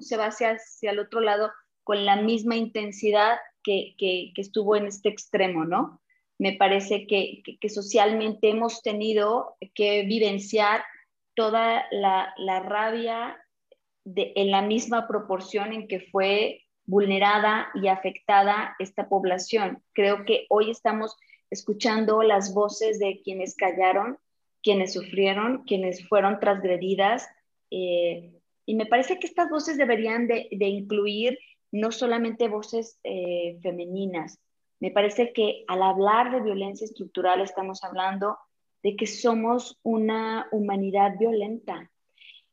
se 0.00 0.16
va 0.16 0.26
hacia, 0.26 0.52
hacia, 0.52 0.90
el 0.90 0.98
otro 0.98 1.20
lado 1.20 1.50
con 1.84 2.04
la 2.04 2.16
misma 2.16 2.56
intensidad 2.56 3.36
que, 3.62 3.94
que, 3.96 4.32
estuvo 4.36 4.74
en 4.76 4.86
este 4.86 5.08
extremo, 5.08 5.64
¿no? 5.64 6.00
Me 6.38 6.52
parece 6.52 7.06
que, 7.06 7.42
que 7.60 7.68
socialmente 7.68 8.50
hemos 8.50 8.82
tenido 8.82 9.56
que 9.74 10.02
vivenciar 10.02 10.82
toda 11.34 11.86
la, 11.92 12.34
la 12.36 12.60
rabia 12.60 13.38
de, 14.04 14.32
en 14.34 14.50
la 14.50 14.62
misma 14.62 15.06
proporción 15.06 15.72
en 15.72 15.86
que 15.86 16.00
fue 16.00 16.65
vulnerada 16.86 17.68
y 17.74 17.88
afectada 17.88 18.74
esta 18.78 19.08
población. 19.08 19.82
Creo 19.92 20.24
que 20.24 20.46
hoy 20.48 20.70
estamos 20.70 21.16
escuchando 21.50 22.22
las 22.22 22.54
voces 22.54 22.98
de 22.98 23.20
quienes 23.22 23.54
callaron, 23.56 24.18
quienes 24.62 24.92
sufrieron, 24.92 25.64
quienes 25.64 26.08
fueron 26.08 26.40
transgredidas. 26.40 27.28
Eh, 27.70 28.32
y 28.64 28.74
me 28.74 28.86
parece 28.86 29.18
que 29.18 29.26
estas 29.26 29.48
voces 29.50 29.76
deberían 29.76 30.26
de, 30.26 30.48
incluir 30.50 31.38
no 31.70 31.92
solamente 31.92 32.48
voces 32.48 32.98
eh, 33.04 33.58
femeninas. 33.62 34.38
Me 34.80 34.90
parece 34.90 35.32
que 35.32 35.64
al 35.68 35.82
hablar 35.82 36.32
de 36.32 36.42
violencia 36.42 36.84
estructural 36.84 37.40
estamos 37.40 37.82
hablando 37.82 38.38
de 38.82 38.94
que 38.96 39.06
somos 39.06 39.78
una 39.82 40.48
humanidad 40.52 41.18
violenta 41.18 41.90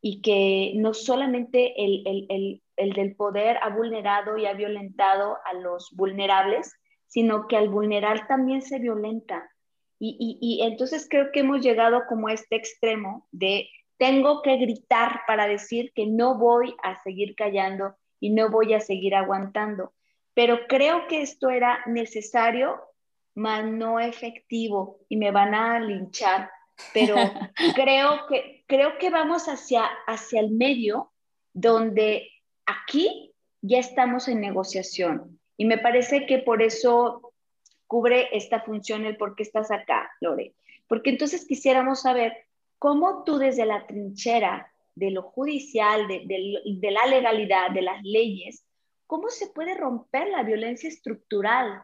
y 0.01 0.21
que 0.21 0.73
no 0.75 0.93
solamente 0.93 1.73
el, 1.77 2.61
del 2.77 3.15
poder 3.15 3.57
ha 3.61 3.69
vulnerado 3.69 4.37
y 4.37 4.45
ha 4.45 4.53
violentado 4.53 5.37
a 5.45 5.53
los 5.53 5.91
vulnerables, 5.95 6.73
sino 7.07 7.47
que 7.47 7.57
al 7.57 7.69
vulnerar 7.69 8.27
también 8.27 8.61
se 8.61 8.79
violenta. 8.79 9.49
Y, 9.99 10.37
y, 10.41 10.63
entonces 10.63 11.07
creo 11.09 11.31
que 11.31 11.41
hemos 11.41 11.61
llegado 11.61 12.01
como 12.09 12.27
a 12.27 12.33
este 12.33 12.57
extremo 12.57 13.27
de 13.31 13.69
tengo 13.97 14.41
que 14.41 14.57
gritar 14.57 15.21
para 15.27 15.47
decir 15.47 15.93
que 15.95 16.07
no 16.07 16.37
voy 16.37 16.75
a 16.83 17.01
seguir 17.03 17.35
callando 17.35 17.95
y 18.19 18.31
no 18.31 18.49
voy 18.49 18.73
a 18.73 18.81
seguir 18.81 19.15
aguantando. 19.15 19.93
Pero 20.33 20.67
creo 20.67 21.07
que 21.07 21.21
esto 21.21 21.49
era 21.49 21.79
necesario, 21.85 22.81
mas 23.35 23.63
no 23.65 23.99
efectivo 23.99 24.99
y 25.07 25.17
me 25.17 25.31
van 25.31 25.53
a 25.53 25.79
linchar. 25.79 26.49
Pero 26.93 27.15
creo 27.75 28.25
que, 28.27 28.65
creo 28.67 28.97
que 28.97 29.09
vamos 29.09 29.47
hacia, 29.47 29.85
hacia 30.07 30.41
el 30.41 30.51
medio 30.51 31.13
donde 31.53 32.29
aquí 32.65 33.33
ya 33.61 33.79
estamos 33.79 34.27
en 34.27 34.41
negociación 34.41 35.39
y 35.57 35.65
me 35.65 35.77
parece 35.77 36.25
que 36.25 36.39
por 36.39 36.61
eso 36.61 37.33
cubre 37.87 38.29
esta 38.35 38.61
función 38.61 39.05
el 39.05 39.17
por 39.17 39.35
qué 39.35 39.43
estás 39.43 39.71
acá, 39.71 40.11
Lore. 40.19 40.55
Porque 40.87 41.11
entonces 41.11 41.45
quisiéramos 41.45 42.01
saber 42.01 42.33
cómo 42.79 43.23
tú 43.23 43.37
desde 43.37 43.65
la 43.65 43.85
trinchera 43.85 44.73
de 44.95 45.11
lo 45.11 45.23
judicial, 45.23 46.07
de, 46.07 46.25
de, 46.25 46.91
la 46.91 47.05
legalidad, 47.05 47.71
de 47.71 47.81
las 47.81 48.01
leyes, 48.03 48.65
¿cómo 49.07 49.29
se 49.29 49.47
puede 49.47 49.75
romper 49.75 50.27
la 50.29 50.43
violencia 50.43 50.89
estructural? 50.89 51.83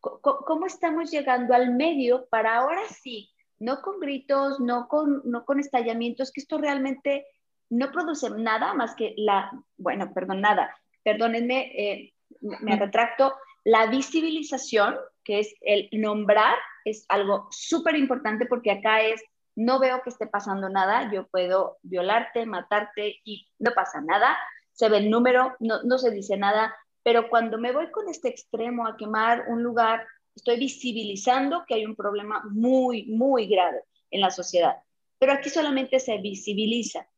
¿Cómo, 0.00 0.66
estamos 0.66 1.10
llegando 1.10 1.54
al 1.54 1.74
medio 1.74 2.26
para 2.28 2.56
ahora 2.56 2.82
sí, 2.88 3.30
no 3.58 3.80
con 3.82 3.98
gritos, 3.98 4.60
no 4.60 4.86
con, 4.86 5.22
no 5.24 5.44
con 5.44 5.58
estallamientos, 5.58 6.30
que 6.30 6.40
esto 6.40 6.58
realmente 6.58 7.26
no 7.70 7.90
produce 7.90 8.30
nada 8.30 8.74
más 8.74 8.94
que 8.94 9.14
la, 9.16 9.50
bueno, 9.76 10.12
perdón, 10.12 10.40
nada, 10.40 10.74
perdónenme, 11.02 11.72
eh, 11.76 12.14
me 12.40 12.76
retracto, 12.76 13.34
la 13.64 13.86
visibilización, 13.86 14.96
que 15.24 15.40
es 15.40 15.54
el 15.60 15.88
nombrar, 15.92 16.56
es 16.84 17.04
algo 17.08 17.48
súper 17.50 17.96
importante 17.96 18.46
porque 18.46 18.70
acá 18.70 19.02
es, 19.02 19.22
no 19.56 19.80
veo 19.80 20.02
que 20.02 20.10
esté 20.10 20.26
pasando 20.26 20.68
nada, 20.68 21.10
yo 21.12 21.26
puedo 21.26 21.78
violarte, 21.82 22.46
matarte 22.46 23.20
y 23.24 23.48
no 23.58 23.72
pasa 23.72 24.00
nada, 24.00 24.36
se 24.72 24.88
ve 24.88 24.98
el 24.98 25.10
número, 25.10 25.56
no, 25.58 25.82
no 25.82 25.98
se 25.98 26.10
dice 26.10 26.36
nada, 26.36 26.74
pero 27.02 27.28
cuando 27.28 27.58
me 27.58 27.72
voy 27.72 27.90
con 27.90 28.08
este 28.08 28.28
extremo 28.28 28.86
a 28.86 28.96
quemar 28.96 29.44
un 29.48 29.62
lugar, 29.62 30.06
estoy 30.34 30.58
visibilizando 30.58 31.64
que 31.66 31.74
hay 31.74 31.86
un 31.86 31.96
problema 31.96 32.42
muy, 32.50 33.06
muy 33.06 33.46
grave 33.46 33.82
en 34.10 34.20
la 34.20 34.30
sociedad. 34.30 34.76
Pero 35.18 35.32
aquí 35.32 35.48
solamente 35.48 35.98
se 35.98 36.18
visibiliza. 36.18 37.08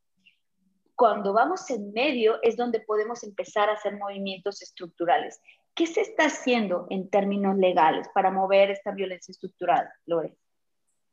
Cuando 0.99 1.31
vamos 1.31 1.69
en 1.69 1.93
medio 1.93 2.39
es 2.41 2.57
donde 2.57 2.81
podemos 2.81 3.23
empezar 3.23 3.69
a 3.69 3.75
hacer 3.75 3.97
movimientos 3.97 4.61
estructurales. 4.61 5.39
¿Qué 5.73 5.87
se 5.87 6.01
está 6.01 6.25
haciendo 6.25 6.87
en 6.89 7.09
términos 7.09 7.55
legales 7.55 8.09
para 8.13 8.31
mover 8.31 8.69
esta 8.69 8.91
violencia 8.91 9.31
estructural, 9.31 9.87
Lore? 10.05 10.35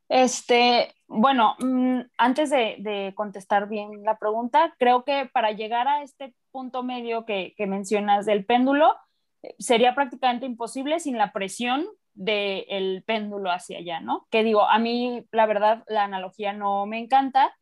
Este, 0.09 0.93
bueno, 1.07 1.55
mm, 1.59 2.01
antes 2.17 2.49
de, 2.49 3.13
contestar 3.15 3.69
bien 3.69 4.03
la 4.03 4.17
pregunta, 4.17 4.75
creo 4.77 5.05
que 5.05 5.29
para 5.31 5.53
llegar 5.53 5.87
a 5.87 6.03
este 6.03 6.35
punto 6.51 6.83
medio 6.83 7.25
que, 7.25 7.55
mencionas 7.59 8.25
del 8.25 8.45
péndulo, 8.45 8.93
eh, 9.41 9.55
sería 9.57 9.95
prácticamente 9.95 10.45
imposible 10.45 10.99
sin 10.99 11.17
la 11.17 11.31
presión 11.31 11.87
del 12.13 13.05
péndulo 13.05 13.51
hacia 13.51 13.77
allá, 13.77 14.01
¿no? 14.01 14.27
Que 14.31 14.43
digo, 14.43 14.63
a 14.67 14.79
mí 14.79 15.25
la 15.31 15.45
verdad 15.45 15.85
la 15.87 16.03
analogía 16.03 16.51
no 16.51 16.85
me 16.87 16.99
encanta 16.99 17.55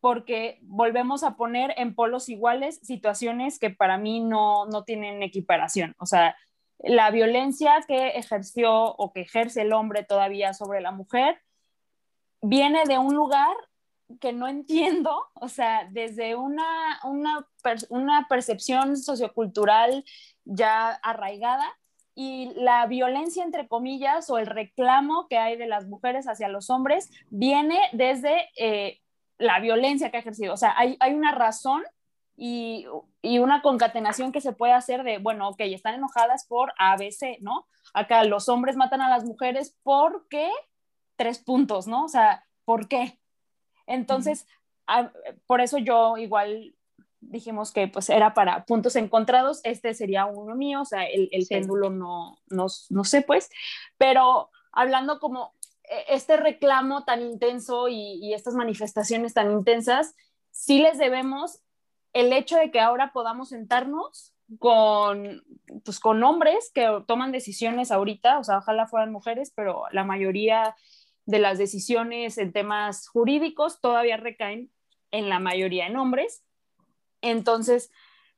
porque 0.00 0.58
volvemos 0.62 1.22
a 1.22 1.36
poner 1.36 1.74
en 1.76 1.94
polos 1.94 2.28
iguales 2.28 2.80
situaciones 2.82 3.58
que 3.58 3.70
para 3.70 3.98
mí 3.98 4.20
no, 4.20 4.66
no 4.66 4.84
tienen 4.84 5.22
equiparación. 5.22 5.94
O 5.98 6.06
sea, 6.06 6.36
la 6.78 7.10
violencia 7.10 7.84
que 7.86 8.10
ejerció 8.10 8.72
o 8.72 9.12
que 9.12 9.20
ejerce 9.20 9.62
el 9.62 9.72
hombre 9.72 10.02
todavía 10.04 10.54
sobre 10.54 10.80
la 10.80 10.92
mujer 10.92 11.40
viene 12.40 12.84
de 12.86 12.98
un 12.98 13.14
lugar 13.14 13.54
que 14.20 14.32
no 14.32 14.48
entiendo, 14.48 15.28
o 15.34 15.48
sea, 15.48 15.86
desde 15.90 16.34
una, 16.34 16.98
una, 17.04 17.46
una 17.90 18.26
percepción 18.28 18.96
sociocultural 18.96 20.04
ya 20.44 20.90
arraigada 20.90 21.66
y 22.14 22.52
la 22.56 22.86
violencia, 22.86 23.44
entre 23.44 23.68
comillas, 23.68 24.28
o 24.30 24.38
el 24.38 24.46
reclamo 24.46 25.28
que 25.28 25.38
hay 25.38 25.56
de 25.56 25.66
las 25.66 25.86
mujeres 25.86 26.26
hacia 26.26 26.48
los 26.48 26.70
hombres 26.70 27.10
viene 27.30 27.78
desde 27.92 28.48
eh, 28.56 29.00
la 29.40 29.58
violencia 29.58 30.10
que 30.10 30.18
ha 30.18 30.20
ejercido. 30.20 30.54
O 30.54 30.56
sea, 30.56 30.74
hay, 30.76 30.96
hay 31.00 31.14
una 31.14 31.32
razón 31.32 31.82
y, 32.36 32.86
y, 33.22 33.38
una 33.38 33.62
concatenación 33.62 34.32
que 34.32 34.40
se 34.40 34.52
puede 34.52 34.72
hacer 34.72 35.02
de, 35.02 35.18
bueno, 35.18 35.48
ok, 35.48 35.60
están 35.60 35.94
enojadas 35.94 36.46
por 36.46 36.72
ABC, 36.78 37.38
¿no? 37.40 37.66
Acá 37.92 38.24
los 38.24 38.48
hombres 38.48 38.76
matan 38.76 39.00
a 39.00 39.10
las 39.10 39.24
mujeres 39.24 39.76
porque 39.82 40.48
tres 41.16 41.38
puntos, 41.38 41.86
¿no? 41.86 42.04
O 42.04 42.08
sea, 42.08 42.46
¿por 42.64 42.88
qué? 42.88 43.18
Entonces, 43.86 44.46
por 45.46 45.60
eso 45.60 45.78
yo 45.78 46.16
igual 46.16 46.74
dijimos 47.20 47.72
que 47.72 47.88
pues 47.88 48.08
era 48.08 48.32
para 48.32 48.64
puntos 48.64 48.96
encontrados, 48.96 49.60
este 49.64 49.94
sería 49.94 50.26
uno 50.26 50.54
mío, 50.54 50.80
o 50.82 50.84
sea, 50.84 51.04
el, 51.04 51.28
el 51.32 51.46
péndulo 51.46 51.90
no, 51.90 52.38
no, 52.48 52.66
no 52.88 53.04
sé 53.04 53.22
pues, 53.22 53.50
pero 53.98 54.50
hablando 54.72 55.20
como 55.20 55.52
este 56.08 56.36
reclamo 56.36 57.04
tan 57.04 57.22
intenso 57.22 57.88
y, 57.88 58.18
y, 58.22 58.34
estas 58.34 58.54
manifestaciones 58.54 59.34
tan 59.34 59.50
intensas, 59.50 60.14
sí 60.50 60.80
les 60.80 60.98
debemos 60.98 61.60
el 62.12 62.32
hecho 62.32 62.56
de 62.56 62.70
que 62.70 62.80
ahora 62.80 63.12
podamos 63.12 63.50
sentarnos 63.50 64.34
con, 64.58 65.42
pues, 65.84 66.00
con 66.00 66.22
hombres 66.24 66.70
que 66.74 67.02
toman 67.06 67.32
decisiones 67.32 67.90
ahorita, 67.90 68.38
o 68.38 68.44
sea, 68.44 68.58
ojalá 68.58 68.86
fueran 68.86 69.12
mujeres, 69.12 69.52
pero 69.54 69.84
la 69.92 70.04
mayoría 70.04 70.74
de 71.26 71.38
las 71.38 71.58
decisiones 71.58 72.38
en 72.38 72.52
temas 72.52 73.06
jurídicos 73.08 73.80
todavía 73.80 74.16
recaen 74.16 74.70
en 75.12 75.28
la 75.28 75.38
mayoría 75.38 75.86
en 75.86 75.96
hombres. 75.96 76.42
Entonces, 77.20 77.92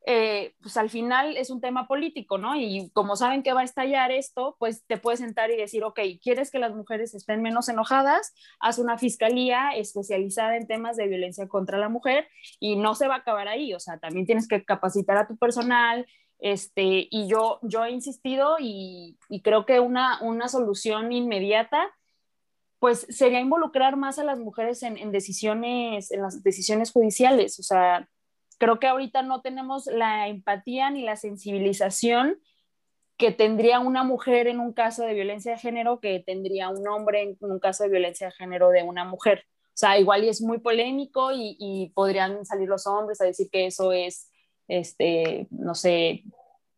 eh, 0.05 0.55
pues 0.61 0.77
al 0.77 0.91
final 0.91 1.37
es 1.37 1.51
un 1.51 1.61
tema 1.61 1.87
político, 1.87 2.37
¿no? 2.37 2.57
Y 2.57 2.91
como 2.93 3.15
saben 3.15 3.43
que 3.43 3.53
va 3.53 3.61
a 3.61 3.65
estallar 3.65 4.11
esto, 4.11 4.57
pues 4.59 4.85
te 4.87 4.99
puedes 4.99 5.21
sentar 5.21 5.51
y 5.53 5.57
decir, 5.57 5.85
ok, 5.85 6.01
¿quieres 6.21 6.51
que 6.51 6.59
las 6.59 6.75
mujeres 6.75 7.15
estén 7.15 7.41
menos 7.41 7.69
enojadas? 7.69 8.35
Haz 8.59 8.79
una 8.79 8.99
fiscalía 8.99 9.71
especializada 9.77 10.57
en 10.57 10.67
temas 10.67 10.97
de 10.97 11.07
violencia 11.07 11.47
contra 11.47 11.79
la 11.79 11.89
mujer 11.89 12.27
y 12.59 12.77
no 12.77 12.97
se 12.97 13.07
va 13.07 13.15
a 13.17 13.19
acabar 13.19 13.47
ahí, 13.47 13.75
o 13.75 13.81
sea, 13.81 13.99
también 13.99 14.27
tienes 14.27 14.49
que 14.49 14.65
capacitar 14.65 15.17
a 15.19 15.29
tu 15.29 15.37
personal, 15.37 16.07
este, 16.41 17.07
y 17.09 17.29
yo, 17.29 17.61
yo 17.63 17.85
he 17.85 17.93
insistido 17.93 18.57
y, 18.59 19.17
creo 19.45 19.65
que 19.65 19.79
una, 19.79 20.21
una 20.23 20.49
solución 20.49 21.13
inmediata 21.13 21.89
pues 22.81 23.07
sería 23.11 23.39
involucrar 23.39 23.97
más 23.97 24.19
a 24.19 24.25
las 24.25 24.41
mujeres 24.41 24.83
en, 24.83 24.97
en 24.99 25.13
decisiones, 25.13 26.11
en 26.11 26.23
las 26.23 26.43
decisiones 26.43 26.91
judiciales, 26.91 27.61
o 27.61 27.63
sea, 27.63 28.09
creo 28.59 28.79
que 28.79 28.87
ahorita 28.87 29.23
no 29.23 29.41
tenemos 29.41 29.87
la 29.87 30.29
empatía 30.29 30.91
ni 30.91 31.03
la 31.03 31.17
sensibilización 31.17 32.39
que 33.17 33.31
tendría 33.31 33.79
una 33.79 34.05
mujer 34.05 34.49
en 34.49 34.59
un 34.59 34.73
caso 34.73 35.05
de 35.05 35.15
violencia 35.15 35.53
de 35.53 35.59
género 35.59 36.01
que 36.01 36.21
tendría 36.21 36.69
un 36.69 36.87
hombre 36.89 37.23
en 37.23 37.37
un 37.41 37.61
caso 37.61 37.85
de 37.85 37.91
violencia 37.91 38.27
de 38.27 38.33
género 38.33 38.71
de 38.71 38.83
una 38.83 39.05
mujer. 39.05 39.45
O 39.69 39.77
sea, 39.77 39.99
igual 39.99 40.25
y 40.25 40.29
es 40.29 40.43
muy 40.43 40.59
polémico 40.59 41.31
y, 41.33 41.93
podrían 41.95 42.45
salir 42.45 42.69
los 42.69 42.87
hombres 42.87 43.21
a 43.21 43.25
decir 43.25 43.49
que 43.51 43.67
eso 43.67 43.93
es, 43.93 44.31
este, 44.69 45.47
no 45.51 45.75
sé, 45.75 46.25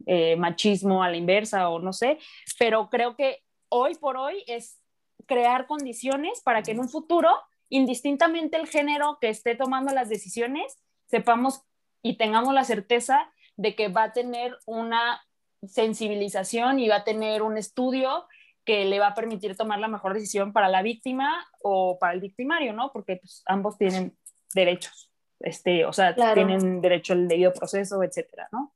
eh, 0.06 0.36
machismo 0.36 1.02
a 1.02 1.10
la 1.10 1.16
inversa 1.16 1.70
o 1.70 1.78
no 1.78 1.92
sé, 1.92 2.18
pero 2.58 2.88
creo 2.90 3.16
que 3.16 3.42
hoy 3.68 3.94
por 3.94 4.16
hoy 4.16 4.44
es 4.46 4.80
crear 5.26 5.66
condiciones 5.66 6.40
para 6.44 6.62
que 6.62 6.72
en 6.72 6.80
un 6.80 6.88
futuro, 6.88 7.30
indistintamente 7.68 8.56
el 8.56 8.68
género 8.68 9.18
que 9.20 9.28
esté 9.28 9.56
tomando 9.56 9.92
las 9.92 10.08
decisiones, 10.08 10.76
sepamos 11.14 11.62
y 12.02 12.16
tengamos 12.16 12.52
la 12.52 12.64
certeza 12.64 13.32
de 13.56 13.76
que 13.76 13.88
va 13.88 14.04
a 14.04 14.12
tener 14.12 14.58
una 14.66 15.22
sensibilización 15.64 16.80
y 16.80 16.88
va 16.88 16.96
a 16.96 17.04
tener 17.04 17.42
un 17.42 17.56
estudio 17.56 18.26
que 18.64 18.84
le 18.84 18.98
va 18.98 19.08
a 19.08 19.14
permitir 19.14 19.56
tomar 19.56 19.78
la 19.78 19.88
mejor 19.88 20.12
decisión 20.14 20.52
para 20.52 20.68
la 20.68 20.82
víctima 20.82 21.46
o 21.62 21.98
para 22.00 22.14
el 22.14 22.20
victimario, 22.20 22.72
¿no? 22.72 22.90
Porque 22.92 23.16
pues, 23.16 23.42
ambos 23.46 23.78
tienen 23.78 24.16
derechos, 24.54 25.12
este, 25.38 25.84
o 25.84 25.92
sea, 25.92 26.14
tienen 26.34 26.80
derecho 26.80 27.12
al 27.12 27.28
debido 27.28 27.52
proceso, 27.52 28.02
etcétera, 28.02 28.48
¿no? 28.50 28.74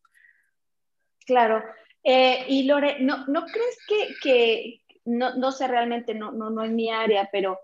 Claro. 1.27 1.65
Eh, 2.05 2.45
y 2.49 2.65
Lore, 2.65 3.01
¿no, 3.01 3.27
¿no 3.27 3.47
crees 3.47 3.79
que, 3.89 4.15
que 4.23 4.83
no, 5.05 5.35
no, 5.35 5.51
sé 5.51 5.67
realmente, 5.67 6.15
no, 6.15 6.31
no, 6.31 6.51
no 6.51 6.63
es 6.63 6.71
mi 6.71 6.91
área, 6.91 7.29
pero 7.33 7.59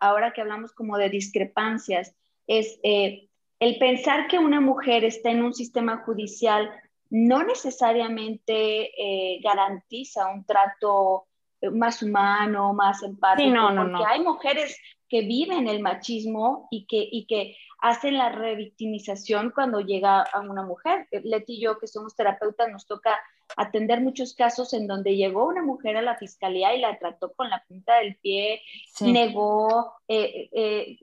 ahora 0.00 0.32
que 0.32 0.40
hablamos 0.40 0.72
como 0.72 0.98
de 0.98 1.10
discrepancias, 1.10 2.16
es 2.46 2.78
eh, 2.82 3.25
el 3.60 3.78
pensar 3.78 4.28
que 4.28 4.38
una 4.38 4.60
mujer 4.60 5.04
está 5.04 5.30
en 5.30 5.42
un 5.42 5.54
sistema 5.54 6.02
judicial 6.04 6.70
no 7.08 7.42
necesariamente 7.44 8.90
eh, 8.96 9.40
garantiza 9.42 10.28
un 10.28 10.44
trato 10.44 11.26
más 11.72 12.02
humano, 12.02 12.74
más 12.74 13.02
empático, 13.02 13.48
no, 13.50 13.70
no, 13.70 13.90
porque 13.90 14.04
hay 14.06 14.20
mujeres 14.22 14.76
que 15.08 15.22
viven 15.22 15.68
el 15.68 15.80
machismo 15.80 16.68
y 16.70 16.86
que, 16.86 17.08
y 17.10 17.26
que 17.26 17.56
hacen 17.80 18.16
la 18.16 18.30
revictimización 18.30 19.52
cuando 19.54 19.80
llega 19.80 20.22
a 20.22 20.40
una 20.40 20.62
mujer. 20.62 21.06
Leti 21.10 21.54
y 21.54 21.60
yo, 21.60 21.78
que 21.78 21.86
somos 21.86 22.16
terapeutas, 22.16 22.70
nos 22.70 22.86
toca 22.86 23.18
atender 23.56 24.00
muchos 24.00 24.34
casos 24.34 24.72
en 24.72 24.86
donde 24.86 25.16
llegó 25.16 25.46
una 25.46 25.62
mujer 25.62 25.96
a 25.96 26.02
la 26.02 26.16
fiscalía 26.16 26.74
y 26.74 26.80
la 26.80 26.98
trató 26.98 27.32
con 27.32 27.48
la 27.48 27.62
punta 27.68 27.98
del 27.98 28.16
pie, 28.16 28.60
negó, 29.00 29.92
eh, 30.08 30.48
eh, 30.52 30.98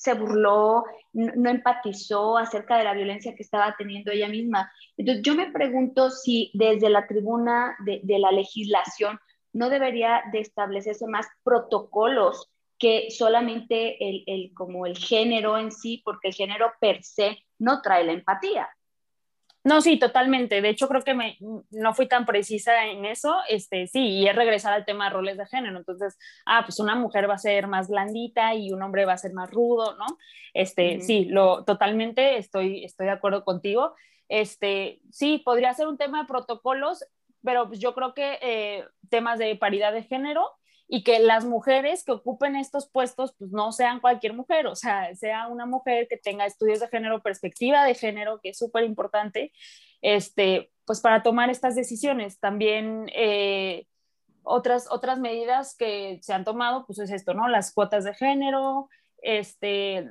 se 0.00 0.14
burló, 0.14 0.84
no, 1.12 1.50
empatizó 1.50 2.38
acerca 2.38 2.78
de 2.78 2.84
la 2.84 2.94
violencia 2.94 3.34
que 3.34 3.42
estaba 3.42 3.74
teniendo 3.76 4.10
ella 4.10 4.28
misma. 4.28 4.72
Entonces 4.96 5.22
yo 5.22 5.34
me 5.34 5.52
pregunto 5.52 6.08
si 6.08 6.50
desde 6.54 6.88
la 6.88 7.06
tribuna 7.06 7.76
de, 7.84 8.00
la 8.18 8.32
legislación 8.32 9.20
no 9.52 9.68
debería 9.68 10.22
de 10.32 10.40
establecerse 10.40 11.06
más 11.06 11.26
protocolos 11.44 12.48
que 12.78 13.10
solamente 13.10 13.98
el, 14.00 14.54
como 14.54 14.86
el 14.86 14.96
género 14.96 15.58
en 15.58 15.70
sí, 15.70 16.00
porque 16.02 16.28
el 16.28 16.34
género 16.34 16.72
per 16.80 17.02
se 17.02 17.36
no 17.58 17.82
trae 17.82 18.02
la 18.04 18.12
empatía. 18.12 18.70
No, 19.62 19.82
sí, 19.82 19.98
totalmente. 19.98 20.62
De 20.62 20.70
hecho, 20.70 20.88
creo 20.88 21.02
que 21.02 21.12
me, 21.12 21.36
no 21.70 21.92
fui 21.92 22.08
tan 22.08 22.24
precisa 22.24 22.86
en 22.86 23.04
eso. 23.04 23.36
Este, 23.48 23.86
sí, 23.86 24.00
y 24.00 24.26
es 24.28 24.34
regresar 24.34 24.72
al 24.72 24.86
tema 24.86 25.04
de 25.04 25.10
roles 25.10 25.36
de 25.36 25.46
género. 25.46 25.76
Entonces, 25.76 26.16
ah, 26.46 26.62
pues 26.64 26.80
una 26.80 26.94
mujer 26.94 27.28
va 27.28 27.34
a 27.34 27.38
ser 27.38 27.66
más 27.66 27.88
blandita 27.88 28.54
y 28.54 28.72
un 28.72 28.82
hombre 28.82 29.04
va 29.04 29.12
a 29.12 29.18
ser 29.18 29.34
más 29.34 29.50
rudo, 29.50 29.96
¿no? 29.96 30.06
Este, 30.54 31.00
sí, 31.00 31.26
lo, 31.26 31.64
totalmente 31.64 32.38
estoy, 32.38 32.84
estoy 32.84 33.06
de 33.06 33.12
acuerdo 33.12 33.44
contigo. 33.44 33.94
Este, 34.28 35.00
sí, 35.10 35.42
podría 35.44 35.74
ser 35.74 35.88
un 35.88 35.98
tema 35.98 36.22
de 36.22 36.28
protocolos, 36.28 37.04
pero 37.44 37.68
pues 37.68 37.80
yo 37.80 37.94
creo 37.94 38.14
que 38.14 38.38
eh, 38.40 38.84
temas 39.10 39.38
de 39.38 39.56
paridad 39.56 39.92
de 39.92 40.04
género 40.04 40.48
y 40.92 41.04
que 41.04 41.20
las 41.20 41.44
mujeres 41.44 42.02
que 42.02 42.10
ocupen 42.10 42.56
estos 42.56 42.90
puestos 42.90 43.32
pues 43.38 43.52
no 43.52 43.70
sean 43.70 44.00
cualquier 44.00 44.32
mujer, 44.34 44.66
o 44.66 44.74
sea, 44.74 45.14
sea 45.14 45.46
una 45.46 45.64
mujer 45.64 46.08
que 46.08 46.16
tenga 46.16 46.46
estudios 46.46 46.80
de 46.80 46.88
género, 46.88 47.22
perspectiva 47.22 47.84
de 47.84 47.94
género, 47.94 48.40
que 48.42 48.48
es 48.48 48.58
súper 48.58 48.82
importante, 48.82 49.52
este, 50.02 50.72
pues 50.84 51.00
para 51.00 51.22
tomar 51.22 51.48
estas 51.48 51.76
decisiones. 51.76 52.40
También 52.40 53.08
eh, 53.14 53.86
otras, 54.42 54.88
otras 54.90 55.20
medidas 55.20 55.76
que 55.76 56.18
se 56.22 56.32
han 56.32 56.44
tomado, 56.44 56.84
pues 56.86 56.98
es 56.98 57.12
esto, 57.12 57.34
¿no? 57.34 57.46
Las 57.46 57.72
cuotas 57.72 58.02
de 58.02 58.14
género, 58.14 58.88
este, 59.22 60.10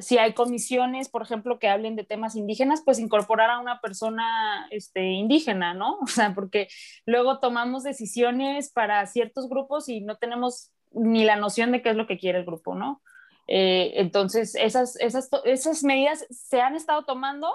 si 0.00 0.18
hay 0.18 0.34
comisiones, 0.34 1.08
por 1.08 1.22
ejemplo, 1.22 1.58
que 1.58 1.68
hablen 1.68 1.96
de 1.96 2.04
temas 2.04 2.36
indígenas, 2.36 2.82
pues 2.84 2.98
incorporar 2.98 3.50
a 3.50 3.60
una 3.60 3.80
persona 3.80 4.66
este, 4.70 5.02
indígena, 5.04 5.74
¿no? 5.74 5.98
O 6.02 6.06
sea, 6.06 6.34
porque 6.34 6.68
luego 7.06 7.38
tomamos 7.38 7.82
decisiones 7.82 8.70
para 8.70 9.06
ciertos 9.06 9.48
grupos 9.48 9.88
y 9.88 10.00
no 10.00 10.16
tenemos 10.16 10.72
ni 10.92 11.24
la 11.24 11.36
noción 11.36 11.72
de 11.72 11.82
qué 11.82 11.90
es 11.90 11.96
lo 11.96 12.06
que 12.06 12.18
quiere 12.18 12.38
el 12.38 12.44
grupo, 12.44 12.74
¿no? 12.74 13.02
Eh, 13.46 13.92
entonces, 13.96 14.54
esas, 14.54 14.96
esas, 14.96 15.28
esas 15.44 15.82
medidas 15.84 16.26
se 16.30 16.60
han 16.60 16.76
estado 16.76 17.04
tomando, 17.04 17.52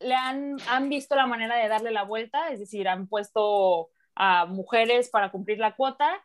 le 0.00 0.14
han, 0.14 0.56
han 0.68 0.88
visto 0.88 1.16
la 1.16 1.26
manera 1.26 1.56
de 1.56 1.68
darle 1.68 1.90
la 1.90 2.04
vuelta, 2.04 2.50
es 2.50 2.60
decir, 2.60 2.88
han 2.88 3.08
puesto 3.08 3.90
a 4.14 4.46
mujeres 4.46 5.10
para 5.10 5.30
cumplir 5.30 5.58
la 5.58 5.76
cuota 5.76 6.20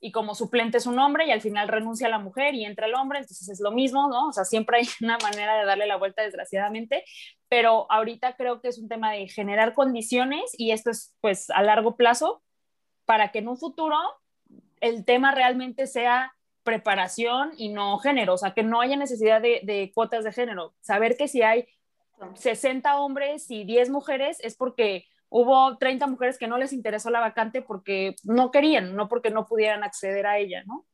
y 0.00 0.12
como 0.12 0.34
suplente 0.34 0.78
es 0.78 0.86
un 0.86 0.98
hombre 0.98 1.26
y 1.26 1.32
al 1.32 1.40
final 1.40 1.68
renuncia 1.68 2.08
la 2.08 2.18
mujer 2.18 2.54
y 2.54 2.64
entra 2.64 2.86
el 2.86 2.94
hombre, 2.94 3.18
entonces 3.18 3.48
es 3.48 3.60
lo 3.60 3.72
mismo, 3.72 4.08
¿no? 4.08 4.28
O 4.28 4.32
sea, 4.32 4.44
siempre 4.44 4.78
hay 4.78 4.88
una 5.02 5.18
manera 5.18 5.58
de 5.58 5.64
darle 5.64 5.86
la 5.86 5.96
vuelta, 5.96 6.22
desgraciadamente, 6.22 7.04
pero 7.48 7.90
ahorita 7.90 8.36
creo 8.36 8.60
que 8.60 8.68
es 8.68 8.78
un 8.78 8.88
tema 8.88 9.12
de 9.12 9.28
generar 9.28 9.74
condiciones 9.74 10.54
y 10.56 10.70
esto 10.70 10.90
es 10.90 11.16
pues 11.20 11.50
a 11.50 11.62
largo 11.62 11.96
plazo 11.96 12.42
para 13.04 13.32
que 13.32 13.38
en 13.38 13.48
un 13.48 13.56
futuro 13.56 13.96
el 14.80 15.04
tema 15.04 15.32
realmente 15.32 15.86
sea 15.86 16.34
preparación 16.62 17.52
y 17.56 17.70
no 17.70 17.98
género, 17.98 18.34
o 18.34 18.38
sea, 18.38 18.52
que 18.52 18.62
no 18.62 18.80
haya 18.80 18.96
necesidad 18.96 19.40
de, 19.40 19.60
de 19.62 19.90
cuotas 19.94 20.24
de 20.24 20.32
género. 20.32 20.74
Saber 20.80 21.16
que 21.16 21.26
si 21.26 21.42
hay 21.42 21.66
60 22.34 22.98
hombres 22.98 23.50
y 23.50 23.64
10 23.64 23.90
mujeres 23.90 24.38
es 24.42 24.54
porque 24.54 25.06
hubo 25.28 25.76
30 25.78 26.06
mujeres 26.06 26.38
que 26.38 26.46
no 26.46 26.58
les 26.58 26.72
interesó 26.72 27.10
la 27.10 27.20
vacante 27.20 27.62
porque 27.62 28.16
no 28.24 28.50
querían, 28.50 28.94
no 28.96 29.08
porque 29.08 29.30
no 29.30 29.46
pudieran 29.46 29.84
acceder 29.84 30.26
a 30.26 30.38
ella, 30.38 30.64
¿no? 30.64 30.86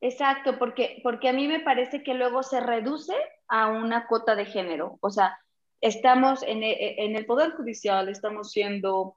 Exacto, 0.00 0.58
porque, 0.58 1.00
porque 1.02 1.28
a 1.28 1.32
mí 1.32 1.48
me 1.48 1.60
parece 1.60 2.02
que 2.02 2.14
luego 2.14 2.42
se 2.42 2.60
reduce 2.60 3.14
a 3.48 3.68
una 3.68 4.06
cuota 4.06 4.34
de 4.34 4.44
género. 4.44 4.98
O 5.00 5.10
sea, 5.10 5.38
estamos 5.80 6.42
en, 6.42 6.62
e, 6.62 7.04
en 7.04 7.16
el 7.16 7.26
Poder 7.26 7.52
Judicial, 7.52 8.08
estamos 8.08 8.52
siendo, 8.52 9.14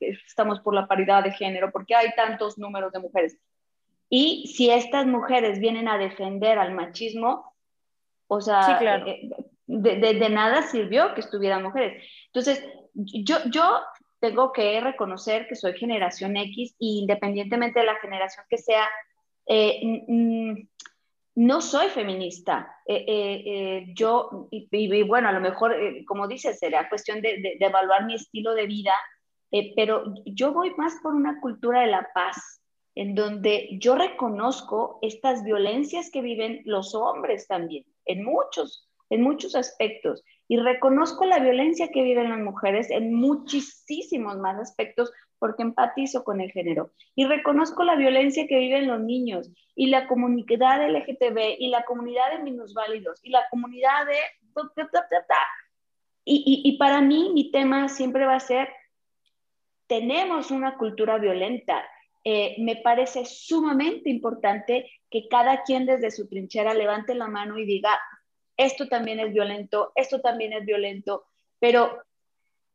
estamos 0.00 0.60
por 0.60 0.74
la 0.74 0.86
paridad 0.86 1.24
de 1.24 1.32
género, 1.32 1.70
porque 1.72 1.94
hay 1.94 2.10
tantos 2.14 2.58
números 2.58 2.92
de 2.92 3.00
mujeres. 3.00 3.38
Y 4.08 4.52
si 4.54 4.70
estas 4.70 5.06
mujeres 5.06 5.58
vienen 5.58 5.88
a 5.88 5.96
defender 5.96 6.58
al 6.58 6.74
machismo, 6.74 7.54
o 8.26 8.40
sea, 8.40 8.78
eh, 9.06 9.30
de, 9.80 10.14
de, 10.14 10.28
nada 10.28 10.62
sirvió 10.62 11.14
que 11.14 11.20
estuvieran 11.20 11.62
mujeres. 11.62 12.04
Entonces, 12.26 12.62
yo, 12.94 13.38
yo 13.50 13.80
tengo 14.20 14.52
que 14.52 14.80
reconocer 14.80 15.46
que 15.48 15.56
soy 15.56 15.72
generación 15.78 16.36
X 16.36 16.76
independientemente 16.78 17.80
de 17.80 17.86
la 17.86 17.96
generación 17.96 18.44
que 18.48 18.58
sea, 18.58 18.86
eh, 19.46 19.80
no 21.34 21.60
soy 21.62 21.88
feminista. 21.88 22.76
Eh, 22.86 23.04
eh, 23.08 23.86
yo, 23.94 24.48
y, 24.50 25.02
bueno, 25.04 25.28
a 25.28 25.32
lo 25.32 25.40
mejor, 25.40 25.74
como 26.06 26.28
dices, 26.28 26.58
será 26.58 26.88
cuestión 26.88 27.22
de, 27.22 27.56
de, 27.58 27.66
evaluar 27.66 28.04
mi 28.04 28.14
estilo 28.14 28.54
de 28.54 28.66
vida, 28.66 28.92
pero 29.74 30.14
yo 30.24 30.52
voy 30.52 30.74
más 30.76 30.94
por 31.02 31.14
una 31.14 31.40
cultura 31.40 31.80
de 31.80 31.88
la 31.88 32.08
paz, 32.14 32.62
en 32.94 33.14
donde 33.14 33.70
yo 33.80 33.96
reconozco 33.96 34.98
estas 35.02 35.44
violencias 35.44 36.10
que 36.10 36.20
viven 36.20 36.60
los 36.64 36.94
hombres 36.94 37.48
también, 37.48 37.84
en 38.04 38.22
muchos, 38.22 38.91
en 39.12 39.22
muchos 39.22 39.54
aspectos. 39.54 40.24
Y 40.48 40.56
reconozco 40.56 41.26
la 41.26 41.38
violencia 41.38 41.88
que 41.92 42.02
viven 42.02 42.30
las 42.30 42.38
mujeres 42.38 42.90
en 42.90 43.12
muchísimos 43.12 44.38
más 44.38 44.58
aspectos 44.58 45.12
porque 45.38 45.62
empatizo 45.62 46.24
con 46.24 46.40
el 46.40 46.50
género. 46.50 46.92
Y 47.14 47.26
reconozco 47.26 47.84
la 47.84 47.96
violencia 47.96 48.46
que 48.46 48.58
viven 48.58 48.86
los 48.86 49.00
niños 49.00 49.50
y 49.74 49.88
la 49.88 50.06
comunidad 50.06 50.88
LGTB 50.88 51.56
y 51.58 51.68
la 51.68 51.84
comunidad 51.84 52.30
de 52.32 52.42
minusválidos 52.42 53.20
y 53.22 53.30
la 53.30 53.42
comunidad 53.50 54.06
de... 54.06 54.16
Y, 56.24 56.62
y, 56.64 56.68
y 56.68 56.78
para 56.78 57.02
mí 57.02 57.32
mi 57.34 57.50
tema 57.50 57.88
siempre 57.88 58.24
va 58.24 58.36
a 58.36 58.40
ser, 58.40 58.68
tenemos 59.86 60.50
una 60.50 60.78
cultura 60.78 61.18
violenta. 61.18 61.84
Eh, 62.24 62.54
me 62.60 62.76
parece 62.76 63.24
sumamente 63.26 64.08
importante 64.08 64.90
que 65.10 65.28
cada 65.28 65.64
quien 65.64 65.84
desde 65.84 66.10
su 66.10 66.28
trinchera 66.28 66.72
levante 66.72 67.14
la 67.14 67.26
mano 67.26 67.58
y 67.58 67.66
diga, 67.66 67.90
esto 68.64 68.88
también 68.88 69.20
es 69.20 69.32
violento, 69.32 69.92
esto 69.94 70.20
también 70.20 70.52
es 70.52 70.64
violento, 70.64 71.24
pero 71.58 72.02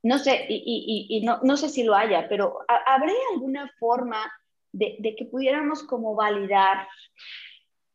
no 0.03 0.19
sé, 0.19 0.45
y, 0.47 1.21
no, 1.25 1.39
no, 1.43 1.57
sé 1.57 1.69
si 1.69 1.83
lo 1.83 1.95
haya, 1.95 2.29
pero 2.29 2.59
¿habría 2.85 3.15
alguna 3.33 3.69
forma 3.79 4.31
de, 4.71 5.15
que 5.17 5.25
pudiéramos 5.25 5.83
como 5.83 6.15
validar 6.15 6.87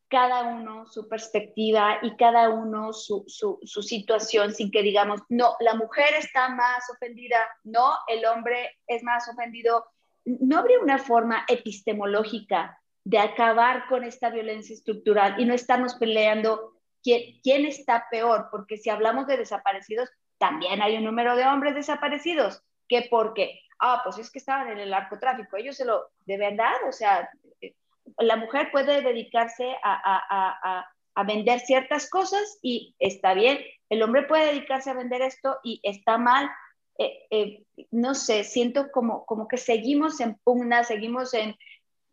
cada 0.08 0.42
uno 0.42 0.86
su 0.86 1.08
perspectiva 1.08 1.98
y 2.02 2.16
cada 2.16 2.50
uno 2.50 2.92
su, 2.92 3.24
su, 3.28 3.58
su, 3.62 3.82
situación 3.82 4.52
sin 4.52 4.70
que 4.70 4.82
digamos, 4.82 5.22
no, 5.30 5.56
la 5.60 5.74
mujer 5.74 6.12
está 6.18 6.50
más 6.50 6.84
ofendida, 6.90 7.38
no, 7.64 7.94
el 8.08 8.26
hombre 8.26 8.78
es 8.86 9.02
más 9.02 9.26
ofendido? 9.28 9.86
¿No 10.24 10.58
habría 10.58 10.80
una 10.80 10.98
forma 10.98 11.46
epistemológica 11.48 12.78
de 13.04 13.18
acabar 13.18 13.86
con 13.88 14.04
esta 14.04 14.28
violencia 14.28 14.74
estructural 14.74 15.40
y 15.40 15.46
no 15.46 15.54
estamos 15.54 15.94
peleando 15.94 16.71
quién, 17.02 17.66
está 17.66 18.06
peor, 18.10 18.48
porque 18.50 18.76
si 18.76 18.90
hablamos 18.90 19.26
de 19.26 19.36
desaparecidos, 19.36 20.08
también 20.38 20.82
hay 20.82 20.96
un 20.96 21.04
número 21.04 21.36
de 21.36 21.46
hombres 21.46 21.74
desaparecidos, 21.74 22.62
que 22.88 23.06
porque, 23.10 23.60
ah, 23.80 24.00
pues 24.04 24.18
es 24.18 24.30
que 24.30 24.38
estaban 24.38 24.70
en 24.70 24.78
el 24.78 24.90
narcotráfico, 24.90 25.56
ellos 25.56 25.76
se 25.76 25.84
lo, 25.84 26.10
de 26.24 26.38
verdad, 26.38 26.74
o 26.88 26.92
sea, 26.92 27.28
eh, 27.60 27.74
la 28.18 28.36
mujer 28.36 28.70
puede 28.70 29.02
dedicarse 29.02 29.76
a, 29.82 30.86
vender 31.26 31.60
ciertas 31.60 32.08
cosas 32.08 32.58
y 32.62 32.94
está 32.98 33.34
bien, 33.34 33.58
el 33.90 34.02
hombre 34.02 34.22
puede 34.22 34.46
dedicarse 34.46 34.90
a 34.90 34.94
vender 34.94 35.20
esto 35.22 35.58
y 35.62 35.78
está 35.82 36.16
mal. 36.16 36.50
Eh, 36.98 37.26
eh, 37.30 37.64
no 37.90 38.14
sé, 38.14 38.44
siento 38.44 38.90
como, 38.90 39.24
como 39.26 39.46
que 39.46 39.58
seguimos 39.58 40.20
en 40.20 40.36
pugna, 40.42 40.84
seguimos 40.84 41.34
en 41.34 41.56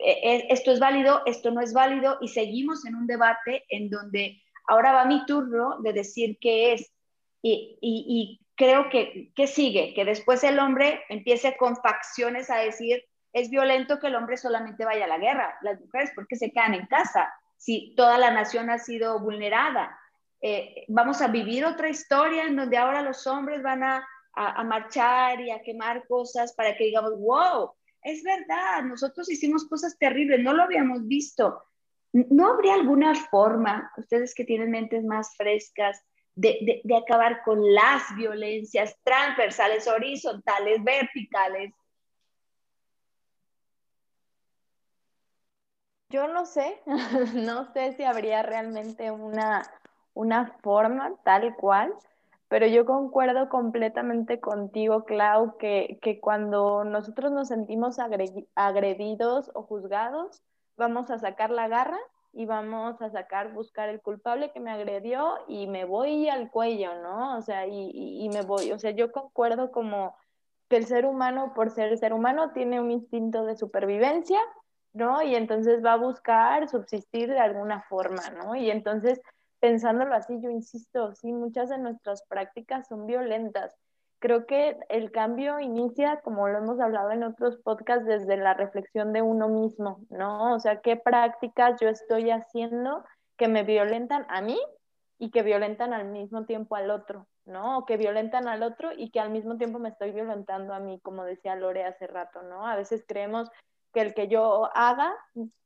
esto 0.02 0.72
es 0.72 0.80
válido, 0.80 1.22
esto 1.26 1.52
no 1.52 1.60
es 1.60 1.74
válido 1.74 2.18
y 2.22 2.30
seguimos 2.30 2.86
en 2.86 2.96
un 2.96 3.06
debate 3.06 3.66
en 3.68 3.90
donde 3.90 4.42
ahora 4.70 4.92
va 4.92 5.06
mi 5.06 5.26
turno 5.26 5.80
de 5.82 5.94
decir 5.94 6.38
qué 6.40 6.74
es. 6.74 6.92
Y, 7.42 8.40
creo 8.56 8.90
que, 8.90 9.32
¿qué 9.36 9.48
sigue? 9.48 9.94
Que 9.94 10.04
después 10.04 10.44
el 10.44 10.60
hombre 10.60 11.02
empiece 11.08 11.56
con 11.58 11.78
facciones 11.78 12.50
a 12.50 12.58
decir, 12.58 13.02
es 13.32 13.50
violento 13.50 14.00
que 14.00 14.08
el 14.08 14.16
hombre 14.16 14.36
solamente 14.36 14.84
vaya 14.84 15.06
a 15.06 15.08
la 15.08 15.18
guerra, 15.18 15.58
las 15.62 15.80
mujeres, 15.80 16.12
porque 16.14 16.36
se 16.36 16.52
quedan 16.52 16.74
en 16.74 16.86
casa? 16.88 17.34
Si 17.58 17.94
toda 17.96 18.18
la 18.18 18.32
nación 18.32 18.70
ha 18.70 18.78
sido 18.78 19.20
vulnerada. 19.20 19.98
Eh, 20.42 20.86
vamos 20.90 21.22
a 21.22 21.28
vivir 21.28 21.66
otra 21.66 21.90
historia 21.90 22.44
en 22.44 22.58
donde 22.58 22.78
ahora 22.78 23.02
los 23.02 23.26
hombres 23.28 23.64
van 23.64 23.84
a, 23.84 24.06
a, 24.36 24.62
a 24.62 24.64
marchar 24.64 25.40
y 25.40 25.52
a 25.52 25.62
quemar 25.62 26.06
cosas 26.08 26.54
para 26.54 26.76
que 26.76 26.86
digamos, 26.86 27.18
wow, 27.18 27.72
es 28.02 28.24
verdad, 28.24 28.84
nosotros 28.84 29.30
hicimos 29.30 29.68
cosas 29.68 29.98
terribles, 29.98 30.42
no 30.42 30.54
lo 30.54 30.64
habíamos 30.64 31.08
visto. 31.08 31.64
¿No 32.12 32.52
habría 32.52 32.74
alguna 32.74 33.14
forma, 33.16 33.92
ustedes 33.98 34.34
que 34.34 34.44
tienen 34.44 34.72
mentes 34.72 35.04
más 35.04 35.36
frescas, 35.38 36.04
de, 36.36 36.82
de, 36.84 36.96
acabar 36.96 37.44
con 37.44 37.74
las 37.74 38.02
violencias 38.16 38.96
transversales, 39.04 39.88
horizontales, 39.88 40.84
verticales? 40.84 41.74
Yo 46.10 46.28
no 46.28 46.46
sé, 46.46 46.82
no 47.36 47.72
sé 47.74 47.94
si 47.94 48.04
habría 48.04 48.42
realmente 48.42 49.12
una, 49.12 49.64
una 50.14 50.58
forma 50.64 51.14
tal 51.24 51.56
cual, 51.56 51.94
pero 52.48 52.66
yo 52.66 52.86
concuerdo 52.86 53.50
completamente 53.50 54.40
contigo, 54.40 55.06
Clau, 55.06 55.58
que, 55.58 56.00
que 56.02 56.20
cuando 56.20 56.84
nosotros 56.84 57.32
nos 57.32 57.50
sentimos 57.50 57.98
agredidos 58.56 59.52
o 59.54 59.64
juzgados, 59.64 60.42
vamos 60.80 61.12
a 61.12 61.20
sacar 61.20 61.52
la 61.52 61.68
garra 61.68 62.00
y 62.34 62.46
vamos 62.46 63.00
a 63.02 63.10
sacar, 63.12 63.54
buscar 63.54 63.90
el 63.90 64.02
culpable 64.02 64.52
que 64.52 64.60
me 64.60 64.72
agredió 64.72 65.36
y 65.48 65.68
me 65.68 65.86
voy 65.86 66.30
al 66.30 66.50
cuello, 66.50 66.96
¿no? 67.02 67.38
O 67.38 67.42
sea, 67.42 67.68
y, 67.68 67.92
y, 67.94 68.30
me 68.30 68.42
voy, 68.42 68.72
o 68.72 68.80
sea, 68.80 68.92
yo 68.92 69.12
concuerdo 69.12 69.72
como 69.72 70.16
que 70.70 70.78
el 70.78 70.86
ser 70.86 71.06
humano, 71.06 71.54
por 71.54 71.70
ser 71.72 71.98
ser 71.98 72.14
humano, 72.14 72.52
tiene 72.54 72.80
un 72.80 72.92
instinto 72.92 73.46
de 73.46 73.56
supervivencia, 73.58 74.40
¿no? 74.94 75.22
Y 75.22 75.36
entonces 75.36 75.84
va 75.84 75.94
a 75.94 75.98
buscar 75.98 76.70
subsistir 76.70 77.30
de 77.30 77.40
alguna 77.40 77.82
forma, 77.82 78.30
¿no? 78.32 78.56
Y 78.56 78.72
entonces, 78.72 79.22
pensándolo 79.60 80.16
así, 80.16 80.40
yo 80.42 80.50
insisto, 80.50 81.14
sí, 81.16 81.32
muchas 81.34 81.70
de 81.70 81.80
nuestras 81.80 82.24
prácticas 82.24 82.88
son 82.88 83.06
violentas 83.06 83.76
creo 84.20 84.46
que 84.46 84.78
el 84.90 85.12
cambio 85.12 85.60
inicia, 85.60 86.22
como 86.22 86.48
lo 86.48 86.60
hemos 86.60 86.80
hablado 86.80 87.12
en 87.12 87.24
otros 87.24 87.58
podcasts, 87.58 88.06
desde 88.06 88.38
la 88.38 88.54
reflexión 88.54 89.14
de 89.14 89.22
uno 89.22 89.48
mismo, 89.50 90.02
¿no? 90.10 90.54
O 90.54 90.60
sea, 90.60 90.82
qué 90.82 90.96
prácticas 90.98 91.80
yo 91.82 91.90
estoy 91.90 92.30
haciendo 92.30 93.04
que 93.38 93.48
me 93.48 93.64
violentan 93.64 94.26
a 94.30 94.42
mí 94.42 94.60
y 95.18 95.32
que 95.32 95.44
violentan 95.44 95.94
al 95.94 96.06
mismo 96.06 96.46
tiempo 96.46 96.76
al 96.76 96.92
otro, 96.92 97.28
¿no? 97.46 97.80
O 97.80 97.86
que 97.86 97.98
violentan 97.98 98.48
al 98.48 98.64
otro 98.64 98.92
y 98.96 99.12
que 99.12 99.20
al 99.20 99.30
mismo 99.30 99.58
tiempo 99.58 99.80
me 99.80 99.90
estoy 99.90 100.12
violentando 100.12 100.74
a 100.74 100.80
mí, 100.80 101.00
como 101.02 101.24
decía 101.24 101.56
Lore 101.56 101.86
hace 101.86 102.08
rato, 102.08 102.42
¿no? 102.42 102.68
A 102.68 102.76
veces 102.76 103.04
creemos 103.08 103.50
que 103.94 104.02
el 104.02 104.14
que 104.14 104.28
yo 104.28 104.70
haga, 104.76 105.16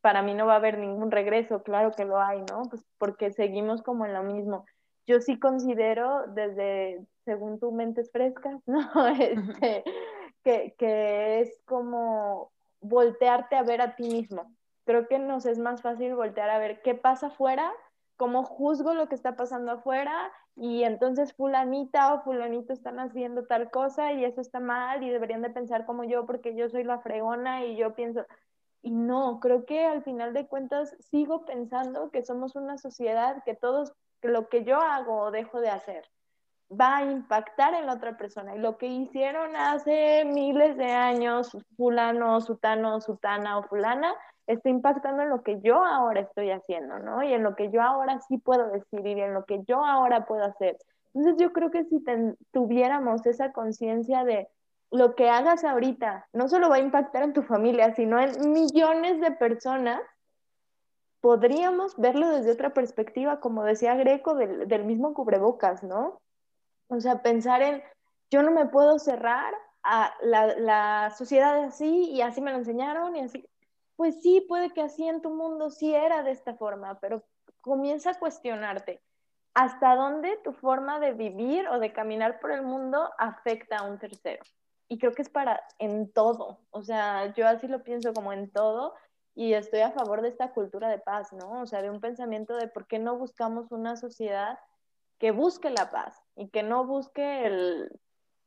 para 0.02 0.22
mí 0.22 0.34
no 0.34 0.46
va 0.46 0.54
a 0.54 0.58
haber 0.58 0.78
ningún 0.78 1.12
regreso, 1.12 1.62
claro 1.64 1.92
que 1.92 2.06
lo 2.06 2.22
hay, 2.22 2.40
¿no? 2.50 2.64
Pues 2.70 2.84
porque 2.98 3.32
seguimos 3.32 3.82
como 3.82 4.06
en 4.06 4.14
lo 4.14 4.24
mismo 4.24 4.66
yo 5.06 5.20
sí 5.20 5.40
considero 5.40 6.24
desde, 6.28 7.06
según 7.26 7.60
tu 7.60 7.72
mentes 7.72 8.12
frescas, 8.12 8.62
¿no? 8.66 9.08
Este, 9.08 9.84
que, 10.44 10.76
que 10.78 11.42
es 11.42 11.62
como 11.66 12.52
voltearte 12.82 13.56
a 13.56 13.64
ver 13.64 13.82
a 13.82 13.96
ti 13.96 14.04
mismo. 14.04 14.52
Creo 14.86 15.08
que 15.08 15.18
nos 15.20 15.46
es 15.46 15.60
más 15.60 15.82
fácil 15.82 16.16
voltear 16.16 16.50
a 16.50 16.60
ver 16.60 16.82
qué 16.82 16.94
pasa 16.96 17.28
afuera, 17.28 17.72
cómo 18.18 18.44
juzgo 18.44 18.94
lo 18.94 19.08
que 19.08 19.16
está 19.16 19.36
pasando 19.36 19.72
afuera 19.72 20.32
y 20.56 20.84
entonces 20.84 21.34
fulanita 21.34 22.14
o 22.14 22.22
fulanito 22.22 22.74
están 22.74 23.00
haciendo 23.00 23.46
tal 23.46 23.72
cosa 23.72 24.14
y 24.14 24.24
eso 24.24 24.42
está 24.42 24.60
mal 24.60 25.04
y 25.04 25.10
deberían 25.10 25.42
de 25.42 25.50
pensar 25.50 25.86
como 25.86 26.04
yo 26.04 26.26
porque 26.26 26.56
yo 26.56 26.70
soy 26.70 26.84
la 26.84 27.00
fregona 27.00 27.66
y 27.66 27.76
yo 27.76 27.96
pienso, 27.96 28.26
y 28.82 28.92
no, 28.92 29.40
creo 29.40 29.66
que 29.66 29.86
al 29.86 30.04
final 30.04 30.34
de 30.34 30.48
cuentas 30.48 30.96
sigo 31.00 31.46
pensando 31.46 32.12
que 32.12 32.24
somos 32.24 32.56
una 32.56 32.78
sociedad 32.78 33.44
que 33.46 33.56
todos 33.56 33.94
que 34.22 34.28
lo 34.28 34.48
que 34.48 34.64
yo 34.64 34.80
hago 34.80 35.18
o 35.22 35.32
dejo 35.32 35.60
de 35.60 35.70
hacer 35.70 36.06
va 36.80 36.98
a 36.98 37.06
impactar 37.06 37.74
en 37.74 37.86
la 37.86 37.94
otra 37.94 38.18
persona. 38.18 38.56
Y 38.56 38.60
lo 38.60 38.78
que 38.78 38.88
hicieron 38.88 39.56
hace 39.56 40.26
miles 40.26 40.78
de 40.78 40.92
años, 40.92 41.58
fulano, 41.78 42.42
sutano, 42.42 43.02
sutana 43.02 43.58
o 43.58 43.64
fulana, 43.64 44.14
está 44.48 44.70
impactando 44.70 45.24
en 45.24 45.30
lo 45.30 45.42
que 45.44 45.62
yo 45.62 45.84
ahora 45.84 46.22
estoy 46.22 46.52
haciendo, 46.52 47.00
¿no? 47.00 47.24
Y 47.24 47.34
en 47.34 47.44
lo 47.44 47.56
que 47.56 47.70
yo 47.70 47.82
ahora 47.82 48.20
sí 48.28 48.38
puedo 48.38 48.70
decidir 48.70 49.18
y 49.18 49.22
en 49.22 49.34
lo 49.34 49.46
que 49.46 49.64
yo 49.64 49.86
ahora 49.86 50.26
puedo 50.26 50.44
hacer. 50.44 50.78
Entonces 51.14 51.42
yo 51.42 51.54
creo 51.54 51.72
que 51.72 51.86
si 51.86 52.04
tuviéramos 52.52 53.26
esa 53.26 53.52
conciencia 53.52 54.24
de 54.24 54.48
lo 54.92 55.16
que 55.16 55.30
hagas 55.30 55.64
ahorita, 55.64 56.28
no 56.34 56.48
solo 56.48 56.70
va 56.70 56.76
a 56.76 56.80
impactar 56.80 57.24
en 57.24 57.34
tu 57.34 57.44
familia, 57.44 57.96
sino 57.96 58.20
en 58.20 58.52
millones 58.52 59.20
de 59.22 59.32
personas, 59.32 60.02
podríamos 61.24 61.96
verlo 61.98 62.30
desde 62.30 62.52
otra 62.52 62.74
perspectiva, 62.74 63.40
como 63.40 63.64
decía 63.64 63.96
Greco, 63.96 64.36
del, 64.36 64.84
mismo 64.84 65.14
cubrebocas, 65.14 65.82
¿no? 65.82 66.20
O 66.88 67.00
sea, 67.00 67.22
pensar 67.22 67.62
en, 67.62 67.84
yo 68.30 68.44
no 68.44 68.52
me 68.52 68.66
puedo 68.66 69.00
cerrar 69.00 69.54
a 69.84 70.14
la, 70.22 70.48
la 70.58 71.14
sociedad 71.18 71.64
así 71.64 72.12
y 72.12 72.22
así 72.22 72.42
me 72.42 72.52
lo 72.52 72.58
enseñaron 72.58 73.16
y 73.16 73.22
así. 73.22 73.48
Pues 73.96 74.22
sí, 74.22 74.46
puede 74.48 74.72
que 74.72 74.82
así 74.82 75.08
en 75.08 75.22
tu 75.22 75.30
mundo 75.30 75.70
sí 75.70 75.94
era 75.94 76.24
de 76.24 76.32
esta 76.32 76.56
forma, 76.56 77.00
pero 77.00 77.24
comienza 77.62 78.12
a 78.12 78.20
cuestionarte 78.20 79.02
hasta 79.54 79.96
dónde 79.96 80.38
tu 80.44 80.52
forma 80.52 81.00
de 81.00 81.14
vivir 81.14 81.68
o 81.68 81.80
de 81.80 81.94
caminar 81.94 82.40
por 82.40 82.52
el 82.52 82.64
mundo 82.64 83.12
afecta 83.18 83.78
a 83.78 83.84
un 83.84 84.00
tercero. 84.00 84.44
Y 84.88 84.98
creo 84.98 85.14
que 85.14 85.22
es 85.22 85.30
para 85.30 85.62
en 85.80 86.12
todo, 86.12 86.60
o 86.72 86.82
sea, 86.82 87.34
yo 87.34 87.48
así 87.48 87.68
lo 87.68 87.84
pienso 87.84 88.14
como 88.14 88.34
en 88.34 88.52
todo, 88.52 88.94
y 89.36 89.54
estoy 89.54 89.82
a 89.82 89.92
favor 89.92 90.22
de 90.22 90.30
esta 90.30 90.52
cultura 90.52 90.90
de 90.90 91.00
paz, 91.00 91.34
¿no? 91.34 91.62
O 91.62 91.66
sea, 91.66 91.82
de 91.82 91.90
un 91.90 92.00
pensamiento 92.00 92.56
de 92.56 92.68
por 92.68 92.86
qué 92.86 93.00
no 93.00 93.18
buscamos 93.18 93.72
una 93.72 93.96
sociedad 93.96 94.60
que 95.18 95.32
busque 95.32 95.70
la 95.70 95.90
paz 95.90 96.23
y 96.36 96.50
que 96.50 96.64
no 96.64 96.86
busque 96.86 97.46
el 97.46 97.92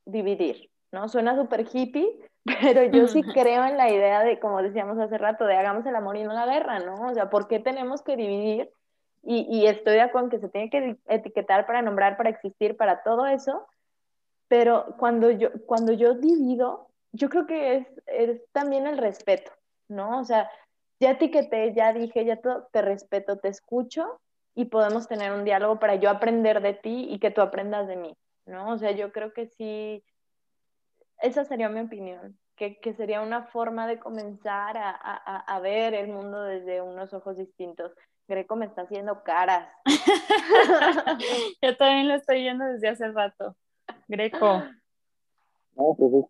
dividir, 0.05 0.71
¿no? 0.93 1.09
Suena 1.09 1.37
súper 1.37 1.67
hippie, 1.73 2.19
pero 2.63 2.85
yo 2.85 3.09
sí 3.09 3.23
creo 3.23 3.65
en 3.65 3.77
la 3.77 3.91
idea 3.91 4.23
de, 4.23 4.39
como 4.39 4.63
decíamos 4.63 4.99
hace 4.99 5.19
rato, 5.19 5.45
de 5.47 5.57
hagamos 5.57 5.85
el 5.87 5.97
amor 5.97 6.17
y 6.17 6.25
no 6.25 6.33
la 6.33 6.47
guerra, 6.47 6.79
¿no? 6.81 6.95
O 6.95 7.15
sea, 7.15 7.31
¿por 7.31 7.49
qué 7.49 7.59
tenemos 7.59 8.03
que 8.03 8.17
dividir? 8.17 8.71
Y, 9.23 9.47
y 9.51 9.67
estoy 9.67 9.95
de 9.95 10.03
acuerdo 10.03 10.27
en 10.27 10.31
que 10.31 10.39
se 10.39 10.49
tiene 10.49 10.71
que 10.71 10.97
etiquetar 11.07 11.67
para 11.67 11.83
nombrar, 11.83 12.17
para 12.17 12.31
existir, 12.31 12.77
para 12.77 13.03
todo 13.03 13.27
eso, 13.27 13.67
pero 14.49 14.95
cuando 14.99 15.31
yo, 15.31 15.51
cuando 15.67 15.93
yo 15.93 16.15
divido, 16.15 16.89
yo 17.13 17.29
creo 17.29 17.47
que 17.47 17.77
es, 17.77 17.87
es 18.07 18.41
también 18.53 18.87
el 18.87 18.99
respeto, 18.99 19.51
¿no? 19.89 20.21
O 20.21 20.25
sea, 20.25 20.49
ya 21.01 21.11
etiqueté, 21.13 21.75
ya 21.75 21.93
dije, 21.93 22.25
ya 22.25 22.39
te 22.73 22.83
respeto, 22.83 23.39
te 23.39 23.49
escucho 23.49 24.21
y 24.57 24.65
podemos 24.65 25.07
tener 25.07 25.33
un 25.33 25.45
diálogo 25.45 25.79
para 25.79 25.97
yo 25.97 26.09
aprender 26.09 26.63
de 26.63 26.73
ti 26.73 27.07
y 27.11 27.19
que 27.19 27.31
tú 27.31 27.43
aprendas 27.43 27.87
de 27.87 27.97
mí, 27.97 28.17
¿no? 28.47 28.71
O 28.71 28.79
sea, 28.79 28.91
yo 28.93 29.13
creo 29.13 29.35
que 29.35 29.49
sí, 29.49 30.03
esa 31.21 31.45
sería 31.45 31.69
mi 31.69 31.81
opinión, 31.81 32.39
que, 32.57 32.79
sería 32.97 33.21
una 33.21 33.45
forma 33.49 33.87
de 33.87 33.99
comenzar 34.01 34.79
a, 34.79 34.91
a, 34.91 35.61
ver 35.61 35.93
el 35.93 36.09
mundo 36.09 36.43
desde 36.43 36.81
unos 36.81 37.13
ojos 37.13 37.37
distintos. 37.37 37.93
Greco 38.27 38.57
me 38.57 38.65
está 38.65 38.83
haciendo 38.83 39.23
caras. 39.23 39.69
yo 41.63 41.77
también 41.77 42.09
lo 42.09 42.15
estoy 42.15 42.41
viendo 42.41 42.65
desde 42.65 42.89
hace 42.89 43.13
rato. 43.13 43.55
Greco. 44.09 44.63
No, 45.75 45.95
pues 45.99 46.13
es 46.15 46.25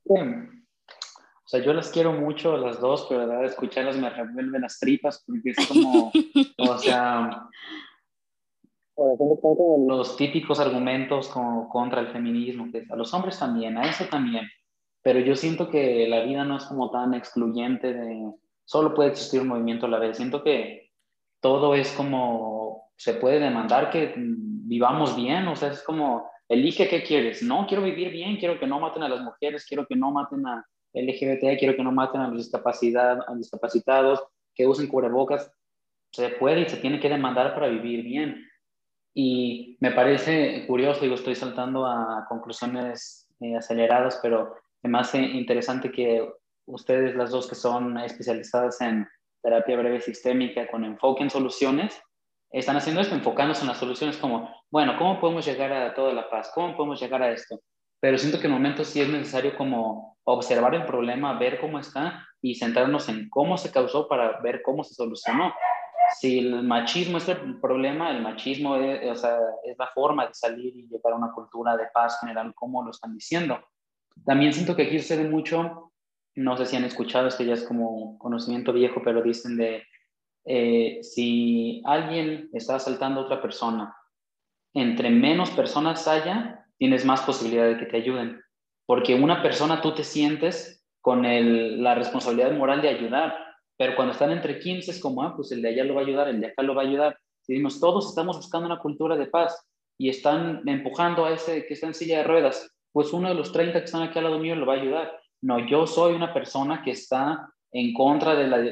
o 1.46 1.48
sea, 1.48 1.60
yo 1.60 1.72
las 1.72 1.90
quiero 1.90 2.12
mucho 2.12 2.56
las 2.56 2.80
dos, 2.80 3.06
pero 3.08 3.20
la 3.20 3.36
verdad 3.36 3.44
escucharlas 3.44 3.96
me 3.96 4.10
revuelven 4.10 4.62
las 4.62 4.80
tripas 4.80 5.22
porque 5.24 5.50
es 5.50 5.68
como, 5.68 6.10
o 6.58 6.78
sea, 6.78 7.48
los 8.96 10.16
típicos 10.16 10.58
argumentos 10.60 11.28
como 11.28 11.68
contra 11.68 12.00
el 12.00 12.08
feminismo, 12.08 12.70
que 12.70 12.84
a 12.88 12.96
los 12.96 13.12
hombres 13.12 13.38
también, 13.38 13.76
a 13.76 13.88
eso 13.88 14.04
también, 14.06 14.48
pero 15.02 15.20
yo 15.20 15.36
siento 15.36 15.68
que 15.68 16.08
la 16.08 16.24
vida 16.24 16.44
no 16.44 16.56
es 16.56 16.64
como 16.64 16.90
tan 16.90 17.14
excluyente 17.14 17.92
de 17.92 18.32
solo 18.64 18.94
puede 18.94 19.10
existir 19.10 19.40
un 19.40 19.48
movimiento 19.48 19.86
a 19.86 19.88
la 19.88 19.98
vez. 19.98 20.16
Siento 20.16 20.42
que 20.42 20.90
todo 21.40 21.74
es 21.74 21.92
como 21.92 22.90
se 22.96 23.14
puede 23.14 23.38
demandar 23.38 23.90
que 23.90 24.14
vivamos 24.16 25.14
bien, 25.16 25.46
o 25.48 25.56
sea, 25.56 25.70
es 25.70 25.82
como 25.82 26.28
elige 26.48 26.88
qué 26.88 27.02
quieres. 27.02 27.42
No 27.42 27.66
quiero 27.66 27.82
vivir 27.82 28.10
bien, 28.10 28.36
quiero 28.36 28.58
que 28.58 28.66
no 28.66 28.80
maten 28.80 29.02
a 29.02 29.08
las 29.08 29.20
mujeres, 29.20 29.64
quiero 29.66 29.86
que 29.86 29.96
no 29.96 30.10
maten 30.10 30.46
a 30.46 30.66
LGBT, 30.92 31.58
quiero 31.58 31.76
que 31.76 31.84
no 31.84 31.92
maten 31.92 32.20
a 32.20 32.28
los 32.28 32.38
discapacidad, 32.38 33.20
a 33.28 33.34
discapacitados, 33.34 34.22
que 34.54 34.66
usen 34.66 34.88
cubrebocas. 34.88 35.52
Se 36.10 36.30
puede 36.30 36.62
y 36.62 36.68
se 36.68 36.78
tiene 36.78 36.98
que 36.98 37.08
demandar 37.08 37.54
para 37.54 37.68
vivir 37.68 38.02
bien. 38.02 38.44
Y 39.18 39.78
me 39.80 39.92
parece 39.92 40.66
curioso, 40.66 41.00
digo, 41.00 41.14
estoy 41.14 41.34
saltando 41.34 41.86
a 41.86 42.26
conclusiones 42.28 43.26
eh, 43.40 43.56
aceleradas, 43.56 44.20
pero 44.22 44.54
me 44.82 44.98
hace 44.98 45.18
interesante 45.18 45.90
que 45.90 46.30
ustedes, 46.66 47.16
las 47.16 47.30
dos 47.30 47.48
que 47.48 47.54
son 47.54 47.96
especializadas 47.96 48.78
en 48.82 49.08
terapia 49.42 49.78
breve 49.78 50.02
sistémica 50.02 50.70
con 50.70 50.84
enfoque 50.84 51.22
en 51.22 51.30
soluciones, 51.30 51.98
están 52.50 52.76
haciendo 52.76 53.00
esto, 53.00 53.14
enfocándose 53.14 53.62
en 53.62 53.68
las 53.68 53.78
soluciones 53.78 54.18
como, 54.18 54.54
bueno, 54.70 54.98
¿cómo 54.98 55.18
podemos 55.18 55.46
llegar 55.46 55.72
a 55.72 55.94
toda 55.94 56.12
la 56.12 56.28
paz? 56.28 56.52
¿Cómo 56.54 56.76
podemos 56.76 57.00
llegar 57.00 57.22
a 57.22 57.32
esto? 57.32 57.58
Pero 58.00 58.18
siento 58.18 58.38
que 58.38 58.48
en 58.48 58.52
momentos 58.52 58.88
sí 58.88 59.00
es 59.00 59.08
necesario 59.08 59.56
como 59.56 60.18
observar 60.24 60.74
el 60.74 60.84
problema, 60.84 61.38
ver 61.38 61.58
cómo 61.58 61.78
está 61.78 62.22
y 62.42 62.56
centrarnos 62.56 63.08
en 63.08 63.30
cómo 63.30 63.56
se 63.56 63.72
causó 63.72 64.08
para 64.08 64.42
ver 64.42 64.60
cómo 64.60 64.84
se 64.84 64.92
solucionó. 64.92 65.54
Si 66.20 66.38
el 66.38 66.62
machismo 66.62 67.18
es 67.18 67.28
el 67.28 67.60
problema, 67.60 68.10
el 68.10 68.22
machismo 68.22 68.76
es, 68.76 69.22
es 69.64 69.78
la 69.78 69.88
forma 69.94 70.26
de 70.26 70.34
salir 70.34 70.76
y 70.76 70.88
llegar 70.88 71.12
a 71.12 71.16
una 71.16 71.32
cultura 71.32 71.76
de 71.76 71.86
paz 71.92 72.18
general, 72.20 72.54
como 72.54 72.82
lo 72.82 72.90
están 72.90 73.14
diciendo. 73.14 73.58
También 74.24 74.52
siento 74.52 74.74
que 74.76 74.84
aquí 74.84 74.98
sucede 74.98 75.28
mucho, 75.28 75.92
no 76.34 76.56
sé 76.56 76.66
si 76.66 76.76
han 76.76 76.84
escuchado, 76.84 77.28
esto 77.28 77.42
ya 77.42 77.54
es 77.54 77.64
como 77.64 78.18
conocimiento 78.18 78.72
viejo, 78.72 79.02
pero 79.04 79.22
dicen 79.22 79.56
de 79.56 79.84
eh, 80.44 81.00
si 81.02 81.82
alguien 81.84 82.48
está 82.52 82.76
asaltando 82.76 83.20
a 83.20 83.24
otra 83.24 83.42
persona, 83.42 83.96
entre 84.74 85.10
menos 85.10 85.50
personas 85.50 86.06
haya, 86.08 86.66
tienes 86.78 87.04
más 87.04 87.22
posibilidad 87.22 87.66
de 87.66 87.78
que 87.78 87.86
te 87.86 87.96
ayuden 87.96 88.40
porque 88.86 89.16
una 89.16 89.42
persona 89.42 89.80
tú 89.82 89.94
te 89.94 90.04
sientes 90.04 90.84
con 91.00 91.22
la 91.82 91.94
responsabilidad 91.94 92.52
moral 92.52 92.80
de 92.82 92.88
ayudar, 92.88 93.45
pero 93.76 93.94
cuando 93.94 94.12
están 94.12 94.32
entre 94.32 94.58
15 94.58 94.90
es 94.90 95.00
como, 95.00 95.22
ah, 95.22 95.34
pues 95.36 95.52
el 95.52 95.62
de 95.62 95.68
allá 95.68 95.84
lo 95.84 95.94
va 95.94 96.00
a 96.00 96.04
ayudar, 96.04 96.28
el 96.28 96.40
de 96.40 96.46
acá 96.48 96.62
lo 96.62 96.74
va 96.74 96.82
a 96.82 96.86
ayudar. 96.86 97.18
Si 97.42 97.62
todos 97.78 98.08
estamos 98.08 98.36
buscando 98.36 98.66
una 98.66 98.78
cultura 98.78 99.16
de 99.16 99.26
paz 99.26 99.56
y 99.98 100.08
están 100.08 100.62
empujando 100.66 101.24
a 101.24 101.32
ese 101.32 101.66
que 101.66 101.74
está 101.74 101.86
en 101.86 101.94
silla 101.94 102.18
de 102.18 102.24
ruedas, 102.24 102.74
pues 102.92 103.12
uno 103.12 103.28
de 103.28 103.34
los 103.34 103.52
30 103.52 103.78
que 103.78 103.84
están 103.84 104.02
aquí 104.02 104.18
al 104.18 104.24
lado 104.24 104.38
mío 104.38 104.56
lo 104.56 104.66
va 104.66 104.74
a 104.74 104.80
ayudar. 104.80 105.20
No, 105.42 105.66
yo 105.66 105.86
soy 105.86 106.14
una 106.14 106.32
persona 106.32 106.82
que 106.82 106.92
está 106.92 107.48
en 107.72 107.92
contra 107.92 108.34
de 108.34 108.46
la 108.48 108.62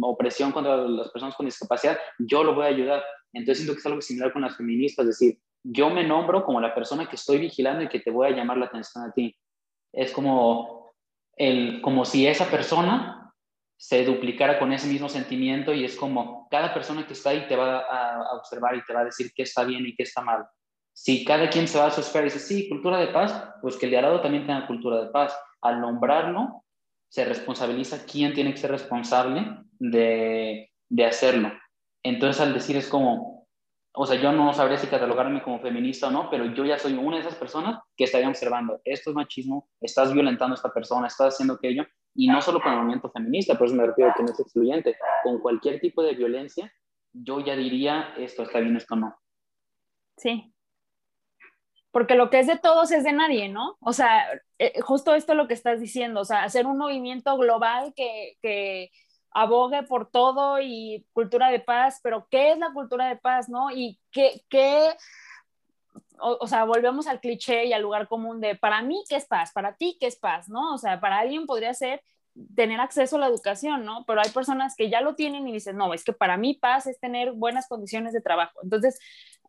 opresión 0.00 0.50
contra 0.50 0.76
las 0.76 1.10
personas 1.10 1.34
con 1.34 1.44
discapacidad, 1.44 1.98
yo 2.18 2.42
lo 2.42 2.54
voy 2.54 2.64
a 2.64 2.68
ayudar. 2.68 3.04
Entonces 3.32 3.58
siento 3.58 3.74
que 3.74 3.80
es 3.80 3.86
algo 3.86 4.00
similar 4.00 4.32
con 4.32 4.42
las 4.42 4.56
feministas, 4.56 5.06
es 5.06 5.18
decir, 5.18 5.38
yo 5.62 5.90
me 5.90 6.04
nombro 6.04 6.44
como 6.44 6.60
la 6.60 6.74
persona 6.74 7.08
que 7.08 7.16
estoy 7.16 7.38
vigilando 7.38 7.82
y 7.82 7.88
que 7.88 8.00
te 8.00 8.10
voy 8.10 8.28
a 8.28 8.30
llamar 8.30 8.56
la 8.56 8.66
atención 8.66 9.04
a 9.04 9.12
ti. 9.12 9.36
Es 9.92 10.12
como, 10.12 10.94
el, 11.36 11.82
como 11.82 12.04
si 12.04 12.26
esa 12.26 12.50
persona 12.50 13.25
se 13.76 14.04
duplicara 14.04 14.58
con 14.58 14.72
ese 14.72 14.86
mismo 14.86 15.08
sentimiento 15.08 15.74
y 15.74 15.84
es 15.84 15.96
como 15.96 16.48
cada 16.50 16.72
persona 16.72 17.06
que 17.06 17.12
está 17.12 17.30
ahí 17.30 17.46
te 17.46 17.56
va 17.56 17.80
a, 17.80 18.36
observar 18.36 18.74
y 18.76 18.84
te 18.84 18.94
va 18.94 19.00
a 19.00 19.04
decir 19.04 19.32
qué 19.34 19.42
está 19.42 19.64
bien 19.64 19.86
y 19.86 19.94
qué 19.94 20.02
está 20.02 20.22
mal. 20.22 20.46
Si 20.92 21.24
cada 21.24 21.50
quien 21.50 21.68
se 21.68 21.78
va 21.78 21.86
a 21.86 21.90
su 21.90 22.00
esfera 22.00 22.26
y 22.26 22.30
dice, 22.30 22.38
sí, 22.38 22.68
cultura 22.68 22.98
de 22.98 23.08
paz, 23.08 23.50
pues 23.60 23.76
que 23.76 23.84
el 23.84 23.92
de 23.92 23.98
al 23.98 24.04
lado 24.04 24.22
también 24.22 24.46
tenga 24.46 24.66
cultura 24.66 25.04
de 25.04 25.10
paz. 25.10 25.38
Al 25.60 25.80
nombrarlo, 25.80 26.64
se 27.08 27.26
responsabiliza 27.26 28.06
quién 28.06 28.32
tiene 28.32 28.52
que 28.52 28.56
ser 28.58 28.70
responsable 28.70 29.46
de, 29.78 30.70
de 30.88 31.04
hacerlo. 31.04 31.52
Entonces, 32.02 32.40
al 32.40 32.54
decir 32.54 32.76
es 32.76 32.88
como, 32.88 33.46
o 33.92 34.06
sea, 34.06 34.20
yo 34.20 34.32
no 34.32 34.54
sabría 34.54 34.78
si 34.78 34.86
catalogarme 34.86 35.42
como 35.42 35.60
feminista 35.60 36.08
o 36.08 36.10
no, 36.10 36.30
pero 36.30 36.46
yo 36.46 36.64
ya 36.64 36.78
soy 36.78 36.94
una 36.94 37.16
de 37.16 37.22
esas 37.22 37.34
personas 37.34 37.80
que 37.94 38.04
estaría 38.04 38.28
observando, 38.28 38.80
esto 38.84 39.10
es 39.10 39.16
machismo, 39.16 39.68
estás 39.80 40.14
violentando 40.14 40.54
a 40.54 40.56
esta 40.56 40.72
persona, 40.72 41.08
estás 41.08 41.34
haciendo 41.34 41.54
aquello, 41.54 41.84
y 42.16 42.28
no 42.28 42.40
solo 42.40 42.60
con 42.60 42.72
el 42.72 42.78
movimiento 42.78 43.10
feminista, 43.10 43.56
por 43.56 43.66
eso 43.66 43.76
me 43.76 43.86
refiero 43.86 44.12
que 44.16 44.22
no 44.22 44.30
es 44.30 44.40
excluyente, 44.40 44.96
con 45.22 45.38
cualquier 45.38 45.80
tipo 45.80 46.02
de 46.02 46.14
violencia, 46.14 46.72
yo 47.12 47.40
ya 47.40 47.56
diría, 47.56 48.14
esto 48.18 48.42
está 48.42 48.60
bien, 48.60 48.76
esto 48.76 48.96
no. 48.96 49.16
Sí, 50.16 50.52
porque 51.96 52.14
lo 52.14 52.28
que 52.28 52.40
es 52.40 52.46
de 52.46 52.58
todos 52.58 52.92
es 52.92 53.04
de 53.04 53.14
nadie, 53.14 53.48
¿no? 53.48 53.78
O 53.80 53.94
sea, 53.94 54.26
eh, 54.58 54.80
justo 54.82 55.14
esto 55.14 55.32
es 55.32 55.38
lo 55.38 55.48
que 55.48 55.54
estás 55.54 55.80
diciendo, 55.80 56.20
o 56.20 56.24
sea, 56.26 56.44
hacer 56.44 56.66
un 56.66 56.76
movimiento 56.76 57.34
global 57.38 57.94
que, 57.96 58.34
que 58.42 58.90
abogue 59.30 59.82
por 59.84 60.10
todo 60.10 60.60
y 60.60 61.06
cultura 61.14 61.48
de 61.48 61.60
paz, 61.60 62.00
pero 62.02 62.28
¿qué 62.30 62.52
es 62.52 62.58
la 62.58 62.74
cultura 62.74 63.08
de 63.08 63.16
paz, 63.16 63.48
no? 63.48 63.70
Y 63.70 63.98
qué, 64.10 64.42
qué 64.50 64.90
o, 66.20 66.38
o, 66.40 66.46
sea, 66.46 66.64
volvemos 66.64 67.06
al 67.06 67.20
cliché 67.20 67.66
y 67.66 67.72
al 67.72 67.82
lugar 67.82 68.08
común 68.08 68.40
de 68.40 68.56
para 68.56 68.82
mí, 68.82 69.02
¿qué 69.08 69.16
es 69.16 69.26
paz? 69.26 69.52
Para 69.52 69.76
ti, 69.76 69.96
¿qué 70.00 70.06
es 70.06 70.16
paz? 70.16 70.48
¿No? 70.48 70.74
O 70.74 70.78
sea, 70.78 71.00
para 71.00 71.18
alguien 71.18 71.46
podría 71.46 71.74
ser 71.74 72.02
tener 72.54 72.80
acceso 72.80 73.16
a 73.16 73.20
la 73.20 73.26
educación, 73.28 73.84
¿no? 73.84 74.04
Pero 74.06 74.20
hay 74.20 74.30
personas 74.30 74.74
que 74.76 74.90
ya 74.90 75.00
lo 75.00 75.14
tienen 75.14 75.48
y 75.48 75.52
dicen, 75.52 75.76
no, 75.76 75.94
es 75.94 76.04
que 76.04 76.12
para 76.12 76.36
mí 76.36 76.54
paz 76.54 76.86
es 76.86 77.00
tener 77.00 77.32
buenas 77.32 77.66
condiciones 77.68 78.12
de 78.12 78.20
trabajo. 78.20 78.60
Entonces, 78.62 78.98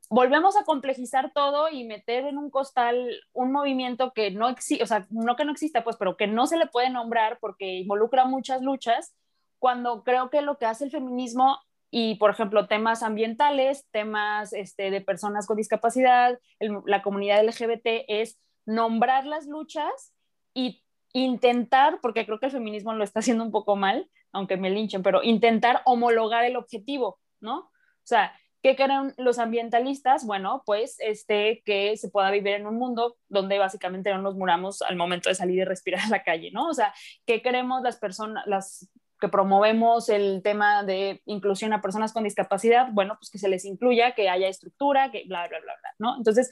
volvemos 0.09 0.55
a 0.55 0.63
complejizar 0.63 1.31
todo 1.33 1.69
y 1.69 1.83
meter 1.83 2.25
en 2.25 2.37
un 2.37 2.49
costal 2.49 3.09
un 3.33 3.51
movimiento 3.51 4.13
que 4.13 4.31
no 4.31 4.47
existe, 4.49 4.83
o 4.83 4.87
sea, 4.87 5.05
no 5.09 5.35
que 5.35 5.45
no 5.45 5.51
exista, 5.51 5.83
pues, 5.83 5.97
pero 5.97 6.15
que 6.15 6.27
no 6.27 6.47
se 6.47 6.57
le 6.57 6.67
puede 6.67 6.89
nombrar 6.89 7.39
porque 7.39 7.79
involucra 7.79 8.25
muchas 8.25 8.61
luchas, 8.61 9.13
cuando 9.59 10.03
creo 10.03 10.29
que 10.29 10.41
lo 10.41 10.57
que 10.57 10.65
hace 10.65 10.85
el 10.85 10.91
feminismo 10.91 11.59
y, 11.89 12.15
por 12.15 12.31
ejemplo, 12.31 12.67
temas 12.67 13.03
ambientales, 13.03 13.87
temas 13.91 14.53
este, 14.53 14.91
de 14.91 15.01
personas 15.01 15.47
con 15.47 15.57
discapacidad, 15.57 16.39
la 16.59 17.01
comunidad 17.01 17.45
LGBT, 17.45 18.05
es 18.07 18.39
nombrar 18.65 19.25
las 19.25 19.47
luchas 19.47 20.13
y 20.53 20.83
intentar, 21.13 21.99
porque 22.01 22.25
creo 22.25 22.39
que 22.39 22.47
el 22.47 22.51
feminismo 22.51 22.93
lo 22.93 23.03
está 23.03 23.19
haciendo 23.19 23.43
un 23.43 23.51
poco 23.51 23.75
mal, 23.75 24.09
aunque 24.33 24.57
me 24.57 24.69
linchen, 24.69 25.03
pero 25.03 25.23
intentar 25.23 25.81
homologar 25.85 26.43
el 26.43 26.57
objetivo, 26.57 27.19
¿no? 27.39 27.59
O 27.59 28.05
sea, 28.09 28.33
¿Qué 28.63 28.75
quieren 28.75 29.13
los 29.17 29.37
ambientalistas? 29.37 30.25
Bueno, 30.25 30.63
pues 30.65 30.97
este, 30.99 31.61
que 31.63 31.95
se 31.95 32.09
pueda 32.09 32.31
vivir 32.31 32.55
en 32.55 32.65
un 32.65 32.75
mundo 32.75 33.15
donde 33.29 33.59
básicamente 33.59 34.11
no 34.11 34.21
nos 34.21 34.35
muramos 34.35 34.81
al 34.81 34.95
momento 34.95 35.29
de 35.29 35.35
salir 35.35 35.59
y 35.59 35.63
respirar 35.63 36.01
a 36.05 36.09
la 36.09 36.23
calle, 36.23 36.51
¿no? 36.51 36.67
O 36.67 36.73
sea, 36.73 36.93
¿qué 37.25 37.41
queremos 37.41 37.83
las 37.83 37.97
personas, 37.97 38.45
las 38.47 38.89
que 39.19 39.29
promovemos 39.29 40.09
el 40.09 40.41
tema 40.43 40.83
de 40.83 41.21
inclusión 41.25 41.73
a 41.73 41.81
personas 41.81 42.13
con 42.13 42.23
discapacidad? 42.23 42.89
Bueno, 42.91 43.15
pues 43.19 43.29
que 43.31 43.39
se 43.39 43.49
les 43.49 43.65
incluya, 43.65 44.13
que 44.13 44.29
haya 44.29 44.47
estructura, 44.47 45.11
que 45.11 45.23
bla, 45.27 45.47
bla, 45.47 45.59
bla, 45.59 45.73
bla, 45.79 45.89
¿no? 45.97 46.17
Entonces, 46.17 46.49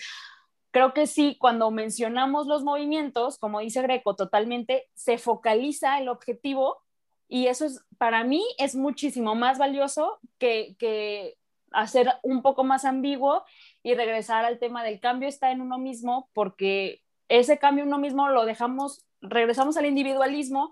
creo 0.71 0.93
que 0.93 1.07
sí, 1.07 1.37
cuando 1.39 1.71
mencionamos 1.71 2.47
los 2.47 2.63
movimientos, 2.63 3.37
como 3.37 3.59
dice 3.59 3.81
Greco, 3.81 4.15
totalmente 4.15 4.89
se 4.93 5.17
focaliza 5.17 5.99
el 5.99 6.09
objetivo 6.09 6.81
y 7.27 7.47
eso 7.47 7.65
es, 7.65 7.83
para 7.97 8.23
mí, 8.23 8.43
es 8.57 8.75
muchísimo 8.75 9.35
más 9.35 9.57
valioso 9.57 10.19
que, 10.37 10.75
que 10.77 11.37
hacer 11.71 12.13
un 12.23 12.41
poco 12.41 12.63
más 12.63 12.85
ambiguo 12.85 13.43
y 13.83 13.93
regresar 13.95 14.45
al 14.45 14.59
tema 14.59 14.83
del 14.83 14.99
cambio 14.99 15.27
está 15.27 15.51
en 15.51 15.61
uno 15.61 15.77
mismo, 15.77 16.29
porque 16.33 17.01
ese 17.29 17.57
cambio 17.57 17.85
uno 17.85 17.97
mismo 17.97 18.29
lo 18.29 18.45
dejamos, 18.45 19.05
regresamos 19.21 19.77
al 19.77 19.85
individualismo 19.85 20.71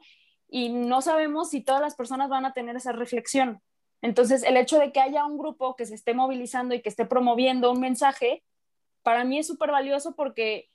y 0.53 0.69
no 0.69 1.01
sabemos 1.01 1.49
si 1.49 1.61
todas 1.61 1.81
las 1.81 1.95
personas 1.95 2.29
van 2.29 2.45
a 2.45 2.53
tener 2.53 2.75
esa 2.75 2.91
reflexión. 2.91 3.59
Entonces, 4.03 4.43
el 4.43 4.55
hecho 4.55 4.77
de 4.77 4.91
que 4.91 4.99
haya 4.99 5.25
un 5.25 5.39
grupo 5.39 5.75
que 5.75 5.87
se 5.87 5.95
esté 5.95 6.13
movilizando 6.13 6.75
y 6.75 6.81
que 6.83 6.89
esté 6.89 7.07
promoviendo 7.07 7.71
un 7.71 7.79
mensaje, 7.79 8.43
para 9.01 9.23
mí 9.23 9.39
es 9.39 9.47
súper 9.47 9.71
valioso 9.71 10.13
porque 10.15 10.69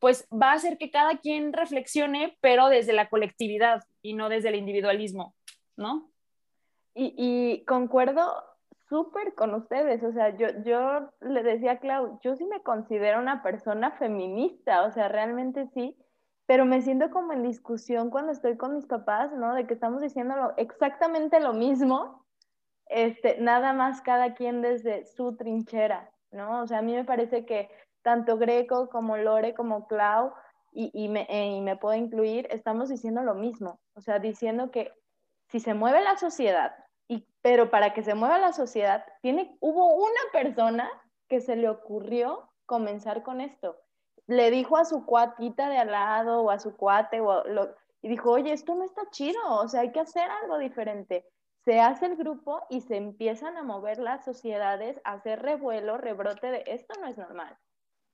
pues 0.00 0.26
va 0.32 0.50
a 0.50 0.54
hacer 0.54 0.76
que 0.76 0.90
cada 0.90 1.18
quien 1.18 1.52
reflexione, 1.52 2.36
pero 2.40 2.68
desde 2.68 2.92
la 2.92 3.08
colectividad 3.08 3.84
y 4.02 4.14
no 4.14 4.28
desde 4.28 4.48
el 4.48 4.56
individualismo, 4.56 5.36
¿no? 5.76 6.10
Y, 6.92 7.64
concuerdo 7.68 8.42
súper 8.88 9.34
con 9.34 9.54
ustedes, 9.54 10.02
o 10.02 10.12
sea, 10.12 10.36
yo, 10.36 10.48
yo 10.64 11.12
le 11.20 11.44
decía 11.44 11.72
a 11.72 11.78
Clau, 11.78 12.18
yo 12.24 12.34
sí 12.34 12.44
me 12.46 12.60
considero 12.64 13.20
una 13.20 13.44
persona 13.44 13.92
feminista, 13.92 14.82
o 14.82 14.90
sea, 14.90 15.06
realmente 15.06 15.68
sí, 15.74 15.96
pero 16.46 16.64
me 16.64 16.82
siento 16.82 17.10
como 17.10 17.32
en 17.32 17.42
discusión 17.42 18.10
cuando 18.10 18.32
estoy 18.32 18.56
con 18.56 18.74
mis 18.74 18.86
papás, 18.86 19.32
¿no? 19.32 19.54
De 19.54 19.66
que 19.66 19.74
estamos 19.74 20.02
diciendo 20.02 20.34
exactamente 20.56 21.40
lo 21.40 21.52
mismo, 21.52 22.24
este, 22.86 23.38
nada 23.40 23.72
más 23.72 24.00
cada 24.00 24.34
quien 24.34 24.60
desde 24.60 25.06
su 25.06 25.36
trinchera, 25.36 26.10
¿no? 26.30 26.62
O 26.62 26.66
sea, 26.66 26.78
a 26.78 26.82
mí 26.82 26.94
me 26.94 27.04
parece 27.04 27.46
que 27.46 27.70
tanto 28.02 28.36
Greco 28.36 28.88
como 28.88 29.16
Lore 29.16 29.54
como 29.54 29.86
Clau, 29.86 30.32
y, 30.74 30.90
y, 30.94 31.08
me, 31.08 31.26
eh, 31.28 31.48
y 31.56 31.60
me 31.60 31.76
puedo 31.76 31.94
incluir, 31.94 32.48
estamos 32.50 32.88
diciendo 32.88 33.22
lo 33.22 33.34
mismo, 33.34 33.78
o 33.94 34.00
sea, 34.00 34.18
diciendo 34.18 34.70
que 34.70 34.90
si 35.48 35.60
se 35.60 35.74
mueve 35.74 36.00
la 36.00 36.16
sociedad 36.16 36.72
pero 37.42 37.70
para 37.70 37.92
que 37.92 38.02
se 38.02 38.14
mueva 38.14 38.38
la 38.38 38.52
sociedad, 38.52 39.04
tiene, 39.20 39.56
hubo 39.60 39.94
una 39.96 40.20
persona 40.32 40.88
que 41.28 41.40
se 41.40 41.56
le 41.56 41.68
ocurrió 41.68 42.48
comenzar 42.66 43.22
con 43.22 43.40
esto. 43.40 43.76
Le 44.34 44.50
dijo 44.50 44.76
a 44.76 44.84
su 44.84 45.04
cuatita 45.04 45.68
de 45.68 45.76
al 45.76 45.90
lado 45.90 46.42
o 46.42 46.50
a 46.50 46.58
su 46.58 46.74
cuate 46.76 47.20
o 47.20 47.42
y 48.02 48.08
dijo, 48.08 48.32
oye, 48.32 48.52
esto 48.52 48.74
no 48.74 48.84
está 48.84 49.02
chido, 49.10 49.40
o 49.48 49.68
sea, 49.68 49.82
hay 49.82 49.92
que 49.92 50.00
hacer 50.00 50.28
algo 50.28 50.58
diferente. 50.58 51.24
Se 51.64 51.80
hace 51.80 52.06
el 52.06 52.16
grupo 52.16 52.62
y 52.68 52.80
se 52.80 52.96
empiezan 52.96 53.56
a 53.56 53.62
mover 53.62 53.98
las 53.98 54.24
sociedades, 54.24 55.00
a 55.04 55.12
hacer 55.12 55.40
revuelo, 55.40 55.98
rebrote 55.98 56.50
de 56.50 56.64
esto 56.66 57.00
no 57.00 57.06
es 57.06 57.16
normal. 57.16 57.56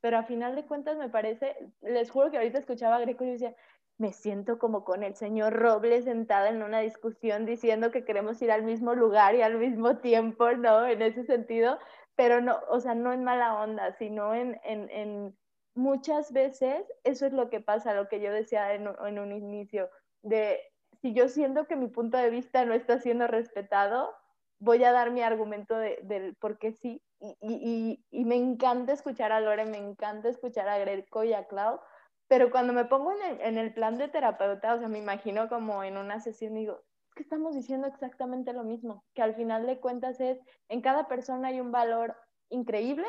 Pero 0.00 0.18
a 0.18 0.24
final 0.24 0.54
de 0.54 0.66
cuentas 0.66 0.98
me 0.98 1.08
parece, 1.08 1.56
les 1.80 2.10
juro 2.10 2.30
que 2.30 2.36
ahorita 2.36 2.58
escuchaba 2.58 2.96
a 2.96 3.00
Greco 3.00 3.24
y 3.24 3.30
decía, 3.30 3.54
me 3.96 4.12
siento 4.12 4.58
como 4.58 4.84
con 4.84 5.02
el 5.02 5.14
señor 5.14 5.54
Robles 5.54 6.04
sentada 6.04 6.50
en 6.50 6.62
una 6.62 6.80
discusión 6.80 7.46
diciendo 7.46 7.90
que 7.90 8.04
queremos 8.04 8.40
ir 8.42 8.52
al 8.52 8.62
mismo 8.64 8.94
lugar 8.94 9.34
y 9.34 9.42
al 9.42 9.56
mismo 9.56 9.96
tiempo, 9.96 10.52
¿no? 10.52 10.86
En 10.86 11.00
ese 11.00 11.24
sentido, 11.24 11.78
pero 12.14 12.42
no, 12.42 12.60
o 12.68 12.78
sea, 12.80 12.94
no 12.94 13.12
en 13.12 13.24
mala 13.24 13.60
onda, 13.62 13.92
sino 13.92 14.34
en 14.34 15.34
muchas 15.78 16.32
veces 16.32 16.84
eso 17.04 17.24
es 17.24 17.32
lo 17.32 17.48
que 17.50 17.60
pasa, 17.60 17.94
lo 17.94 18.08
que 18.08 18.20
yo 18.20 18.32
decía 18.32 18.74
en, 18.74 18.88
un 18.88 19.32
inicio, 19.32 19.88
de 20.22 20.60
si 21.00 21.14
yo 21.14 21.28
siento 21.28 21.66
que 21.66 21.76
mi 21.76 21.86
punto 21.86 22.18
de 22.18 22.30
vista 22.30 22.64
no 22.64 22.74
está 22.74 22.98
siendo 22.98 23.28
respetado, 23.28 24.12
voy 24.58 24.82
a 24.82 24.90
dar 24.90 25.12
mi 25.12 25.22
argumento 25.22 25.78
del 25.78 25.96
de, 26.08 26.34
por 26.40 26.58
qué 26.58 26.72
sí. 26.72 27.00
Y, 27.40 28.04
me 28.10 28.34
encanta 28.34 28.92
escuchar 28.92 29.30
a 29.30 29.40
Lore, 29.40 29.66
me 29.66 29.78
encanta 29.78 30.28
escuchar 30.28 30.68
a 30.68 30.78
Greco 30.78 31.22
y 31.22 31.32
a 31.32 31.46
Clau, 31.46 31.78
pero 32.26 32.50
cuando 32.50 32.72
me 32.72 32.84
pongo 32.84 33.12
en 33.12 33.56
el, 33.56 33.72
plan 33.72 33.96
de 33.98 34.08
terapeuta, 34.08 34.74
o 34.74 34.78
sea, 34.80 34.88
me 34.88 34.98
imagino 34.98 35.48
como 35.48 35.84
en 35.84 35.96
una 35.96 36.18
sesión 36.18 36.54
digo, 36.54 36.82
es 37.06 37.14
que 37.14 37.22
estamos 37.22 37.54
diciendo 37.54 37.86
exactamente 37.86 38.52
lo 38.52 38.64
mismo, 38.64 39.04
que 39.14 39.22
al 39.22 39.36
final 39.36 39.64
de 39.64 39.78
cuentas 39.78 40.18
es, 40.18 40.40
en 40.68 40.82
cada 40.82 41.06
persona 41.06 41.48
hay 41.48 41.60
un 41.60 41.70
valor 41.70 42.16
increíble 42.50 43.06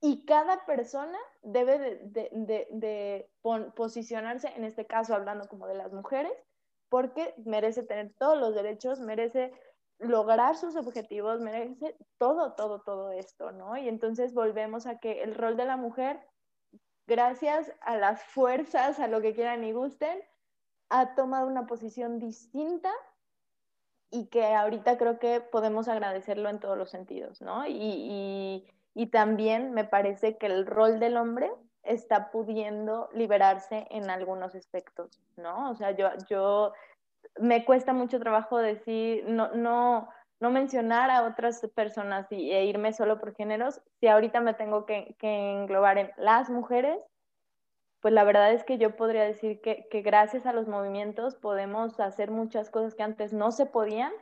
y 0.00 0.24
cada 0.24 0.64
persona 0.64 1.18
debe 1.42 1.78
de, 1.78 1.96
de, 2.04 2.30
de, 2.32 2.68
de 2.70 3.30
posicionarse, 3.74 4.48
en 4.56 4.64
este 4.64 4.86
caso 4.86 5.14
hablando 5.14 5.48
como 5.48 5.66
de 5.66 5.74
las 5.74 5.92
mujeres, 5.92 6.32
porque 6.88 7.34
merece 7.44 7.82
tener 7.82 8.14
todos 8.18 8.38
los 8.38 8.54
derechos, 8.54 9.00
merece 9.00 9.52
lograr 9.98 10.56
sus 10.56 10.76
objetivos, 10.76 11.40
merece 11.40 11.96
todo, 12.18 12.52
todo, 12.52 12.80
todo 12.80 13.10
esto, 13.10 13.50
¿no? 13.52 13.76
Y 13.76 13.88
entonces 13.88 14.32
volvemos 14.32 14.86
a 14.86 14.98
que 14.98 15.22
el 15.22 15.34
rol 15.34 15.56
de 15.56 15.64
la 15.64 15.76
mujer 15.76 16.20
gracias 17.08 17.72
a 17.80 17.96
las 17.96 18.22
fuerzas, 18.22 19.00
a 19.00 19.08
lo 19.08 19.20
que 19.20 19.34
quieran 19.34 19.64
y 19.64 19.72
gusten, 19.72 20.20
ha 20.90 21.14
tomado 21.14 21.48
una 21.48 21.66
posición 21.66 22.18
distinta 22.18 22.92
y 24.10 24.26
que 24.26 24.54
ahorita 24.54 24.96
creo 24.98 25.18
que 25.18 25.40
podemos 25.40 25.88
agradecerlo 25.88 26.48
en 26.48 26.60
todos 26.60 26.78
los 26.78 26.90
sentidos, 26.90 27.40
¿no? 27.42 27.66
Y, 27.66 28.70
también 29.06 29.72
me 29.72 29.84
parece 29.84 30.36
que 30.36 30.46
el 30.46 30.66
rol 30.66 31.00
del 31.00 31.16
hombre 31.16 31.50
está 31.82 32.30
pudiendo 32.30 33.08
liberarse 33.14 33.86
en 33.90 34.10
algunos 34.10 34.54
aspectos, 34.54 35.20
¿no? 35.36 35.70
O 35.70 35.74
sea, 35.74 35.92
yo, 35.92 36.10
yo 36.28 36.72
me 37.38 37.64
cuesta 37.64 37.92
mucho 37.92 38.18
trabajo 38.18 38.58
decir, 38.58 39.24
no, 39.26 39.54
no, 39.54 40.08
no 40.40 40.50
mencionar 40.50 41.10
a 41.10 41.24
otras 41.24 41.60
personas 41.74 42.30
y, 42.30 42.50
e 42.52 42.64
irme 42.66 42.92
solo 42.92 43.18
por 43.18 43.34
géneros. 43.34 43.80
Si 44.00 44.06
ahorita 44.06 44.40
me 44.40 44.54
tengo 44.54 44.86
que, 44.86 45.16
englobar 45.20 45.98
en 45.98 46.10
las 46.16 46.50
mujeres, 46.50 46.98
pues 48.00 48.14
la 48.14 48.24
verdad 48.24 48.52
es 48.52 48.64
que 48.64 48.78
yo 48.78 48.96
podría 48.96 49.24
decir 49.24 49.60
que, 49.60 49.88
gracias 50.02 50.46
a 50.46 50.52
los 50.52 50.68
movimientos 50.68 51.34
podemos 51.34 51.98
hacer 52.00 52.30
muchas 52.30 52.70
cosas 52.70 52.94
que 52.94 53.02
antes 53.02 53.32
no 53.32 53.50
se 53.50 53.66
podían 53.66 54.12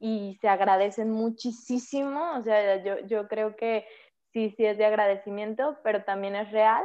y 0.00 0.36
se 0.40 0.48
agradecen 0.48 1.10
muchísimo. 1.10 2.32
O 2.36 2.42
sea, 2.42 2.82
yo, 2.82 2.98
yo 3.06 3.28
creo 3.28 3.54
que 3.56 3.86
sí, 4.34 4.52
sí 4.56 4.66
es 4.66 4.76
de 4.76 4.84
agradecimiento, 4.84 5.78
pero 5.82 6.04
también 6.04 6.36
es 6.36 6.50
real 6.50 6.84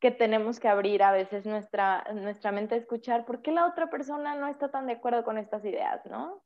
que 0.00 0.10
tenemos 0.10 0.60
que 0.60 0.68
abrir 0.68 1.02
a 1.02 1.12
veces 1.12 1.46
nuestra, 1.46 2.04
nuestra 2.12 2.52
mente 2.52 2.74
a 2.74 2.78
escuchar 2.78 3.24
por 3.24 3.40
qué 3.40 3.52
la 3.52 3.66
otra 3.66 3.88
persona 3.88 4.34
no 4.34 4.48
está 4.48 4.70
tan 4.70 4.86
de 4.86 4.94
acuerdo 4.94 5.24
con 5.24 5.38
estas 5.38 5.64
ideas, 5.64 6.04
¿no? 6.04 6.42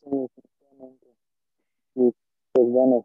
Sí, 0.00 0.28
pues 1.94 2.66
bueno, 2.66 3.04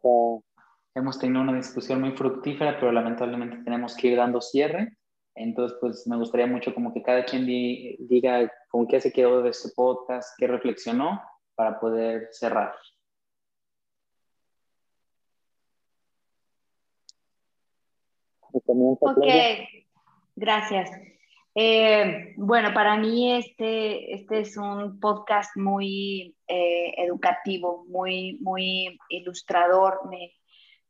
hemos 0.95 1.19
tenido 1.19 1.41
una 1.41 1.53
discusión 1.53 2.01
muy 2.01 2.13
fructífera, 2.13 2.79
pero 2.79 2.91
lamentablemente 2.91 3.57
tenemos 3.63 3.95
que 3.95 4.07
ir 4.07 4.17
dando 4.17 4.41
cierre. 4.41 4.97
Entonces, 5.35 5.77
pues 5.81 6.07
me 6.07 6.17
gustaría 6.17 6.47
mucho 6.47 6.73
como 6.73 6.93
que 6.93 7.03
cada 7.03 7.25
quien 7.25 7.45
diga 7.45 8.51
con 8.69 8.87
qué 8.87 9.01
se 9.01 9.11
quedó 9.11 9.41
de 9.43 9.49
este 9.49 9.69
podcast, 9.75 10.33
qué 10.39 10.47
reflexionó 10.47 11.21
para 11.55 11.79
poder 11.79 12.29
cerrar. 12.31 12.73
Ok, 19.01 19.25
gracias. 20.35 20.89
Eh, 21.57 22.33
bueno, 22.35 22.73
para 22.73 22.97
mí 22.97 23.33
este, 23.33 24.13
este 24.13 24.41
es 24.41 24.57
un 24.57 24.99
podcast 24.99 25.55
muy 25.55 26.35
eh, 26.47 26.93
educativo, 26.97 27.85
muy, 27.87 28.37
muy 28.41 28.99
ilustrador. 29.09 30.01
Me, 30.09 30.33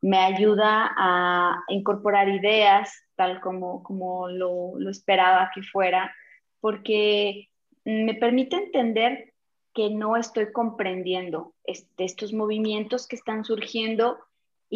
me, 0.01 0.18
ayuda 0.18 0.91
a 0.97 1.63
incorporar 1.68 2.30
ideas 2.30 2.91
tal 3.16 3.41
como, 3.41 3.84
como 3.84 4.28
lo, 4.28 4.74
lo 4.78 4.89
esperaba 4.89 5.51
que 5.53 5.61
fuera, 5.61 6.13
porque 6.59 7.49
me 7.84 8.16
permite 8.16 8.55
entender 8.55 9.34
que 9.76 9.89
no 9.89 10.18
estoy 10.18 10.51
comprendiendo 10.51 11.53
este, 11.63 12.05
estos 12.05 12.34
movimientos 12.34 13.07
que 13.07 13.18
están 13.18 13.45
surgiendo 13.45 14.18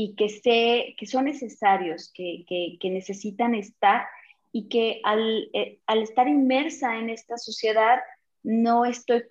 y 0.02 0.16
que 0.16 0.30
sé 0.30 0.96
que 0.98 1.06
son 1.06 1.26
necesarios, 1.26 2.10
que, 2.14 2.46
que, 2.48 2.90
necesitan 2.90 3.54
estar 3.54 4.08
y 4.54 4.70
que 4.70 5.02
al, 5.04 5.50
eh, 5.52 5.82
al, 5.88 6.02
estar 6.04 6.30
inmersa 6.30 6.98
en 6.98 7.10
esta 7.10 7.38
sociedad 7.38 8.00
no 8.42 8.86
estoy 8.86 9.24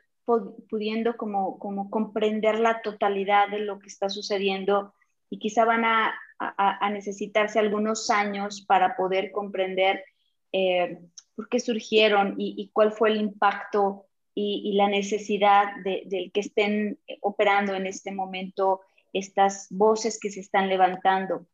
pudiendo 0.68 1.16
como, 1.16 1.58
como 1.58 1.88
comprender 1.88 2.58
la 2.58 2.82
totalidad 2.82 3.48
de 3.48 3.60
lo 3.60 3.78
que 3.78 3.86
está 3.86 4.10
sucediendo 4.10 4.92
y 5.30 5.38
quizá 5.38 5.64
van 5.64 5.86
a, 5.86 6.14
a, 6.38 6.90
necesitarse 6.90 7.58
algunos 7.58 8.10
años 8.10 8.60
para 8.60 8.94
poder 8.94 9.32
comprender 9.32 10.04
eh, 10.52 10.98
por 11.34 11.48
qué 11.48 11.60
surgieron 11.60 12.34
y, 12.36 12.68
cuál 12.74 12.92
fue 12.92 13.08
el 13.08 13.16
impacto 13.16 14.04
y, 14.34 14.74
la 14.74 14.88
necesidad 14.88 15.76
de, 15.82 16.02
de, 16.04 16.30
que 16.30 16.40
estén 16.40 16.98
operando 17.22 17.74
en 17.74 17.86
este 17.86 18.12
momento 18.12 18.82
estas 19.12 19.66
voces 19.70 20.18
que 20.20 20.30
se 20.30 20.40
están 20.40 20.68
levantando. 20.68 21.46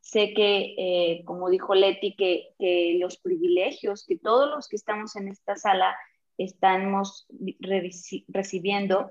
Sé 0.00 0.32
que, 0.34 0.74
eh, 0.78 1.24
como 1.24 1.50
dijo 1.50 1.74
Leti, 1.74 2.14
que, 2.16 2.54
los 2.98 3.18
privilegios 3.18 4.06
que 4.06 4.18
todos 4.18 4.48
los 4.48 4.68
que 4.68 4.76
estamos 4.76 5.16
en 5.16 5.28
esta 5.28 5.56
sala 5.56 5.96
estamos 6.38 7.26
recibiendo 8.28 9.10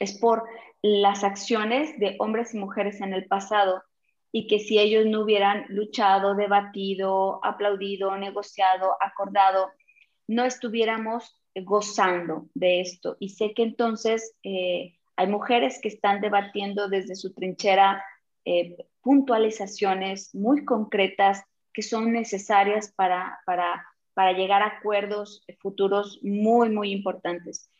es 0.00 0.18
por 0.18 0.44
las 0.82 1.24
acciones 1.24 1.98
de 1.98 2.16
hombres 2.18 2.54
y 2.54 2.58
mujeres 2.58 3.00
en 3.00 3.12
el 3.12 3.26
pasado 3.26 3.82
y 4.32 4.46
que 4.46 4.58
si 4.58 4.78
ellos 4.78 5.06
no 5.06 5.22
hubieran 5.22 5.64
luchado, 5.68 6.34
debatido, 6.34 7.40
aplaudido, 7.44 8.16
negociado, 8.16 8.96
acordado, 9.00 9.70
no 10.26 10.44
estuviéramos 10.44 11.40
gozando 11.54 12.48
de 12.54 12.80
esto. 12.80 13.16
Y 13.18 13.30
sé 13.30 13.54
que 13.54 13.62
entonces 13.62 14.36
eh, 14.42 14.95
hay 15.16 15.26
mujeres 15.26 15.80
que 15.80 15.88
están 15.88 16.20
debatiendo 16.20 16.88
desde 16.88 17.16
su 17.16 17.32
trinchera 17.32 18.04
eh, 18.44 18.76
puntualizaciones 19.00 20.34
muy 20.34 20.64
concretas 20.64 21.42
que 21.72 21.82
son 21.82 22.12
necesarias 22.12 22.92
para, 22.94 23.40
para, 23.46 23.84
para 24.14 24.32
llegar 24.32 24.62
a 24.62 24.78
acuerdos 24.78 25.42
futuros 25.58 26.20
muy, 26.22 26.68
muy 26.70 26.92
importantes. 26.92 27.70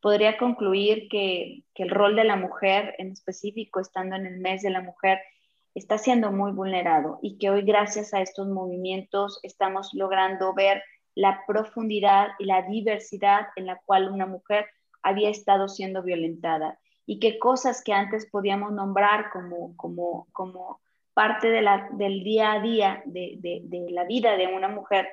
Podría 0.00 0.38
concluir 0.38 1.08
que, 1.10 1.64
que 1.74 1.82
el 1.82 1.90
rol 1.90 2.16
de 2.16 2.24
la 2.24 2.36
mujer, 2.36 2.94
en 2.98 3.12
específico 3.12 3.80
estando 3.80 4.16
en 4.16 4.26
el 4.26 4.38
mes 4.38 4.62
de 4.62 4.70
la 4.70 4.80
mujer, 4.80 5.20
está 5.74 5.98
siendo 5.98 6.32
muy 6.32 6.52
vulnerado 6.52 7.18
y 7.22 7.36
que 7.38 7.50
hoy 7.50 7.62
gracias 7.62 8.14
a 8.14 8.22
estos 8.22 8.48
movimientos 8.48 9.38
estamos 9.42 9.90
logrando 9.92 10.54
ver 10.54 10.82
la 11.14 11.42
profundidad 11.46 12.28
y 12.38 12.46
la 12.46 12.62
diversidad 12.62 13.48
en 13.56 13.66
la 13.66 13.80
cual 13.84 14.10
una 14.10 14.26
mujer 14.26 14.66
había 15.02 15.30
estado 15.30 15.68
siendo 15.68 16.02
violentada 16.02 16.78
y 17.06 17.20
qué 17.20 17.38
cosas 17.38 17.82
que 17.82 17.92
antes 17.92 18.26
podíamos 18.26 18.72
nombrar 18.72 19.30
como, 19.30 19.76
como, 19.76 20.26
como 20.32 20.80
parte 21.14 21.48
de 21.48 21.62
la, 21.62 21.88
del 21.92 22.24
día 22.24 22.52
a 22.52 22.60
día 22.60 23.02
de, 23.06 23.38
de, 23.40 23.90
la 23.90 24.04
vida 24.04 24.36
de 24.36 24.48
una 24.48 24.68
mujer, 24.68 25.08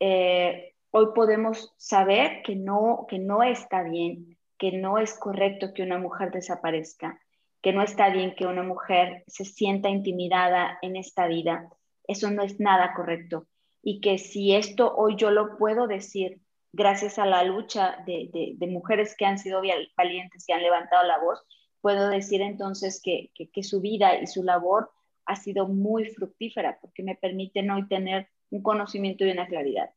eh, 0.00 0.74
hoy 0.90 1.06
podemos 1.14 1.72
saber 1.78 2.42
que 2.42 2.56
no, 2.56 3.06
que 3.08 3.20
no 3.20 3.42
está 3.42 3.84
bien, 3.84 4.36
que 4.58 4.72
no 4.72 4.98
es 4.98 5.16
correcto 5.16 5.72
que 5.72 5.84
una 5.84 5.98
mujer 5.98 6.32
desaparezca, 6.32 7.20
que 7.62 7.72
no 7.72 7.82
está 7.82 8.10
bien 8.10 8.34
que 8.34 8.46
una 8.46 8.64
mujer 8.64 9.22
se 9.28 9.44
sienta 9.44 9.88
intimidada 9.88 10.78
en 10.82 10.96
esta 10.96 11.28
vida. 11.28 11.70
Eso 12.06 12.30
no 12.30 12.42
es 12.42 12.60
nada 12.60 12.94
correcto. 12.94 13.46
Y 13.82 14.00
que 14.00 14.18
si 14.18 14.54
esto 14.54 14.92
hoy 14.96 15.14
yo 15.16 15.30
lo 15.30 15.56
puedo 15.56 15.86
decir 15.86 16.40
gracias 16.72 17.18
a 17.18 17.26
la 17.26 17.42
lucha 17.44 17.96
de, 18.06 18.56
mujeres 18.68 19.14
que 19.16 19.24
han 19.24 19.38
sido 19.38 19.62
valientes 19.96 20.48
y 20.48 20.52
han 20.52 20.62
levantado 20.62 21.04
la 21.04 21.18
voz, 21.18 21.42
puedo 21.80 22.08
decir 22.08 22.42
entonces 22.42 23.00
que, 23.02 23.30
su 23.62 23.80
vida 23.80 24.18
y 24.18 24.26
su 24.26 24.42
labor 24.42 24.90
ha 25.24 25.36
sido 25.36 25.66
muy 25.66 26.06
fructífera 26.10 26.78
porque 26.80 27.02
me 27.02 27.16
permiten 27.16 27.70
hoy 27.70 27.86
tener 27.88 28.28
un 28.50 28.62
conocimiento 28.62 29.24
y 29.24 29.30
una 29.30 29.46
claridad. 29.46 29.90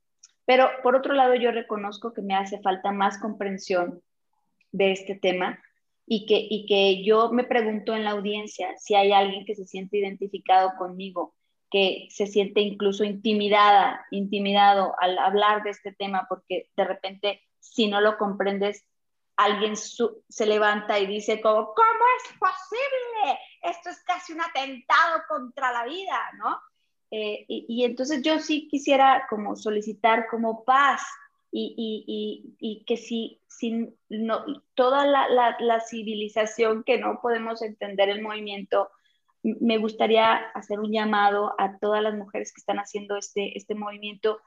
Pero 0.45 0.69
por 0.81 0.95
otro 0.95 1.13
lado, 1.13 1.35
yo 1.35 1.51
reconozco 1.51 2.13
que 2.13 2.21
me 2.21 2.35
hace 2.35 2.59
falta 2.59 2.91
más 2.91 3.19
comprensión 3.19 4.01
de 4.71 4.91
este 4.91 5.15
tema 5.15 5.59
y 6.05 6.25
que, 6.25 6.47
y 6.49 6.65
que 6.65 7.03
yo 7.03 7.31
me 7.31 7.43
pregunto 7.43 7.95
en 7.95 8.03
la 8.03 8.11
audiencia 8.11 8.75
si 8.77 8.95
hay 8.95 9.11
alguien 9.11 9.45
que 9.45 9.55
se 9.55 9.65
siente 9.65 9.97
identificado 9.97 10.71
conmigo 10.77 11.35
que 11.71 12.07
se 12.09 12.27
siente 12.27 12.61
incluso 12.61 13.03
intimidada, 13.03 14.05
intimidado 14.11 14.95
al 14.99 15.17
hablar 15.17 15.63
de 15.63 15.69
este 15.71 15.91
tema, 15.91 16.25
porque 16.27 16.69
de 16.75 16.83
repente 16.83 17.41
si 17.59 17.87
no 17.87 18.01
lo 18.01 18.17
comprendes, 18.17 18.85
alguien 19.37 19.75
se 19.77 20.45
levanta 20.45 20.99
y 20.99 21.07
dice 21.07 21.39
como, 21.41 21.73
¿cómo 21.73 22.05
es 22.17 22.37
posible? 22.37 23.39
Esto 23.61 23.89
es 23.89 24.03
casi 24.03 24.33
un 24.33 24.41
atentado 24.41 25.21
contra 25.27 25.71
la 25.71 25.85
vida, 25.85 26.19
¿no? 26.37 26.59
Eh, 27.11 27.45
y, 27.47 27.85
entonces 27.85 28.21
yo 28.21 28.39
sí 28.39 28.67
quisiera 28.67 29.25
como 29.29 29.55
solicitar 29.55 30.27
como 30.27 30.63
paz 30.63 31.01
y, 31.51 32.83
que 32.85 32.97
si, 32.97 33.41
si 33.47 33.95
no, 34.09 34.45
toda 34.75 35.05
la, 35.07 35.55
la 35.59 35.79
civilización 35.79 36.83
que 36.83 36.99
no 36.99 37.19
podemos 37.21 37.63
entender 37.63 38.09
el 38.09 38.21
movimiento, 38.21 38.89
me 39.43 39.77
gustaría 39.77 40.35
hacer 40.53 40.79
un 40.79 40.91
llamado 40.91 41.53
a 41.57 41.77
todas 41.77 42.03
las 42.03 42.15
mujeres 42.15 42.53
que 42.53 42.59
están 42.59 42.77
haciendo 42.77 43.17
este, 43.17 43.57
este 43.57 43.75
movimiento, 43.75 44.39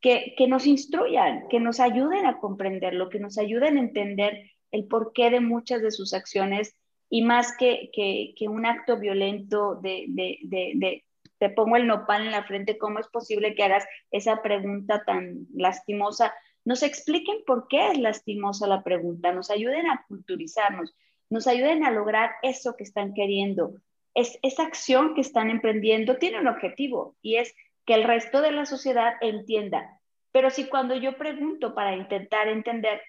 que, 0.00 0.34
que 0.36 0.46
nos 0.46 0.66
instruyan, 0.66 1.48
que 1.48 1.58
nos 1.58 1.80
ayuden 1.80 2.26
a 2.26 2.38
comprenderlo, 2.38 3.08
que 3.08 3.18
nos 3.18 3.38
ayuden 3.38 3.76
a 3.76 3.80
entender 3.80 4.50
el 4.70 4.86
porqué 4.86 5.30
de 5.30 5.40
muchas 5.40 5.82
de 5.82 5.90
sus 5.90 6.14
acciones 6.14 6.76
y 7.08 7.22
más 7.22 7.56
que, 7.56 7.90
que, 7.92 8.34
que 8.36 8.48
un 8.48 8.66
acto 8.66 8.98
violento 8.98 9.76
de, 9.76 10.06
de, 10.08 10.38
de, 10.42 11.04
te 11.38 11.50
pongo 11.50 11.76
el 11.76 11.86
nopal 11.86 12.22
en 12.22 12.32
la 12.32 12.44
frente, 12.44 12.78
¿cómo 12.78 12.98
es 12.98 13.08
posible 13.08 13.54
que 13.54 13.62
hagas 13.62 13.84
esa 14.10 14.42
pregunta 14.42 15.04
tan 15.04 15.46
lastimosa? 15.54 16.34
Nos 16.64 16.82
expliquen 16.82 17.38
por 17.46 17.68
qué 17.68 17.90
es 17.90 17.98
lastimosa 17.98 18.66
la 18.66 18.82
pregunta, 18.82 19.32
nos 19.32 19.50
ayuden 19.50 19.86
a 19.86 20.04
culturizarnos, 20.08 20.94
nos 21.30 21.46
ayuden 21.46 21.84
a 21.84 21.90
lograr 21.90 22.30
eso 22.42 22.74
que 22.76 22.84
están 22.84 23.14
queriendo, 23.14 23.74
es, 24.16 24.38
esa 24.42 24.64
acción 24.64 25.14
que 25.14 25.20
están 25.20 25.50
emprendiendo 25.50 26.16
tiene 26.16 26.40
un 26.40 26.48
objetivo 26.48 27.14
y 27.22 27.36
es 27.36 27.54
que 27.84 27.94
el 27.94 28.02
resto 28.02 28.40
de 28.40 28.50
la 28.50 28.66
sociedad 28.66 29.14
entienda. 29.20 30.00
Pero 30.32 30.50
si 30.50 30.66
cuando 30.68 30.96
yo 30.96 31.16
pregunto 31.16 31.74
para 31.74 31.94
intentar 31.94 32.48
entender 32.48 33.00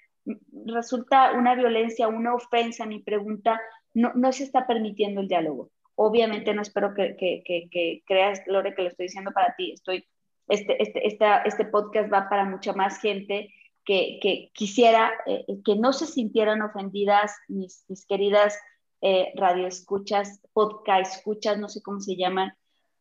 resulta 0.66 1.32
una 1.32 1.56
violencia, 1.56 2.10
una 2.10 2.36
ofensa, 2.36 2.86
mi 2.86 3.00
pregunta, 3.00 3.60
no, 3.94 4.12
no 4.14 4.32
se 4.34 4.44
está 4.44 4.68
permitiendo 4.68 5.22
el 5.22 5.28
diálogo. 5.28 5.72
Obviamente 5.96 6.54
no 6.54 6.62
espero 6.62 6.94
que, 6.94 7.16
que, 7.18 7.42
que, 7.46 8.04
creas, 8.06 8.42
Lore, 8.46 8.76
que 8.76 8.84
lo 8.84 8.90
estoy 8.90 9.08
diciendo 9.08 9.32
para 9.32 9.56
ti. 9.56 9.72
Estoy, 9.72 10.06
este, 10.50 10.82
este, 10.84 11.08
esta, 11.08 11.42
este 11.44 11.66
podcast 11.66 12.12
va 12.12 12.30
para 12.30 12.46
mucha 12.46 12.74
más 12.74 13.00
gente 13.00 13.54
que, 13.86 14.20
que 14.22 14.52
quisiera 14.54 15.14
eh, 15.26 15.46
que 15.64 15.76
no 15.78 15.94
se 15.94 16.06
sintieran 16.06 16.62
ofendidas 16.62 17.34
mis, 17.48 17.86
mis 17.88 18.06
queridas 18.06 18.60
eh, 19.02 19.32
radioescuchas, 19.36 20.42
podcast 20.54 21.16
escuchas, 21.16 21.58
no 21.58 21.70
sé 21.70 21.82
cómo 21.82 22.00
se 22.00 22.16
llaman, 22.16 22.54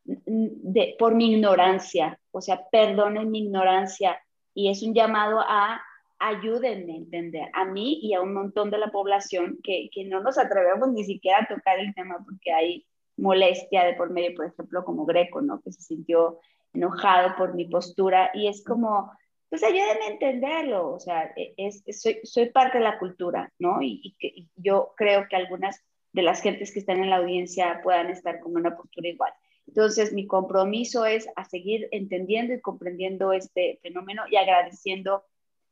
de, 0.03 0.95
por 0.97 1.15
mi 1.15 1.33
ignorancia, 1.33 2.19
o 2.31 2.41
sea, 2.41 2.67
perdonen 2.71 3.31
mi 3.31 3.45
ignorancia. 3.45 4.21
Y 4.53 4.69
es 4.69 4.81
un 4.81 4.93
llamado 4.93 5.39
a 5.39 5.81
ayúdenme 6.19 6.93
a 6.93 6.97
entender, 6.97 7.49
a 7.53 7.65
mí 7.65 7.99
y 8.01 8.13
a 8.13 8.21
un 8.21 8.33
montón 8.33 8.71
de 8.71 8.79
la 8.79 8.89
población 8.91 9.59
que, 9.63 9.89
que 9.93 10.05
no 10.05 10.21
nos 10.21 10.37
atrevemos 10.37 10.89
ni 10.91 11.03
siquiera 11.03 11.39
a 11.39 11.47
tocar 11.47 11.79
el 11.79 11.93
tema 11.93 12.17
porque 12.25 12.51
hay 12.51 12.85
molestia 13.17 13.83
de 13.83 13.93
por 13.93 14.09
medio, 14.09 14.35
por 14.35 14.45
ejemplo, 14.45 14.83
como 14.83 15.05
Greco, 15.05 15.41
¿no? 15.41 15.61
Que 15.61 15.71
se 15.71 15.81
sintió 15.81 16.39
enojado 16.73 17.35
por 17.35 17.53
mi 17.53 17.65
postura 17.65 18.31
y 18.33 18.47
es 18.47 18.63
como, 18.63 19.11
pues 19.49 19.63
ayúdenme 19.63 20.05
a 20.05 20.11
entenderlo, 20.11 20.93
o 20.93 20.99
sea, 20.99 21.31
e, 21.35 21.53
es, 21.57 21.83
soy, 21.99 22.19
soy 22.23 22.49
parte 22.49 22.77
de 22.79 22.83
la 22.83 22.99
cultura, 22.99 23.51
¿no? 23.59 23.81
Y, 23.81 24.01
y, 24.03 24.27
y 24.27 24.47
yo 24.55 24.93
creo 24.95 25.27
que 25.29 25.35
algunas 25.35 25.83
de 26.17 26.23
las 26.23 26.41
gentes 26.41 26.73
que 26.73 26.79
están 26.79 26.97
en 27.03 27.11
la 27.11 27.17
audiencia 27.17 27.79
puedan 27.83 28.09
estar 28.09 28.39
con 28.39 28.55
una 28.55 28.75
postura 28.75 29.07
igual. 29.07 29.31
Entonces, 29.67 30.13
mi 30.13 30.25
compromiso 30.25 31.05
es 31.05 31.29
a 31.35 31.45
seguir 31.45 31.87
entendiendo 31.91 32.55
y 32.55 32.61
comprendiendo 32.61 33.33
este 33.33 33.77
fenómeno 33.83 34.23
y 34.31 34.35
agradeciendo 34.35 35.23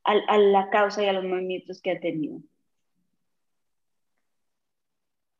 a, 0.04 0.12
a 0.28 0.38
la 0.38 0.70
causa 0.70 1.04
y 1.04 1.08
a 1.08 1.14
los 1.14 1.24
movimientos 1.24 1.82
que 1.82 1.92
ha 1.92 2.00
tenido. 2.00 2.42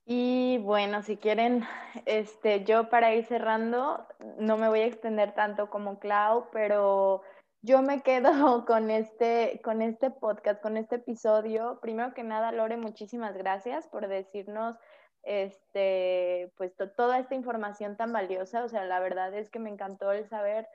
Y 0.08 0.58
bueno, 0.64 1.04
si 1.04 1.18
quieren, 1.18 1.66
este, 2.08 2.64
yo 2.64 2.90
para 2.90 3.14
ir 3.14 3.26
cerrando, 3.26 4.08
no 4.40 4.58
me 4.58 4.70
voy 4.70 4.80
a 4.80 4.86
extender 4.88 5.36
tanto 5.36 5.70
como 5.70 6.00
Clau, 6.00 6.50
pero 6.52 7.22
yo 7.62 7.84
me 7.84 8.02
quedo 8.02 8.66
con 8.66 8.90
este, 8.90 9.62
con 9.64 9.84
este 9.84 10.10
podcast, 10.10 10.64
con 10.64 10.78
este 10.78 10.96
episodio. 10.96 11.80
Primero 11.80 12.16
que 12.16 12.24
nada, 12.24 12.52
Lore, 12.52 12.78
muchísimas 12.78 13.38
gracias 13.38 13.88
por 13.88 14.08
decirnos 14.08 14.76
este, 15.26 16.54
pues 16.56 16.74
toda 16.96 17.20
esta 17.20 17.36
información 17.36 17.98
tan 17.98 18.14
valiosa. 18.14 18.64
O 18.64 18.70
sea, 18.70 18.86
la 18.86 19.00
verdad 19.00 19.34
es 19.34 19.50
que 19.50 19.60
me 19.60 19.70
encantó 19.70 20.12
el 20.12 20.28
saber 20.30 20.68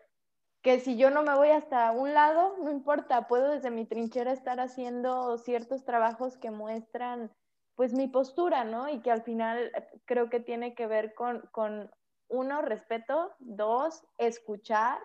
que 0.62 0.80
si 0.80 0.96
yo 0.96 1.11
no 1.11 1.22
me 1.22 1.34
voy 1.34 1.48
hasta 1.48 1.90
un 1.92 2.12
lado, 2.12 2.57
no 2.62 2.70
importa, 2.70 3.26
puedo 3.28 3.51
desde 3.51 3.70
mi 3.70 3.86
trinchera 3.86 4.32
estar 4.32 4.61
haciendo 4.61 5.38
ciertos 5.38 5.84
trabajos 5.84 6.36
que 6.36 6.51
muestran 6.51 7.32
pues 7.76 7.94
mi 7.94 8.09
postura, 8.09 8.64
¿no? 8.64 8.90
Y 8.90 9.01
que 9.01 9.11
al 9.11 9.22
final 9.22 9.72
eh, 9.74 9.88
creo 10.05 10.28
que 10.28 10.40
tiene 10.40 10.74
que 10.74 10.86
ver 10.86 11.14
con, 11.14 11.40
con 11.51 11.90
uno, 12.28 12.61
respeto, 12.61 13.32
dos, 13.38 14.05
escuchar, 14.18 14.98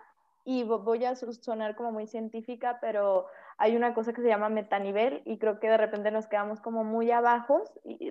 y 0.44 0.62
voy 0.62 1.04
a 1.04 1.16
sonar 1.16 1.74
como 1.74 1.90
muy 1.90 2.06
científica, 2.06 2.78
pero 2.80 3.26
hay 3.58 3.76
una 3.76 3.94
cosa 3.94 4.12
que 4.12 4.20
se 4.20 4.28
llama 4.28 4.48
metanivel 4.48 5.22
y 5.24 5.38
creo 5.38 5.58
que 5.60 5.68
de 5.68 5.78
repente 5.78 6.10
nos 6.10 6.26
quedamos 6.26 6.60
como 6.60 6.84
muy 6.84 7.10
abajo, 7.10 7.64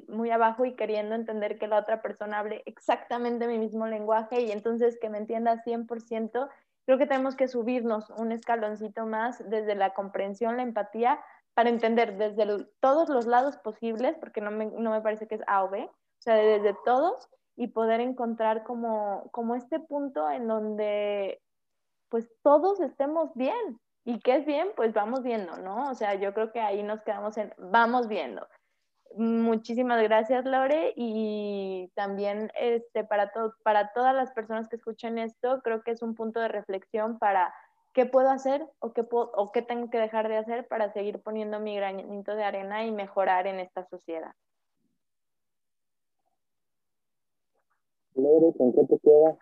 muy 0.08 0.32
abajo 0.32 0.66
y 0.66 0.76
queriendo 0.76 1.14
entender 1.14 1.60
que 1.60 1.68
la 1.68 1.80
otra 1.80 2.02
persona 2.02 2.40
hable 2.40 2.64
exactamente 2.66 3.48
mi 3.48 3.60
mismo 3.60 3.86
lenguaje 3.86 4.42
y 4.42 4.52
entonces 4.52 4.98
que 5.00 5.10
me 5.10 5.20
entienda 5.20 5.64
100%. 5.64 6.50
Creo 6.86 6.98
que 6.98 7.06
tenemos 7.06 7.36
que 7.36 7.48
subirnos 7.48 8.10
un 8.12 8.32
escaloncito 8.32 9.06
más 9.06 9.48
desde 9.50 9.76
la 9.76 9.94
comprensión, 9.94 10.58
la 10.58 10.64
empatía, 10.64 11.20
para 11.54 11.70
entender 11.70 12.18
desde 12.18 12.66
todos 12.80 13.10
los 13.10 13.26
lados 13.26 13.58
posibles, 13.58 14.16
porque 14.20 14.42
no 14.42 14.52
me, 14.52 14.66
no 14.66 14.92
me, 14.92 15.02
parece 15.02 15.28
que 15.28 15.36
es 15.36 15.42
A 15.48 15.64
o 15.64 15.70
B, 15.70 15.84
o 15.84 16.22
sea, 16.22 16.36
desde 16.36 16.76
todos 16.84 17.30
y 17.56 17.68
poder 17.68 18.02
encontrar 18.02 18.64
como, 18.64 19.30
como 19.32 19.56
este 19.56 19.80
punto 19.80 20.30
en 20.30 20.48
donde 20.48 21.42
pues 22.10 22.30
todos 22.44 22.80
estemos 22.82 23.34
bien. 23.36 23.80
¿Y 24.06 24.20
qué 24.20 24.36
es 24.36 24.46
bien? 24.46 24.70
Pues 24.76 24.94
vamos 24.94 25.24
viendo, 25.24 25.58
¿no? 25.58 25.90
O 25.90 25.96
sea, 25.96 26.14
yo 26.14 26.32
creo 26.34 26.52
que 26.52 26.62
ahí 26.62 26.84
nos 26.84 27.02
quedamos 27.02 27.38
en, 27.38 27.52
vamos 27.58 28.08
viendo. 28.08 28.48
Muchísimas 29.18 30.02
gracias, 30.04 30.46
Lore, 30.46 30.94
y 30.96 31.90
también 31.96 32.52
este, 32.60 33.04
para, 33.04 33.32
to 33.32 33.54
para 33.64 33.94
todas 33.94 34.14
las 34.14 34.32
personas 34.32 34.68
que 34.70 34.76
escuchen 34.76 35.18
esto, 35.18 35.62
creo 35.64 35.82
que 35.82 35.92
es 35.92 36.04
un 36.04 36.14
punto 36.14 36.40
de 36.40 36.50
reflexión 36.50 37.18
para 37.18 37.54
qué 37.94 38.06
puedo 38.06 38.30
hacer 38.30 38.64
o 38.80 38.94
qué, 38.94 39.04
puedo, 39.04 39.32
o 39.36 39.52
qué 39.52 39.64
tengo 39.64 39.90
que 39.90 39.98
dejar 39.98 40.28
de 40.28 40.38
hacer 40.38 40.68
para 40.68 40.94
seguir 40.94 41.24
poniendo 41.24 41.60
mi 41.60 41.76
granito 41.76 42.36
de 42.36 42.44
arena 42.44 42.86
y 42.86 42.92
mejorar 42.92 43.48
en 43.48 43.60
esta 43.60 43.88
sociedad. 43.88 44.34
Lore, 48.14 48.56
¿con 48.56 48.72
qué 48.72 48.84
te 48.86 49.00
queda? 49.00 49.38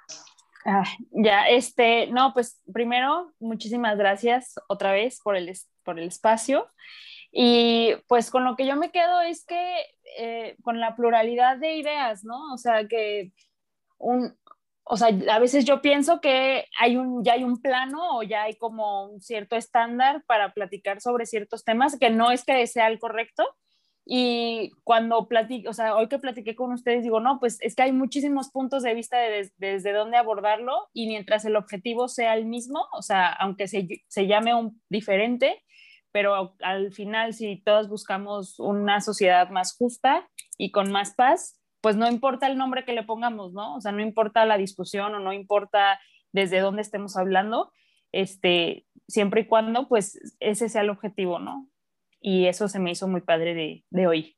Ah, 0.66 0.84
ya, 1.12 1.48
este, 1.50 2.08
no, 2.08 2.34
pues 2.34 2.62
primero, 2.74 3.34
muchísimas 3.40 3.98
gracias 3.98 4.56
otra 4.68 4.94
vez 4.94 5.20
por 5.22 5.36
el, 5.36 5.52
por 5.84 6.00
el 6.00 6.08
espacio. 6.08 6.70
Y 7.32 7.94
pues 8.08 8.30
con 8.30 8.44
lo 8.46 8.56
que 8.56 8.68
yo 8.68 8.76
me 8.76 8.92
quedo 8.92 9.22
es 9.22 9.46
que 9.46 9.86
eh, 10.18 10.56
con 10.62 10.80
la 10.80 10.96
pluralidad 10.96 11.58
de 11.58 11.76
ideas, 11.76 12.24
¿no? 12.24 12.54
O 12.54 12.58
sea, 12.58 12.88
que 12.88 13.34
un, 13.98 14.38
o 14.86 14.98
sea, 14.98 15.10
a 15.32 15.40
veces 15.40 15.66
yo 15.66 15.82
pienso 15.82 16.22
que 16.22 16.66
hay 16.80 16.98
un, 16.98 17.24
ya 17.24 17.34
hay 17.34 17.44
un 17.44 17.62
plano 17.62 18.18
o 18.18 18.24
ya 18.24 18.44
hay 18.44 18.56
como 18.58 19.10
un 19.10 19.22
cierto 19.22 19.56
estándar 19.56 20.24
para 20.28 20.54
platicar 20.54 21.02
sobre 21.02 21.26
ciertos 21.26 21.64
temas, 21.64 21.98
que 21.98 22.10
no 22.10 22.32
es 22.32 22.44
que 22.46 22.68
sea 22.68 22.88
el 22.88 23.00
correcto. 23.00 23.44
Y 24.06 24.72
cuando 24.84 25.28
platico, 25.28 25.70
o 25.70 25.74
sea, 25.74 25.96
hoy 25.96 26.10
que 26.10 26.20
platiqué 26.20 26.56
con 26.56 26.74
ustedes, 26.74 27.04
digo, 27.04 27.22
no, 27.22 27.40
pues 27.40 27.58
es 27.62 27.76
que 27.76 27.84
hay 27.84 27.94
muchísimos 27.94 28.50
puntos 28.50 28.84
de 28.84 28.94
vista 28.94 29.18
de, 29.18 29.50
desde 29.58 29.94
dónde 29.94 30.18
abordarlo 30.18 30.90
y 30.94 31.08
mientras 31.08 31.46
el 31.46 31.56
objetivo 31.56 32.10
sea 32.10 32.36
el 32.36 32.46
mismo, 32.46 32.86
o 32.92 33.02
sea, 33.02 33.32
aunque 33.32 33.68
se, 33.68 33.88
se 34.08 34.28
llame 34.28 34.54
un 34.54 34.82
diferente, 34.90 35.64
pero 36.12 36.56
al 36.62 36.92
final 36.92 37.34
si 37.34 37.62
todos 37.64 37.88
buscamos 37.90 38.60
una 38.60 39.00
sociedad 39.00 39.50
más 39.50 39.76
justa 39.76 40.28
y 40.58 40.72
con 40.72 40.92
más 40.92 41.16
paz, 41.16 41.60
pues 41.82 41.96
no 41.96 42.08
importa 42.10 42.48
el 42.48 42.58
nombre 42.58 42.86
que 42.86 42.94
le 42.94 43.04
pongamos, 43.04 43.54
¿no? 43.54 43.76
O 43.76 43.82
sea, 43.82 43.92
no 43.92 44.02
importa 44.02 44.46
la 44.46 44.58
discusión 44.58 45.16
o 45.16 45.20
no 45.20 45.34
importa 45.34 46.00
desde 46.32 46.60
dónde 46.60 46.82
estemos 46.82 47.18
hablando, 47.18 47.72
este, 48.12 48.86
siempre 49.08 49.42
y 49.42 49.48
cuando, 49.48 49.88
pues, 49.88 50.38
ese 50.40 50.70
sea 50.70 50.82
el 50.82 50.90
objetivo, 50.90 51.40
¿no? 51.40 51.68
Y 52.24 52.48
eso 52.48 52.68
se 52.68 52.80
me 52.80 52.92
hizo 52.92 53.08
muy 53.08 53.22
padre 53.22 53.54
de, 53.54 53.84
de 53.92 54.08
hoy. 54.08 54.36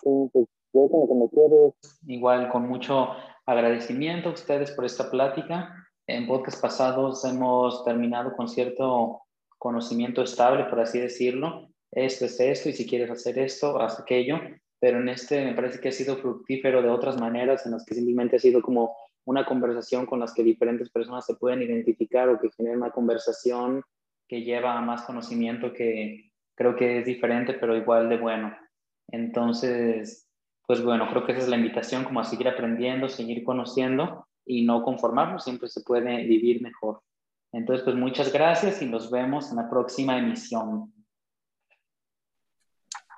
Sí, 0.00 0.10
pues 0.32 0.46
yo 0.72 0.88
como 0.88 1.08
que 1.08 1.14
me 1.14 1.28
quiero. 1.28 1.74
Igual, 2.06 2.48
con 2.50 2.68
mucho 2.68 3.08
agradecimiento 3.44 4.28
a 4.28 4.32
ustedes 4.32 4.70
por 4.70 4.84
esta 4.84 5.10
plática. 5.10 5.74
En 6.06 6.28
podcast 6.28 6.62
pasados 6.62 7.24
hemos 7.24 7.84
terminado 7.84 8.36
con 8.36 8.48
cierto 8.48 9.22
conocimiento 9.58 10.22
estable, 10.22 10.64
por 10.66 10.80
así 10.80 11.00
decirlo. 11.00 11.68
Esto 11.90 12.26
es 12.26 12.38
esto, 12.38 12.68
y 12.68 12.72
si 12.72 12.86
quieres 12.86 13.10
hacer 13.10 13.38
esto, 13.38 13.80
haz 13.80 13.98
aquello 13.98 14.38
pero 14.80 15.00
en 15.00 15.08
este 15.08 15.44
me 15.44 15.54
parece 15.54 15.80
que 15.80 15.88
ha 15.88 15.92
sido 15.92 16.16
fructífero 16.16 16.82
de 16.82 16.90
otras 16.90 17.18
maneras 17.18 17.64
en 17.66 17.72
las 17.72 17.84
que 17.84 17.94
simplemente 17.94 18.36
ha 18.36 18.40
sido 18.40 18.62
como 18.62 18.94
una 19.24 19.44
conversación 19.44 20.06
con 20.06 20.20
las 20.20 20.32
que 20.32 20.42
diferentes 20.42 20.90
personas 20.90 21.26
se 21.26 21.34
pueden 21.34 21.62
identificar 21.62 22.28
o 22.28 22.38
que 22.38 22.50
genera 22.56 22.76
una 22.76 22.90
conversación 22.90 23.82
que 24.28 24.42
lleva 24.42 24.76
a 24.76 24.80
más 24.80 25.02
conocimiento 25.02 25.72
que 25.72 26.30
creo 26.54 26.76
que 26.76 26.98
es 27.00 27.06
diferente 27.06 27.54
pero 27.54 27.76
igual 27.76 28.08
de 28.08 28.18
bueno. 28.18 28.56
Entonces, 29.08 30.28
pues 30.66 30.82
bueno, 30.82 31.08
creo 31.10 31.24
que 31.24 31.32
esa 31.32 31.42
es 31.42 31.48
la 31.48 31.56
invitación 31.56 32.04
como 32.04 32.20
a 32.20 32.24
seguir 32.24 32.48
aprendiendo, 32.48 33.08
seguir 33.08 33.44
conociendo 33.44 34.26
y 34.44 34.64
no 34.64 34.82
conformarnos, 34.82 35.44
siempre 35.44 35.68
se 35.68 35.82
puede 35.82 36.24
vivir 36.24 36.62
mejor. 36.62 37.02
Entonces, 37.52 37.84
pues 37.84 37.96
muchas 37.96 38.32
gracias 38.32 38.82
y 38.82 38.86
nos 38.86 39.10
vemos 39.10 39.50
en 39.50 39.56
la 39.56 39.70
próxima 39.70 40.18
emisión. 40.18 40.92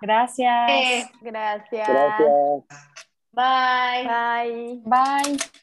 Gracias. 0.01 0.71
Eh, 0.71 1.11
gracias. 1.23 1.89
Gracias. 1.89 2.65
Bye. 3.33 4.07
Bye. 4.07 4.83
Bye. 4.85 5.59